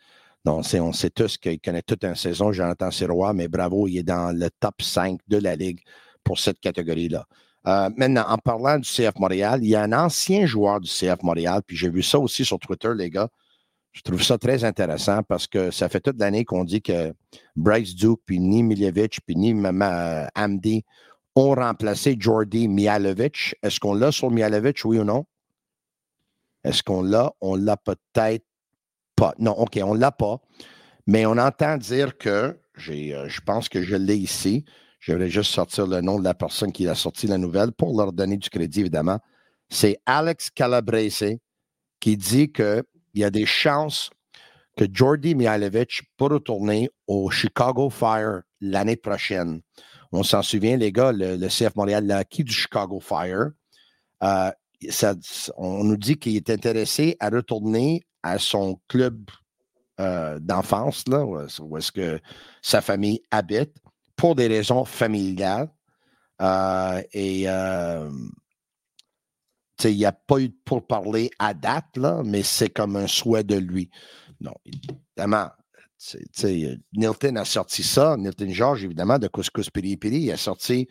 Donc, 0.44 0.66
on 0.74 0.92
sait 0.92 1.12
tous 1.12 1.38
qu'il 1.38 1.60
connaît 1.60 1.84
toute 1.84 2.04
une 2.04 2.16
saison, 2.16 2.52
Jonathan 2.52 2.90
Sirois, 2.90 3.34
mais 3.34 3.48
bravo, 3.48 3.88
il 3.88 4.00
est 4.00 4.04
dans 4.04 4.36
le 4.36 4.50
top 4.60 4.82
5 4.82 5.20
de 5.28 5.38
la 5.38 5.56
Ligue 5.56 5.82
pour 6.24 6.40
cette 6.40 6.60
catégorie-là. 6.60 7.26
Euh, 7.68 7.92
maintenant, 7.96 8.26
en 8.28 8.38
parlant 8.40 8.80
du 8.80 8.90
CF 8.90 9.14
Montréal, 9.20 9.60
il 9.62 9.70
y 9.70 9.76
a 9.76 9.84
un 9.84 9.94
ancien 9.94 10.48
joueur 10.48 10.80
du 10.80 10.90
CF 10.90 11.22
Montréal, 11.22 11.62
puis 11.66 11.78
j'ai 11.78 11.92
vu 11.92 12.02
ça 12.02 12.18
aussi 12.18 12.44
sur 12.44 12.58
Twitter, 12.58 12.90
les 12.96 13.12
gars. 13.12 13.30
Je 13.92 14.02
trouve 14.02 14.24
ça 14.24 14.40
très 14.40 14.64
intéressant 14.64 15.22
parce 15.22 15.46
que 15.46 15.70
ça 15.70 15.90
fait 15.90 16.00
toute 16.00 16.20
l'année 16.20 16.44
qu'on 16.44 16.64
dit 16.64 16.82
que 16.82 17.14
Bryce 17.56 17.94
Duke, 17.94 18.22
puis 18.26 18.40
ni 18.40 18.64
Miljevic, 18.64 19.20
puis 19.24 19.36
ni 19.36 19.54
Mama 19.54 20.28
Amdi 20.34 20.84
ont 21.36 21.56
remplacé 21.56 22.16
Jordi 22.20 22.68
Mialovic. 22.68 23.56
Est-ce 23.64 23.80
qu'on 23.80 23.94
l'a 23.94 24.12
sur 24.12 24.32
Mialovic, 24.32 24.84
oui 24.86 25.00
ou 25.00 25.04
non? 25.04 25.26
Est-ce 26.64 26.84
qu'on 26.84 27.02
l'a? 27.02 27.32
On 27.42 27.56
l'a 27.56 27.78
peut-être 27.78 28.46
pas. 29.16 29.34
Non, 29.40 29.52
OK, 29.52 29.80
on 29.84 29.94
l'a 29.94 30.12
pas. 30.12 30.40
Mais 31.08 31.26
on 31.26 31.38
entend 31.38 31.78
dire 31.78 32.18
que, 32.18 32.30
euh, 32.90 33.30
je 33.30 33.42
pense 33.42 33.70
que 33.70 33.82
je 33.82 33.96
l'ai 33.96 34.18
ici. 34.18 34.66
Je 35.00 35.14
vais 35.14 35.30
juste 35.30 35.52
sortir 35.52 35.88
le 35.88 36.02
nom 36.02 36.20
de 36.20 36.24
la 36.24 36.36
personne 36.36 36.72
qui 36.72 36.88
a 36.88 36.94
sorti 36.94 37.26
la 37.26 37.40
nouvelle 37.40 37.72
pour 37.72 37.98
leur 37.98 38.14
donner 38.14 38.38
du 38.38 38.50
crédit, 38.50 38.82
évidemment. 38.82 39.20
C'est 39.70 39.98
Alex 40.06 40.52
Calabrese 40.52 41.38
qui 42.00 42.18
dit 42.18 42.52
qu'il 42.52 42.84
y 43.16 43.24
a 43.24 43.32
des 43.32 43.46
chances 43.46 44.12
que 44.78 44.86
Jordi 44.92 45.34
Mihailovic 45.36 46.04
peut 46.18 46.26
retourner 46.26 46.90
au 47.08 47.30
Chicago 47.30 47.90
Fire 47.90 48.42
l'année 48.60 48.96
prochaine. 48.96 49.62
On 50.12 50.24
s'en 50.24 50.42
souvient, 50.42 50.78
les 50.78 50.92
gars, 50.92 51.12
le, 51.14 51.48
CF 51.48 51.76
Montréal 51.76 52.06
l'a 52.06 52.18
acquis 52.18 52.44
du 52.44 52.52
Chicago 52.52 53.00
Fire. 53.00 53.52
Euh, 54.24 54.52
on 55.58 55.84
nous 55.84 55.98
dit 55.98 56.18
qu'il 56.18 56.36
est 56.36 56.50
intéressé 56.50 57.16
à 57.20 57.30
retourner 57.30 58.04
à 58.24 58.40
son 58.40 58.82
club 58.88 59.30
euh, 60.00 60.40
d'enfance, 60.40 61.08
là, 61.08 61.26
où 61.26 61.78
est-ce 61.78 61.92
que 61.92 62.20
sa 62.62 62.82
famille 62.82 63.22
habite, 63.32 63.76
pour 64.16 64.36
des 64.36 64.48
raisons 64.48 64.86
familiales. 64.86 65.70
Euh, 66.42 67.02
et 67.14 67.48
il 69.84 69.98
n'y 69.98 70.06
a 70.06 70.12
pas 70.12 70.40
eu 70.40 70.50
de 70.50 70.80
parler 70.80 71.32
à 71.40 71.54
date, 71.54 71.98
là, 71.98 72.22
mais 72.26 72.44
c'est 72.44 72.70
comme 72.70 72.96
un 72.96 73.08
souhait 73.08 73.44
de 73.44 73.56
lui. 73.56 73.90
Non, 74.40 74.54
évidemment, 74.66 75.50
Nilton 76.94 77.36
a 77.36 77.46
sorti 77.46 77.84
ça, 77.84 78.16
Nilton 78.18 78.50
George, 78.50 78.84
évidemment, 78.84 79.20
de 79.20 79.28
Couscous 79.28 79.70
Piri 79.70 79.98
Piri, 79.98 80.18
il 80.18 80.32
a 80.32 80.38
sorti 80.38 80.88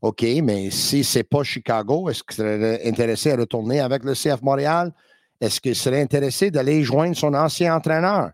OK, 0.00 0.24
mais 0.42 0.70
si 0.70 1.04
ce 1.04 1.18
n'est 1.18 1.24
pas 1.24 1.44
Chicago, 1.44 2.08
est-ce 2.08 2.22
qu'il 2.24 2.36
serait 2.36 2.86
intéressé 2.86 3.32
à 3.32 3.36
retourner 3.36 3.80
avec 3.80 4.04
le 4.04 4.14
CF 4.14 4.42
Montréal? 4.42 4.92
Est-ce 5.40 5.60
qu'il 5.60 5.76
serait 5.76 6.00
intéressé 6.00 6.50
d'aller 6.50 6.82
joindre 6.82 7.16
son 7.16 7.34
ancien 7.34 7.74
entraîneur, 7.74 8.30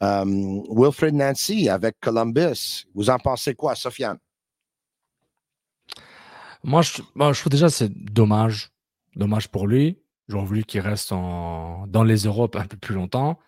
um, 0.00 0.62
Wilfred 0.70 1.14
Nancy, 1.14 1.68
avec 1.68 1.96
Columbus? 2.00 2.86
Vous 2.94 3.10
en 3.10 3.18
pensez 3.18 3.54
quoi, 3.54 3.74
Sofiane? 3.74 4.18
Moi, 6.62 6.82
je, 6.82 7.00
trouve 7.40 7.50
déjà 7.50 7.70
c'est 7.70 7.92
dommage. 7.92 8.70
Dommage 9.16 9.48
pour 9.48 9.66
lui. 9.66 9.98
J'aurais 10.28 10.44
voulu 10.44 10.64
qu'il 10.64 10.80
reste 10.80 11.10
dans 11.10 12.04
les 12.04 12.24
Europes 12.24 12.56
un 12.56 12.66
peu 12.66 12.76
plus 12.76 12.94
longtemps, 12.94 13.38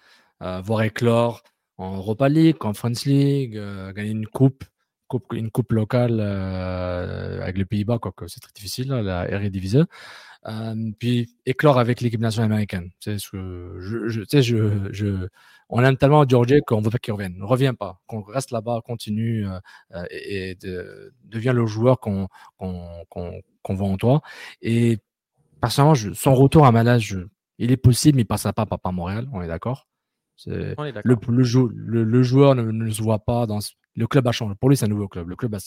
euh, 0.42 0.60
voir 0.60 0.82
éclore 0.82 1.42
en 1.78 1.96
Europa 1.96 2.28
League, 2.28 2.56
Conference 2.58 3.04
League, 3.06 3.56
euh, 3.56 3.92
gagner 3.92 4.10
une 4.10 4.26
coupe 4.26 4.64
une 5.32 5.50
coupe 5.50 5.72
locale 5.72 6.18
euh, 6.20 7.42
avec 7.42 7.58
les 7.58 7.64
Pays-Bas, 7.64 7.98
quoique 7.98 8.26
c'est 8.28 8.40
très 8.40 8.52
difficile, 8.54 8.88
la 8.88 9.30
Eredivisie. 9.30 9.82
Euh, 10.46 10.90
puis 10.98 11.36
éclore 11.46 11.78
avec 11.78 12.00
l'équipe 12.00 12.20
nationale 12.20 12.50
américaine. 12.50 12.90
C'est 12.98 13.18
ce 13.18 13.30
que 13.30 13.76
je, 13.80 14.08
je, 14.08 14.90
je, 14.90 15.28
on 15.68 15.84
aime 15.84 15.96
tellement 15.96 16.28
Georgie 16.28 16.60
qu'on 16.66 16.80
ne 16.80 16.84
veut 16.84 16.90
pas 16.90 16.98
qu'il 16.98 17.12
revienne. 17.12 17.36
Ne 17.38 17.44
reviens 17.44 17.74
pas, 17.74 18.00
qu'on 18.06 18.22
reste 18.22 18.50
là-bas, 18.50 18.80
continue 18.84 19.46
euh, 19.46 20.04
et, 20.10 20.56
devient 21.24 21.52
le 21.54 21.66
joueur 21.66 22.00
qu'on 22.00 22.28
qu'on 22.58 23.74
voit 23.74 23.88
en 23.88 23.96
toi. 23.96 24.22
Et 24.62 24.98
personnellement, 25.60 25.94
son 26.14 26.34
retour 26.34 26.66
à 26.66 26.72
Malage, 26.72 27.18
il 27.58 27.70
est 27.70 27.76
possible, 27.76 28.16
mais 28.16 28.22
il 28.22 28.24
ne 28.24 28.28
passera 28.28 28.52
pas 28.52 28.66
à 28.82 28.92
Montréal, 28.92 29.28
on 29.32 29.42
est 29.42 29.48
d'accord. 29.48 29.86
Le, 30.46 30.74
le, 31.04 32.04
le, 32.04 32.22
joueur 32.22 32.54
ne, 32.54 32.62
ne, 32.62 32.90
se 32.90 33.02
voit 33.02 33.20
pas 33.20 33.46
dans, 33.46 33.60
le 33.94 34.06
club 34.06 34.26
a 34.26 34.32
changé. 34.32 34.54
Pour 34.58 34.68
lui, 34.68 34.76
c'est 34.76 34.86
un 34.86 34.88
nouveau 34.88 35.08
club. 35.08 35.28
Le 35.28 35.36
club 35.36 35.54
a, 35.54 35.58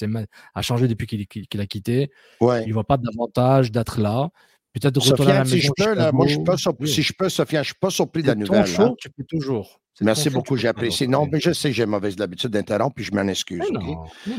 a 0.54 0.62
changé 0.62 0.88
depuis 0.88 1.08
qu'il 1.08 1.62
a 1.62 1.66
quitté. 1.66 2.12
Ouais. 2.42 2.64
Il 2.64 2.70
ne 2.70 2.74
voit 2.74 2.84
pas 2.84 2.98
d'avantage 2.98 3.72
d'être 3.72 4.00
là. 4.00 4.30
Peut-être 4.74 4.96
de 4.96 5.00
retourner 5.00 5.32
à 5.32 5.36
la 5.36 5.44
maison. 5.46 5.56
Si 5.56 5.62
je 5.62 5.72
peux, 5.76 5.94
là, 5.94 6.12
moi, 6.12 6.28
je 6.28 6.34
suis 6.34 6.44
pas 6.44 6.58
surpris, 6.58 6.90
si 6.90 7.02
je 7.02 7.14
peux, 7.18 7.30
Sophia, 7.30 7.60
je 7.60 7.70
ne 7.70 7.72
suis 7.72 7.80
pas 7.80 7.90
surpris 7.90 8.24
de 8.24 8.28
la 8.28 8.36
nouvelle. 8.36 8.66
Show, 8.66 8.82
hein. 8.82 8.96
tu 8.98 9.10
peux 9.10 9.24
toujours. 9.24 9.80
Merci 10.02 10.30
beaucoup, 10.30 10.58
j'ai 10.58 10.68
apprécié. 10.68 11.08
Non, 11.08 11.28
mais 11.32 11.40
je 11.40 11.54
sais 11.54 11.70
que 11.70 11.76
j'ai 11.76 11.86
mauvaise 11.86 12.20
habitude 12.20 12.50
d'interrompre, 12.50 12.96
puis 12.96 13.06
je 13.06 13.14
m'en 13.14 13.28
excuse. 13.28 13.64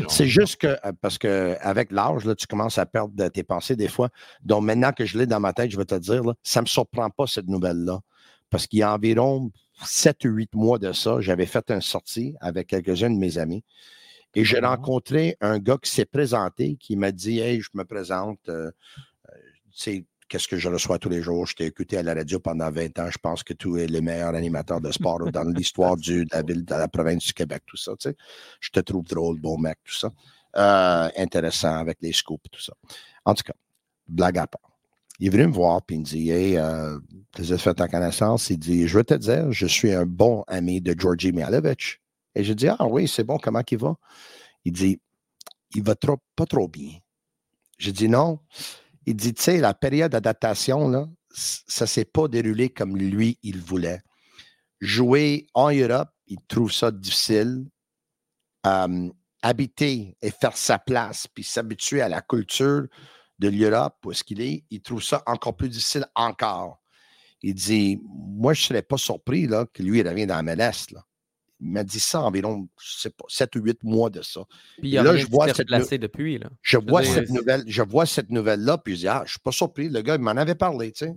C'est 0.09 0.27
juste 0.27 0.57
que, 0.57 0.77
parce 1.01 1.17
qu'avec 1.17 1.91
l'âge, 1.91 2.25
tu 2.37 2.47
commences 2.47 2.77
à 2.77 2.85
perdre 2.85 3.29
tes 3.29 3.45
pensées 3.45 3.77
des 3.77 3.89
fois. 3.89 4.11
Donc 4.43 4.65
maintenant 4.65 4.93
que 4.93 5.07
je 5.07 5.17
l'ai 5.17 5.27
dans 5.27 5.41
ma 5.41 5.55
tête, 5.55 5.71
je 5.71 5.79
vais 5.79 5.87
te 5.87 5.95
dire, 5.95 6.23
là, 6.23 6.35
ça 6.43 6.61
ne 6.61 6.65
me 6.65 6.67
surprend 6.67 7.09
pas 7.09 7.27
cette 7.27 7.49
nouvelle-là. 7.49 8.01
Parce 8.51 8.67
qu'il 8.67 8.81
y 8.81 8.83
a 8.83 8.93
environ 8.93 9.51
7 9.85 10.25
ou 10.25 10.29
8 10.29 10.55
mois 10.55 10.79
de 10.79 10.93
ça, 10.93 11.21
j'avais 11.21 11.47
fait 11.47 11.71
une 11.71 11.81
sortie 11.81 12.35
avec 12.41 12.69
quelques-uns 12.69 13.11
de 13.11 13.19
mes 13.19 13.39
amis. 13.39 13.65
Et 14.35 14.45
j'ai 14.45 14.59
rencontré 14.59 15.37
un 15.41 15.59
gars 15.59 15.79
qui 15.83 15.91
s'est 15.91 16.05
présenté, 16.05 16.77
qui 16.77 16.97
m'a 16.97 17.11
dit 17.11 17.41
Hey, 17.41 17.61
je 17.61 17.71
me 17.75 17.85
présente, 17.85 18.41
euh, 18.49 18.71
euh, 19.31 19.33
tu 19.73 19.79
sais, 19.79 20.05
qu'est-ce 20.29 20.49
que 20.49 20.59
je 20.59 20.69
reçois 20.69 20.99
tous 20.99 21.09
les 21.09 21.23
jours? 21.23 21.47
Je 21.47 21.55
t'ai 21.55 21.65
écouté 21.65 21.97
à 21.97 22.03
la 22.03 22.13
radio 22.13 22.39
pendant 22.39 22.71
20 22.71 22.99
ans. 22.99 23.11
Je 23.11 23.19
pense 23.19 23.43
que 23.43 23.55
tu 23.55 23.81
es 23.81 23.87
le 23.87 24.01
meilleur 24.01 24.35
animateur 24.35 24.81
de 24.81 24.93
sport 24.93 25.21
dans 25.33 25.45
l'histoire 25.45 25.97
de 25.97 26.27
la 26.31 26.43
ville, 26.43 26.65
de 26.65 26.75
la 26.75 26.89
province 26.89 27.25
du 27.25 27.33
Québec, 27.33 27.63
tout 27.67 27.79
ça. 27.79 27.93
Tu 27.99 28.11
sais. 28.11 28.17
Je 28.61 28.71
te 28.71 28.81
trouve 28.81 29.07
drôle, 29.07 29.41
bon 29.41 29.59
mec, 29.59 29.79
tout 29.85 29.95
ça. 29.95 30.13
Euh, 30.57 31.09
intéressant 31.17 31.77
avec 31.77 31.99
les 32.01 32.13
scoops, 32.13 32.51
tout 32.51 32.61
ça. 32.61 32.75
En 33.25 33.35
tout 33.35 33.45
cas, 33.45 33.55
blague 34.07 34.39
à 34.39 34.47
part 34.47 34.76
il 35.19 35.29
est 35.29 35.31
venu 35.31 35.47
me 35.47 35.53
voir 35.53 35.83
puis 35.83 35.97
il 35.97 36.01
me 36.01 36.05
dit 36.05 36.31
Hey, 36.31 36.57
euh, 36.57 36.99
tu 37.35 37.53
as 37.53 37.59
fait 37.59 37.75
ta 37.75 37.89
connaissance. 37.89 38.51
Il 38.51 38.59
dit 38.59 38.87
Je 38.87 38.99
veux 38.99 39.05
te 39.05 39.15
dire, 39.15 39.51
je 39.53 39.67
suis 39.67 39.93
un 39.93 40.07
bon 40.07 40.45
ami 40.47 40.81
de 40.81 40.95
Georgi 40.99 41.33
Mialovic. 41.33 42.01
Et 42.35 42.45
je 42.45 42.53
dis 42.53 42.69
Ah 42.69 42.87
oui, 42.87 43.09
c'est 43.09 43.25
bon, 43.25 43.39
comment 43.39 43.63
il 43.71 43.79
va 43.79 43.97
Il 44.65 44.73
dit 44.73 45.01
Il 45.75 45.83
va 45.83 45.95
trop, 45.95 46.19
pas 46.35 46.47
trop 46.47 46.69
bien. 46.69 46.93
Je 47.79 47.91
dis 47.91 48.09
Non. 48.09 48.41
Il 49.07 49.17
dit 49.17 49.35
Tu 49.35 49.43
sais, 49.43 49.59
la 49.59 49.75
période 49.75 50.13
d'adaptation, 50.13 50.89
là, 50.89 51.09
ça 51.31 51.85
ne 51.85 51.89
s'est 51.89 52.05
pas 52.05 52.29
déroulé 52.29 52.69
comme 52.69 52.97
lui, 52.97 53.39
il 53.43 53.61
voulait. 53.61 54.03
Jouer 54.81 55.47
en 55.55 55.71
Europe, 55.71 56.11
il 56.27 56.39
trouve 56.49 56.73
ça 56.73 56.91
difficile. 56.91 57.65
Euh, 58.67 59.09
habiter 59.43 60.17
et 60.21 60.31
faire 60.31 60.57
sa 60.57 60.79
place, 60.79 61.29
puis 61.29 61.45
s'habituer 61.45 62.01
à 62.01 62.09
la 62.09 62.21
culture 62.21 62.87
de 63.39 63.49
l'Europe, 63.49 63.97
où 64.05 64.13
est-ce 64.13 64.25
qu'il 64.25 64.41
est, 64.41 64.65
il 64.71 64.81
trouve 64.81 65.03
ça 65.03 65.23
encore 65.27 65.57
plus 65.57 65.69
difficile 65.69 66.07
encore. 66.15 66.81
Il 67.43 67.55
dit, 67.55 68.01
moi, 68.05 68.55
je 68.55 68.63
ne 68.63 68.65
serais 68.65 68.83
pas 68.83 68.97
surpris 68.97 69.47
là, 69.47 69.67
que 69.73 69.83
lui, 69.83 70.01
il 70.01 70.09
revienne 70.09 70.29
dans 70.29 70.43
la 70.43 70.43
MLS. 70.43 70.93
Là. 70.93 71.05
Il 71.61 71.71
m'a 71.71 71.85
dit 71.85 72.01
ça 72.01 72.21
environ, 72.21 72.69
je 72.79 72.99
sais 72.99 73.11
pas, 73.11 73.25
7 73.29 73.57
ou 73.57 73.61
8 73.61 73.85
mois 73.85 74.11
de 74.11 74.21
ça. 74.21 74.43
Puis 74.79 74.91
il 74.91 74.99
a 74.99 75.03
là, 75.03 75.17
je 75.17 75.27
vois 75.27 75.53
cette 75.53 75.69
depuis. 76.01 76.39
Là. 76.39 76.51
Je, 76.61 76.77
vois 76.77 77.03
cette 77.03 77.31
nouvelle, 77.31 77.63
je 77.67 77.83
vois 77.83 78.05
cette 78.05 78.31
nouvelle-là, 78.31 78.79
puis 78.79 78.95
je 78.95 79.01
dis, 79.01 79.09
ah, 79.09 79.19
je 79.21 79.23
ne 79.23 79.29
suis 79.29 79.41
pas 79.41 79.53
surpris. 79.53 79.89
Le 79.89 80.03
gars, 80.03 80.17
il 80.17 80.21
m'en 80.21 80.33
avait 80.33 80.55
parlé, 80.55 80.93
tu 80.93 81.07
sais. 81.07 81.15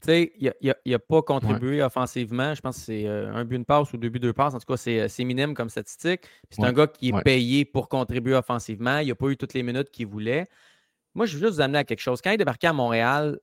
Tu 0.00 0.12
sais, 0.12 0.32
il 0.38 0.72
n'a 0.86 0.98
pas 1.00 1.22
contribué 1.22 1.82
offensivement. 1.82 2.54
Je 2.54 2.60
pense 2.60 2.76
que 2.76 2.82
c'est 2.82 3.06
euh, 3.08 3.34
un 3.34 3.44
but, 3.44 3.56
une 3.56 3.64
passe 3.64 3.92
ou 3.92 3.96
deux 3.96 4.08
buts, 4.08 4.20
deux 4.20 4.32
passes. 4.32 4.54
En 4.54 4.60
tout 4.60 4.66
cas, 4.66 4.76
c'est 4.76 5.00
euh, 5.00 5.24
minime 5.24 5.54
comme 5.54 5.68
statistique. 5.68 6.20
C'est 6.50 6.62
un 6.62 6.72
gars 6.72 6.86
qui 6.86 7.08
est 7.08 7.22
payé 7.22 7.64
pour 7.64 7.88
contribuer 7.88 8.34
offensivement. 8.34 8.98
Il 8.98 9.08
n'a 9.08 9.14
pas 9.16 9.26
eu 9.26 9.36
toutes 9.36 9.54
les 9.54 9.64
minutes 9.64 9.90
qu'il 9.90 10.06
voulait. 10.06 10.46
Moi, 11.14 11.26
je 11.26 11.36
veux 11.36 11.40
juste 11.40 11.54
vous 11.54 11.60
amener 11.60 11.78
à 11.78 11.84
quelque 11.84 12.00
chose. 12.00 12.20
Quand 12.22 12.30
il 12.30 12.34
est 12.34 12.38
débarqué 12.38 12.66
à 12.66 12.72
Montréal, 12.72 13.38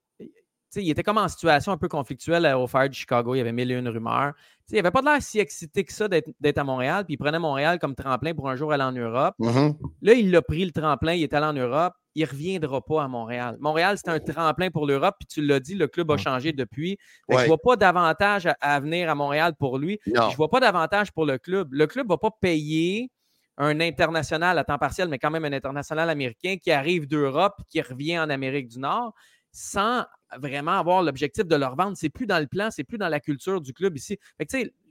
il 0.81 0.89
était 0.89 1.03
comme 1.03 1.17
en 1.17 1.27
situation 1.27 1.71
un 1.71 1.77
peu 1.77 1.87
conflictuelle 1.87 2.45
au 2.55 2.67
Fire 2.67 2.89
de 2.89 2.93
Chicago. 2.93 3.35
Il 3.35 3.39
y 3.39 3.41
avait 3.41 3.51
mille 3.51 3.71
et 3.71 3.75
une 3.75 3.87
rumeurs. 3.87 4.33
il 4.69 4.75
n'avait 4.75 4.91
pas 4.91 5.01
l'air 5.01 5.21
si 5.21 5.39
excité 5.39 5.83
que 5.83 5.93
ça 5.93 6.07
d'être 6.07 6.57
à 6.57 6.63
Montréal. 6.63 7.05
Puis 7.05 7.15
il 7.15 7.17
prenait 7.17 7.39
Montréal 7.39 7.79
comme 7.79 7.95
tremplin 7.95 8.33
pour 8.33 8.49
un 8.49 8.55
jour 8.55 8.73
aller 8.73 8.83
en 8.83 8.91
Europe. 8.91 9.35
Mm-hmm. 9.39 9.75
Là, 10.01 10.13
il 10.13 10.35
a 10.35 10.41
pris 10.41 10.65
le 10.65 10.71
tremplin. 10.71 11.13
Il 11.13 11.23
est 11.23 11.33
allé 11.33 11.45
en 11.45 11.53
Europe. 11.53 11.93
Il 12.15 12.23
ne 12.23 12.29
reviendra 12.29 12.81
pas 12.81 13.03
à 13.03 13.07
Montréal. 13.07 13.57
Montréal, 13.59 13.97
c'est 13.97 14.09
un 14.09 14.19
tremplin 14.19 14.69
pour 14.69 14.85
l'Europe. 14.85 15.15
Puis 15.19 15.27
tu 15.27 15.41
l'as 15.41 15.59
dit, 15.59 15.75
le 15.75 15.87
club 15.87 16.11
a 16.11 16.17
changé 16.17 16.53
depuis. 16.53 16.97
Je 17.29 17.37
ne 17.37 17.45
vois 17.45 17.57
pas 17.57 17.75
d'avantage 17.75 18.47
à, 18.61 18.79
venir 18.79 19.09
à 19.09 19.15
Montréal 19.15 19.53
pour 19.57 19.77
lui. 19.77 19.99
Je 20.05 20.11
ne 20.11 20.35
vois 20.35 20.49
pas 20.49 20.59
d'avantage 20.59 21.11
pour 21.11 21.25
le 21.25 21.37
club. 21.37 21.69
Le 21.71 21.87
club 21.87 22.07
ne 22.07 22.13
va 22.13 22.17
pas 22.17 22.31
payer 22.31 23.11
un 23.57 23.79
international 23.79 24.57
à 24.57 24.63
temps 24.63 24.77
partiel, 24.77 25.07
mais 25.07 25.19
quand 25.19 25.31
même 25.31 25.45
un 25.45 25.53
international 25.53 26.09
américain 26.09 26.57
qui 26.61 26.71
arrive 26.71 27.07
d'Europe, 27.07 27.61
qui 27.69 27.81
revient 27.81 28.19
en 28.19 28.29
Amérique 28.29 28.67
du 28.67 28.79
Nord, 28.79 29.13
sans 29.51 30.03
vraiment 30.37 30.77
avoir 30.77 31.01
l'objectif 31.01 31.45
de 31.45 31.55
leur 31.55 31.75
vendre. 31.75 31.95
C'est 31.95 32.09
plus 32.09 32.27
dans 32.27 32.39
le 32.39 32.47
plan, 32.47 32.69
c'est 32.71 32.83
plus 32.83 32.97
dans 32.97 33.07
la 33.07 33.19
culture 33.19 33.61
du 33.61 33.73
club 33.73 33.95
ici. 33.95 34.19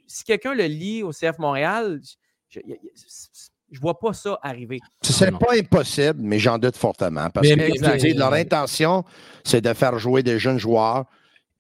si 0.06 0.24
quelqu'un 0.24 0.54
le 0.54 0.64
lit 0.64 1.02
au 1.02 1.10
CF 1.10 1.38
Montréal, 1.38 2.00
je 2.48 2.60
ne 2.60 3.78
vois 3.78 3.98
pas 3.98 4.12
ça 4.14 4.38
arriver. 4.42 4.80
Ce 5.02 5.24
n'est 5.24 5.32
pas 5.32 5.54
impossible, 5.58 6.20
mais 6.20 6.38
j'en 6.38 6.58
doute 6.58 6.76
fortement. 6.76 7.28
Parce 7.30 7.46
que 7.46 8.18
leur 8.18 8.32
intention, 8.32 9.04
c'est 9.44 9.60
de 9.60 9.74
faire 9.74 9.98
jouer 9.98 10.22
des 10.22 10.38
jeunes 10.38 10.58
joueurs 10.58 11.04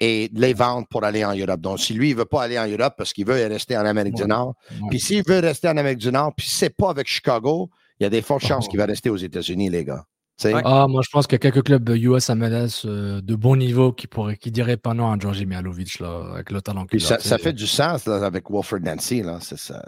et 0.00 0.30
les 0.34 0.54
vendre 0.54 0.86
pour 0.88 1.04
aller 1.04 1.24
en 1.24 1.34
Europe. 1.34 1.60
Donc, 1.60 1.80
si 1.80 1.94
lui, 1.94 2.10
il 2.10 2.14
ne 2.14 2.18
veut 2.18 2.24
pas 2.24 2.42
aller 2.42 2.58
en 2.58 2.66
Europe 2.66 2.94
parce 2.96 3.12
qu'il 3.12 3.26
veut 3.26 3.34
rester 3.46 3.76
en 3.76 3.86
Amérique 3.86 4.14
du 4.14 4.24
Nord, 4.24 4.54
puis 4.90 5.00
s'il 5.00 5.22
veut 5.26 5.38
rester 5.38 5.68
en 5.68 5.76
Amérique 5.76 5.98
du 5.98 6.10
Nord, 6.10 6.32
puis 6.36 6.46
c'est 6.48 6.74
pas 6.74 6.90
avec 6.90 7.06
Chicago, 7.06 7.70
il 8.00 8.04
y 8.04 8.06
a 8.06 8.10
des 8.10 8.22
fortes 8.22 8.44
chances 8.44 8.68
qu'il 8.68 8.78
va 8.78 8.86
rester 8.86 9.10
aux 9.10 9.16
États-Unis, 9.16 9.70
les 9.70 9.84
gars. 9.84 10.04
Ah, 10.42 10.86
moi, 10.88 11.02
je 11.04 11.10
pense 11.10 11.26
qu'il 11.26 11.34
y 11.34 11.46
a 11.46 11.50
quelques 11.50 11.64
clubs 11.64 11.88
US 11.90 12.28
MLS 12.30 12.84
euh, 12.84 13.20
de 13.20 13.34
bon 13.36 13.56
niveau 13.56 13.92
qui, 13.92 14.08
pourraient, 14.08 14.36
qui 14.36 14.50
diraient 14.50 14.76
pas 14.76 14.92
non 14.92 15.10
à 15.10 15.18
Georgi 15.18 15.46
Mialovic 15.46 16.00
là, 16.00 16.32
avec 16.32 16.50
le 16.50 16.60
talent 16.60 16.86
qu'il 16.86 17.04
a. 17.04 17.18
Ça, 17.20 17.38
fait 17.38 17.52
du 17.52 17.68
sens 17.68 18.08
avec 18.08 18.50
Wolford 18.50 18.80
Nancy. 18.80 19.22
Là. 19.22 19.38
ça. 19.40 19.84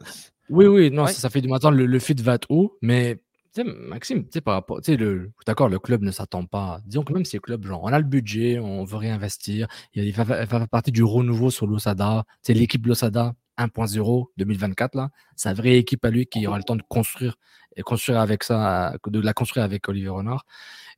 Oui, 0.49 0.67
oui, 0.67 0.91
non, 0.93 1.09
ça, 1.09 1.29
fait 1.31 1.41
du 1.41 1.49
matin. 1.49 1.71
Le, 1.71 1.87
le 1.87 1.99
fit 1.99 2.15
va 2.15 2.35
être 2.35 2.47
où, 2.49 2.73
mais 2.81 3.19
Maxime, 3.65 4.25
tu 4.25 4.31
sais, 4.35 4.41
par 4.41 4.55
rapport, 4.55 4.81
tu 4.81 4.97
le, 4.97 5.33
d'accord, 5.47 5.69
le 5.69 5.79
club 5.79 6.03
ne 6.03 6.11
s'attend 6.11 6.45
pas. 6.45 6.81
Disons 6.85 7.03
que 7.05 7.13
même 7.13 7.25
si 7.25 7.37
le 7.37 7.41
club, 7.41 7.67
genre, 7.67 7.83
on 7.83 7.89
a 7.89 7.99
le 7.99 8.05
budget, 8.05 8.59
on 8.59 8.85
veut 8.85 8.97
réinvestir, 8.97 9.69
il, 9.95 10.13
va, 10.13 10.47
faire 10.47 10.69
partie 10.69 10.93
du 10.93 11.03
renouveau 11.03 11.51
sur 11.51 11.67
l'Osada. 11.67 12.25
C'est 12.43 12.55
l'équipe 12.55 12.85
l'Osada 12.87 13.35
1.0 13.59 14.27
2024, 14.37 14.95
là. 14.95 15.11
Sa 15.37 15.55
vraie 15.55 15.79
équipe 15.79 16.05
à 16.05 16.11
lui 16.11 16.27
qui 16.27 16.47
aura 16.47 16.59
le 16.59 16.65
temps 16.65 16.77
de 16.77 16.83
construire 16.83 17.37
et 17.77 17.83
construire 17.83 18.21
avec 18.21 18.43
ça, 18.43 18.95
de 19.07 19.21
la 19.21 19.33
construire 19.33 19.65
avec 19.65 19.89
Olivier 19.89 20.09
Renard. 20.09 20.45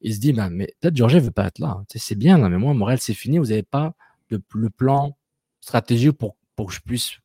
Il 0.01 0.15
se 0.15 0.21
dit, 0.21 0.33
ben, 0.33 0.51
mais 0.51 0.75
peut-être 0.81 0.97
Georges 0.97 1.17
veut 1.17 1.31
pas 1.31 1.47
être 1.47 1.59
là. 1.59 1.83
c'est 1.89 2.15
bien, 2.15 2.39
mais 2.49 2.59
moi, 2.59 2.75
Morel, 2.75 3.01
c'est 3.01 3.15
fini. 3.15 3.39
Vous 3.39 3.47
n'avez 3.47 3.65
pas 3.65 3.95
le, 4.31 4.41
le, 4.55 4.71
plan 4.71 5.17
stratégique 5.61 6.13
pour, 6.13 6.37
pour 6.55 6.67
que 6.69 6.73
je 6.73 6.81
puisse 6.81 7.19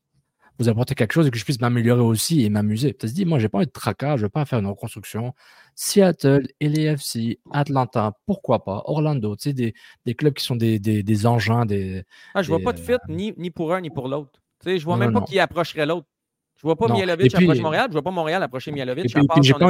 vous 0.59 0.69
apporter 0.69 0.95
quelque 0.95 1.13
chose 1.13 1.27
et 1.27 1.31
que 1.31 1.37
je 1.37 1.43
puisse 1.43 1.59
m'améliorer 1.59 2.01
aussi 2.01 2.43
et 2.43 2.49
m'amuser. 2.49 2.91
Tu 2.91 3.07
te 3.07 3.07
dis, 3.07 3.25
moi, 3.25 3.39
j'ai 3.39 3.49
pas 3.49 3.57
envie 3.57 3.67
de 3.67 3.71
tracas, 3.71 4.17
je 4.17 4.23
veux 4.23 4.29
pas 4.29 4.45
faire 4.45 4.59
une 4.59 4.67
reconstruction. 4.67 5.33
Seattle, 5.75 6.47
LAFC, 6.61 7.39
Atlanta, 7.51 8.13
pourquoi 8.25 8.63
pas, 8.63 8.83
Orlando, 8.85 9.35
tu 9.35 9.49
sais, 9.49 9.53
des, 9.53 9.73
des, 10.05 10.13
clubs 10.13 10.33
qui 10.33 10.43
sont 10.43 10.55
des, 10.55 10.79
des, 10.79 11.03
des 11.03 11.25
engins, 11.25 11.65
des. 11.65 12.03
Ah, 12.35 12.43
je 12.43 12.49
vois 12.49 12.59
pas 12.59 12.73
de 12.73 12.79
fit 12.79 12.93
ni, 13.09 13.33
ni 13.37 13.49
pour 13.49 13.73
un 13.73 13.81
ni 13.81 13.89
pour 13.89 14.07
l'autre. 14.07 14.39
Tu 14.61 14.69
sais, 14.69 14.79
je 14.79 14.85
vois 14.85 14.97
même 14.97 15.13
pas 15.13 15.21
qui 15.21 15.39
approcherait 15.39 15.85
l'autre. 15.85 16.07
Je 16.64 16.68
vois 16.70 16.78
pas 16.78 16.88
Mialovic 16.88 17.36
approcher 17.36 17.61
Montréal, 17.61 17.88
je 17.89 17.91
vois 17.91 18.01
pas 18.01 18.11
Montréal 18.11 18.41
approcher 18.41 18.72
Mialovic, 18.72 19.14
à 19.18 19.24
part 19.26 19.43
j'ai 19.43 19.53
pas, 19.53 19.68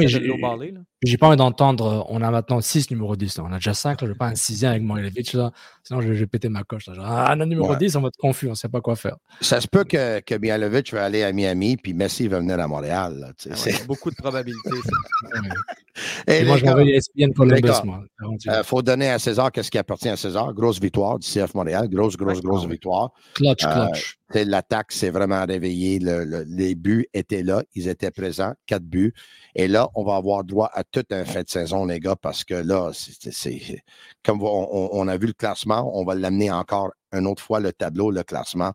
j'ai 1.03 1.17
pas 1.17 1.27
envie 1.27 1.37
d'entendre, 1.37 2.05
on 2.07 2.21
a 2.21 2.29
maintenant 2.29 2.61
6 2.61 2.91
numéros 2.91 3.15
10, 3.15 3.39
on 3.39 3.51
a 3.51 3.55
déjà 3.55 3.73
5, 3.73 3.99
je 4.01 4.05
veux 4.05 4.13
pas 4.13 4.27
un 4.27 4.35
sixième 4.35 4.71
avec 4.71 4.83
Mialovic, 4.83 5.33
là, 5.33 5.51
sinon 5.83 6.01
je, 6.01 6.09
vais 6.09 6.27
péter 6.27 6.49
ma 6.49 6.63
coche. 6.63 6.85
Là. 6.85 6.93
ah, 7.03 7.35
non, 7.35 7.47
numéro 7.47 7.75
10, 7.75 7.95
on 7.95 8.01
va 8.01 8.09
être 8.09 8.17
confus, 8.17 8.47
on 8.47 8.53
sait 8.53 8.69
pas 8.69 8.79
quoi 8.79 8.95
faire. 8.95 9.15
Ça 9.41 9.59
se 9.59 9.67
peut 9.67 9.85
que, 9.85 10.19
que 10.19 10.35
Mialovic 10.35 10.93
va 10.93 11.05
aller 11.05 11.23
à 11.23 11.33
Miami, 11.33 11.77
puis 11.77 11.95
Messi 11.95 12.27
va 12.27 12.37
venir 12.39 12.59
à 12.59 12.67
Montréal. 12.67 13.17
Là, 13.19 13.31
ah 13.49 13.69
beaucoup 13.87 14.11
de 14.11 14.15
probabilités. 14.15 14.69
Et 16.27 16.43
moi, 16.43 16.57
je 16.57 16.65
vais 16.65 16.89
ESPN 16.89 17.33
Columbus, 17.33 17.69
moi. 17.83 18.03
Il 18.45 18.49
euh, 18.49 18.63
faut 18.63 18.81
donner 18.81 19.09
à 19.09 19.19
César 19.19 19.51
qu'est-ce 19.51 19.69
qui 19.69 19.77
appartient 19.77 20.09
à 20.09 20.17
César. 20.17 20.53
Grosse 20.53 20.79
victoire 20.79 21.19
du 21.19 21.27
CF 21.27 21.53
Montréal, 21.53 21.87
grosse, 21.89 22.17
grosse, 22.17 22.41
grosse 22.41 22.65
victoire. 22.65 23.11
Clutch, 23.35 23.63
euh, 23.63 23.87
clutch. 23.87 24.17
L'attaque 24.33 24.91
s'est 24.91 25.11
vraiment 25.11 25.45
réveillée. 25.45 25.99
les 25.99 26.75
buts 26.75 27.05
étaient 27.13 27.43
là. 27.43 27.63
Ils 27.75 27.87
étaient 27.87 28.11
présents. 28.11 28.53
Quatre 28.65 28.83
buts. 28.83 29.13
Et 29.55 29.67
là, 29.67 29.89
on 29.93 30.03
va 30.03 30.15
avoir 30.15 30.43
droit 30.43 30.71
à 30.73 30.83
toute 30.83 31.11
un 31.11 31.25
fin 31.25 31.43
de 31.43 31.49
saison, 31.49 31.85
les 31.85 31.99
gars, 31.99 32.15
parce 32.15 32.43
que 32.43 32.55
là, 32.55 32.91
c'est 32.93 33.83
comme 34.23 34.41
on, 34.41 35.07
a 35.07 35.17
vu 35.17 35.27
le 35.27 35.33
classement, 35.33 35.91
on 35.93 36.03
va 36.03 36.15
l'amener 36.15 36.51
encore 36.51 36.91
une 37.11 37.27
autre 37.27 37.43
fois, 37.43 37.59
le 37.59 37.71
tableau, 37.71 38.09
le 38.09 38.23
classement. 38.23 38.71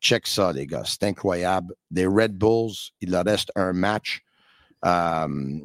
Check 0.00 0.26
ça, 0.26 0.52
les 0.52 0.66
gars. 0.66 0.82
C'est 0.84 1.04
incroyable. 1.04 1.74
Des 1.90 2.06
Red 2.06 2.32
Bulls, 2.32 2.72
il 3.00 3.10
leur 3.10 3.24
reste 3.24 3.50
un 3.54 3.72
match. 3.72 4.22
Euh, 4.84 5.58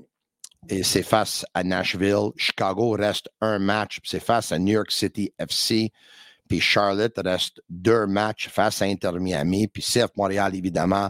et 0.68 0.84
c'est 0.84 1.04
face 1.04 1.46
à 1.54 1.64
Nashville. 1.64 2.32
Chicago 2.36 2.92
reste 2.92 3.30
un 3.42 3.60
match, 3.60 4.00
c'est 4.04 4.24
face 4.24 4.52
à 4.52 4.60
New 4.60 4.74
York 4.74 4.92
City 4.92 5.32
FC. 5.40 5.92
Puis 6.48 6.60
Charlotte 6.60 7.14
reste 7.24 7.62
deux 7.70 8.08
matchs 8.08 8.50
face 8.50 8.82
à 8.82 8.86
Inter 8.86 9.12
Miami. 9.20 9.68
Puis 9.68 9.84
CF 9.84 10.10
Montréal, 10.18 10.56
évidemment, 10.56 11.10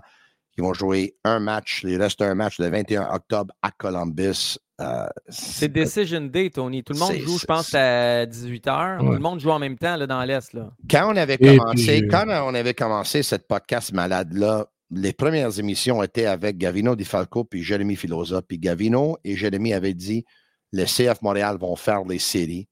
ils 0.58 0.62
vont 0.62 0.74
jouer 0.74 1.16
un 1.24 1.40
match. 1.40 1.82
Il 1.86 2.02
reste 2.02 2.22
un 2.22 2.36
match 2.36 2.60
le 2.60 2.68
21 2.68 3.10
octobre 3.14 3.54
à 3.62 3.72
Columbus. 3.72 4.58
Euh, 4.82 5.08
c'est 5.30 5.70
Decision 5.70 6.22
Day, 6.22 6.50
Tony. 6.50 6.84
Tout 6.84 6.94
le 6.94 7.00
monde 7.00 7.16
joue, 7.16 7.38
je 7.38 7.46
pense, 7.46 7.74
à 7.74 8.26
18h. 8.26 9.00
Tout 9.00 9.12
le 9.12 9.20
monde 9.20 9.40
joue 9.40 9.52
en 9.52 9.60
même 9.60 9.78
temps 9.78 9.96
là, 9.96 10.08
dans 10.08 10.24
l'Est. 10.24 10.58
Quand 10.90 11.14
on 11.14 11.16
avait 11.16 11.38
commencé, 11.38 12.08
quand 12.10 12.26
on 12.28 12.54
avait 12.54 12.74
commencé 12.74 13.24
cette 13.24 13.48
podcast 13.48 13.94
malade-là, 13.94 14.68
les 14.92 15.14
premières 15.14 15.60
émissions 15.60 16.02
étaient 16.02 16.26
avec 16.26 16.58
Gavino 16.58 16.96
Di 16.96 17.06
Falco 17.06 17.44
puis 17.44 17.64
Jérémy 17.64 17.96
Filosa. 17.96 18.42
Puis 18.42 18.58
Gavino 18.58 19.18
et 19.24 19.36
Jérémy 19.36 19.74
avaient 19.74 19.94
dit 19.94 20.26
les 20.72 20.86
CF 20.86 21.22
Montréal 21.22 21.58
vont 21.60 21.76
faire 21.76 22.04
les 22.04 22.20
séries. 22.20 22.68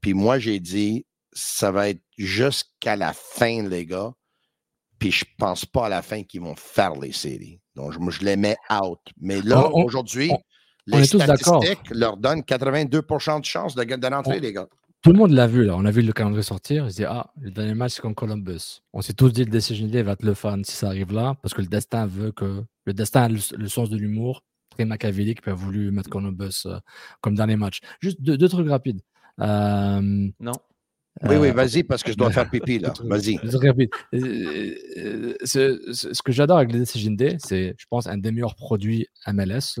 Puis 0.00 0.14
moi, 0.14 0.38
j'ai 0.38 0.60
dit 0.60 1.06
ça 1.32 1.70
va 1.70 1.90
être 1.90 2.02
jusqu'à 2.16 2.96
la 2.96 3.12
fin, 3.12 3.62
les 3.68 3.86
gars. 3.86 4.12
Puis 4.98 5.10
je 5.12 5.24
pense 5.38 5.66
pas 5.66 5.86
à 5.86 5.88
la 5.88 6.02
fin 6.02 6.22
qu'ils 6.22 6.40
vont 6.40 6.56
faire 6.56 6.94
les 6.94 7.12
séries. 7.12 7.60
Donc, 7.74 7.92
je, 7.92 7.98
je 8.10 8.24
les 8.24 8.36
mets 8.36 8.56
out. 8.70 9.00
Mais 9.20 9.42
là, 9.42 9.68
aujourd'hui, 9.72 10.32
les 10.86 11.04
statistiques 11.04 11.90
leur 11.90 12.16
donnent 12.16 12.40
82% 12.40 13.40
de 13.40 13.44
chance 13.44 13.74
de, 13.74 13.84
de 13.84 14.06
rentrer, 14.06 14.40
les 14.40 14.52
gars. 14.52 14.68
Tout 15.06 15.12
le 15.12 15.18
monde 15.18 15.30
l'a 15.30 15.46
vu, 15.46 15.64
là. 15.64 15.76
On 15.76 15.84
a 15.84 15.92
vu 15.92 16.02
le 16.02 16.12
calendrier 16.12 16.42
sortir. 16.42 16.86
Il 16.86 16.90
se 16.90 16.96
dit, 16.96 17.04
ah, 17.04 17.30
le 17.40 17.52
dernier 17.52 17.74
match, 17.74 17.92
c'est 17.92 18.02
contre 18.02 18.16
Columbus. 18.16 18.82
On 18.92 19.02
s'est 19.02 19.12
tous 19.12 19.28
dit, 19.28 19.44
le 19.44 19.50
Decision 19.52 19.86
Day 19.86 20.02
va 20.02 20.14
être 20.14 20.24
le 20.24 20.34
fun 20.34 20.60
si 20.64 20.72
ça 20.72 20.88
arrive 20.88 21.12
là, 21.12 21.36
parce 21.42 21.54
que 21.54 21.60
le 21.60 21.68
destin 21.68 22.06
veut 22.06 22.32
que. 22.32 22.64
Le 22.86 22.92
destin 22.92 23.22
a 23.22 23.28
le, 23.28 23.68
sens 23.68 23.88
de 23.88 23.96
l'humour, 23.96 24.42
très 24.68 24.84
machiavélique, 24.84 25.42
puis 25.42 25.52
a 25.52 25.54
voulu 25.54 25.92
mettre 25.92 26.10
Columbus 26.10 26.66
euh, 26.66 26.80
comme 27.20 27.36
dernier 27.36 27.54
match. 27.54 27.82
Juste 28.00 28.20
deux, 28.20 28.48
trucs 28.48 28.68
rapides. 28.68 29.00
Euh, 29.40 30.00
non. 30.40 30.52
Oui, 31.22 31.36
oui, 31.36 31.50
euh, 31.50 31.52
vas-y, 31.52 31.84
parce 31.84 32.02
que 32.02 32.10
je 32.10 32.16
dois 32.16 32.32
faire 32.32 32.50
pipi, 32.50 32.80
là. 32.80 32.92
Vas-y. 33.04 33.38
Ce, 35.44 36.20
que 36.20 36.32
j'adore 36.32 36.56
avec 36.56 36.72
le 36.72 36.80
Decision 36.80 37.12
Day, 37.12 37.36
c'est, 37.38 37.76
je 37.78 37.86
pense, 37.88 38.08
un 38.08 38.18
des 38.18 38.32
meilleurs 38.32 38.56
produits 38.56 39.06
MLS 39.28 39.78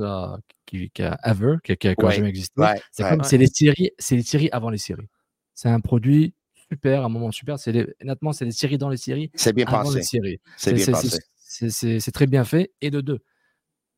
qui, 0.66 0.88
a 1.00 1.18
ever, 1.24 1.56
qui, 1.64 1.72
a, 1.72 2.10
jamais 2.10 2.28
existé. 2.28 2.62
c'est 2.92 3.08
comme, 3.08 3.24
c'est 3.24 3.38
les 3.38 3.48
séries, 3.48 3.90
c'est 3.98 4.14
les 4.14 4.22
séries 4.22 4.50
avant 4.52 4.70
les 4.70 4.78
séries. 4.78 5.08
C'est 5.56 5.70
un 5.70 5.80
produit 5.80 6.34
super, 6.70 7.04
un 7.04 7.08
moment 7.08 7.32
super. 7.32 7.58
C'est 7.58 7.74
honnêtement, 8.02 8.32
c'est 8.32 8.44
les 8.44 8.52
séries 8.52 8.78
dans 8.78 8.90
les 8.90 8.98
séries. 8.98 9.30
C'est 9.34 9.54
bien 9.54 9.64
pensé. 9.64 10.02
C'est 10.02 10.72
bien 10.72 10.86
pensé. 10.86 11.18
C'est 11.38 12.12
très 12.12 12.26
bien 12.26 12.44
fait. 12.44 12.72
Et 12.82 12.90
de 12.90 13.00
deux, 13.00 13.20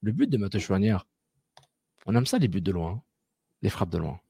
le 0.00 0.12
but 0.12 0.30
de 0.30 0.38
Mathieu 0.38 0.60
Chouanière, 0.60 1.04
on 2.06 2.14
aime 2.14 2.26
ça 2.26 2.38
les 2.38 2.48
buts 2.48 2.62
de 2.62 2.70
loin, 2.70 3.02
les 3.60 3.70
frappes 3.70 3.90
de 3.90 3.98
loin. 3.98 4.20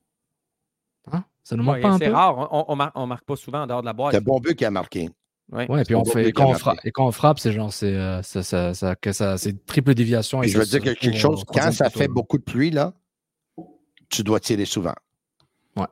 Hein? 1.13 1.25
Ça 1.45 1.55
nous 1.55 1.63
manque 1.63 1.83
pas 1.83 1.91
un 1.91 1.99
peu? 1.99 2.07
C'est 2.07 2.11
rare, 2.11 2.49
on, 2.51 2.65
on, 2.95 3.07
marque, 3.07 3.25
pas 3.25 3.37
souvent 3.37 3.63
en 3.63 3.67
dehors 3.67 3.83
de 3.83 3.87
la 3.87 3.93
boîte. 3.93 4.13
C'est 4.13 4.19
un 4.19 4.23
bon 4.23 4.41
but 4.41 4.57
qui 4.57 4.65
a 4.65 4.71
marqué. 4.71 5.11
Ouais. 5.51 5.65
et 5.65 5.85
puis 5.85 5.95
on 5.95 6.05
fait, 6.05 6.29
et 6.29 6.33
quand 6.33 6.51
on, 6.51 6.55
frappe, 6.55 6.79
et 6.85 6.91
quand 6.91 7.07
on 7.07 7.13
frappe, 7.13 7.39
c'est 7.39 7.53
genre, 7.53 7.73
c'est 7.73 7.95
euh, 7.95 8.23
ça, 8.23 8.43
ça, 8.43 8.75
ça, 8.75 9.39
c'est 9.39 9.67
triple 9.67 9.95
déviation. 9.95 10.43
Et 10.43 10.49
je 10.49 10.59
veux 10.59 10.67
dire 10.67 10.83
quelque 10.83 11.17
chose, 11.17 11.45
quand 11.47 11.73
ça 11.73 11.91
fait 11.91 12.09
beaucoup 12.09 12.39
de 12.39 12.43
pluie, 12.43 12.71
là, 12.71 12.95
tu 14.11 14.23
dois 14.23 14.41
tirer 14.41 14.65
souvent. 14.65 14.95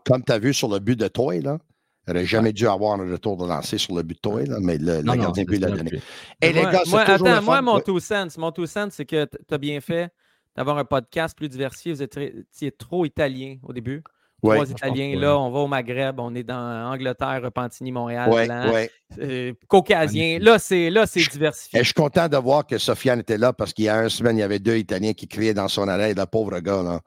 Comme 0.05 0.25
tu 0.25 0.33
as 0.33 0.39
vu 0.39 0.55
sur 0.55 0.69
le 0.69 0.79
but 0.79 0.99
de 0.99 1.09
Toy, 1.09 1.41
là, 1.41 1.59
il 2.07 2.15
n'aurait 2.15 2.27
jamais 2.27 2.53
dû 2.53 2.69
avoir 2.69 3.01
un 3.01 3.11
retour 3.11 3.37
de 3.37 3.47
lancer 3.47 3.79
sur 3.79 3.95
le 3.95 4.03
but 4.03 4.15
de 4.15 4.21
Toy, 4.21 4.47
là, 4.47 4.59
mais 4.61 4.79
le, 4.79 5.03
gardien 5.03 5.45
but 5.45 5.59
l'a 5.59 5.71
donné. 5.71 6.01
Et 6.41 6.53
les 6.53 6.63
gars, 6.63 6.83
moi, 6.89 7.01
attends, 7.03 7.43
moi, 7.43 7.63
mon 7.63 7.81
two 7.81 7.99
cents, 8.01 8.29
mon 8.39 8.53
two 8.53 8.67
cents, 8.67 8.91
c'est 8.91 9.05
que 9.05 9.25
tu 9.25 9.55
as 9.55 9.59
bien 9.59 9.81
fait 9.81 10.13
d'avoir 10.55 10.79
un 10.79 10.85
podcast 10.85 11.37
plus 11.37 11.49
diversifié. 11.49 11.93
Vous 11.93 12.03
êtes 12.03 12.79
trop 12.79 13.05
italien 13.05 13.57
au 13.63 13.73
début. 13.73 14.03
Trois 14.43 14.71
Italiens 14.71 15.19
là, 15.19 15.39
on 15.39 15.51
va 15.51 15.61
au 15.61 15.67
Maghreb, 15.67 16.21
on 16.21 16.35
est 16.35 16.43
dans 16.43 16.93
Angleterre, 16.93 17.41
Repentigny, 17.43 17.91
Montréal, 17.91 18.31
ouais, 18.31 18.91
euh, 19.19 19.53
Caucasien. 19.67 20.39
Là, 20.41 20.59
c'est 20.59 20.91
là, 20.91 21.07
c'est 21.07 21.29
diversifié. 21.31 21.81
Et 21.81 21.83
je 21.83 21.87
suis 21.87 21.95
content 21.95 22.29
de 22.29 22.37
voir 22.37 22.67
que 22.67 22.79
Sofiane 22.79 23.21
était 23.21 23.39
là 23.39 23.53
parce 23.53 23.73
qu'il 23.73 23.87
y 23.87 23.89
a 23.89 24.03
une 24.03 24.09
semaine, 24.09 24.37
il 24.37 24.41
y 24.41 24.45
avait 24.45 24.59
deux 24.59 24.77
Italiens 24.77 25.15
qui 25.15 25.27
criaient 25.27 25.55
dans 25.55 25.69
son 25.69 25.89
oreille, 25.89 26.15
le 26.15 26.27
pauvre 26.27 26.59
gars. 26.61 26.83
Là. 26.83 27.01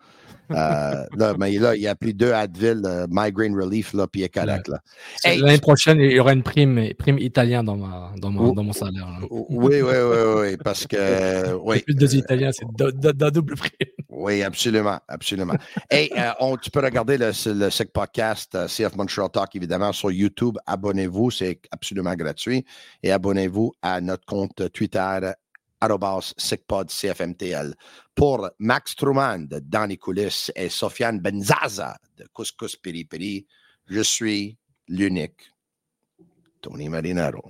Euh, 0.51 1.05
là, 1.15 1.35
mais 1.39 1.51
là, 1.57 1.75
il 1.75 1.87
a 1.87 1.95
pris 1.95 2.13
deux 2.13 2.31
Advil, 2.31 2.81
euh, 2.85 3.07
Migraine 3.09 3.55
Relief, 3.55 3.93
là, 3.93 4.07
puis 4.07 4.21
il 4.21 4.23
est 4.25 4.33
correct. 4.33 4.71
L'année 5.23 5.59
prochaine, 5.59 5.99
il 5.99 6.11
y 6.11 6.19
aura 6.19 6.33
une 6.33 6.43
prime, 6.43 6.93
prime 6.97 7.19
italienne 7.19 7.65
dans, 7.65 7.77
ma, 7.77 8.11
dans, 8.17 8.31
dans 8.31 8.63
mon 8.63 8.73
salaire. 8.73 9.07
Oui, 9.29 9.81
oui, 9.81 9.81
oui, 9.81 10.17
oui, 10.37 10.57
parce 10.63 10.87
que. 10.87 10.97
Oui. 11.61 11.81
Plus 11.81 11.95
deux 11.95 12.15
Italiens, 12.15 12.51
c'est 12.51 12.65
d'un 12.75 13.31
double 13.31 13.55
prime. 13.55 13.71
Oui, 14.19 14.43
absolument, 14.43 14.99
absolument. 15.07 15.55
Et 15.91 16.11
euh, 16.17 16.31
on, 16.41 16.57
tu 16.57 16.69
peux 16.69 16.81
regarder 16.81 17.17
le, 17.17 17.31
le 17.53 17.69
SIC 17.69 17.93
Podcast, 17.93 18.57
CF 18.67 18.95
Montreal 18.97 19.29
Talk, 19.31 19.55
évidemment, 19.55 19.93
sur 19.93 20.11
YouTube. 20.11 20.57
Abonnez-vous, 20.65 21.31
c'est 21.31 21.61
absolument 21.71 22.13
gratuit. 22.15 22.65
Et 23.01 23.13
abonnez-vous 23.13 23.73
à 23.81 24.01
notre 24.01 24.25
compte 24.25 24.69
Twitter 24.73 25.31
SICPOD 26.37 26.89
CFMTL. 26.89 27.73
Pour 28.13 28.49
Max 28.59 28.93
Truman 28.95 29.47
de 29.47 29.59
Dans 29.59 29.85
les 29.85 29.95
coulisses 29.95 30.51
et 30.53 30.67
Sofiane 30.67 31.21
Benzaza 31.21 31.95
de 32.17 32.25
Couscous 32.33 32.75
Piri 32.75 33.05
Piri, 33.05 33.47
je 33.87 34.01
suis 34.01 34.57
l'unique 34.89 35.53
Tony 36.61 36.89
Marinaro. 36.89 37.49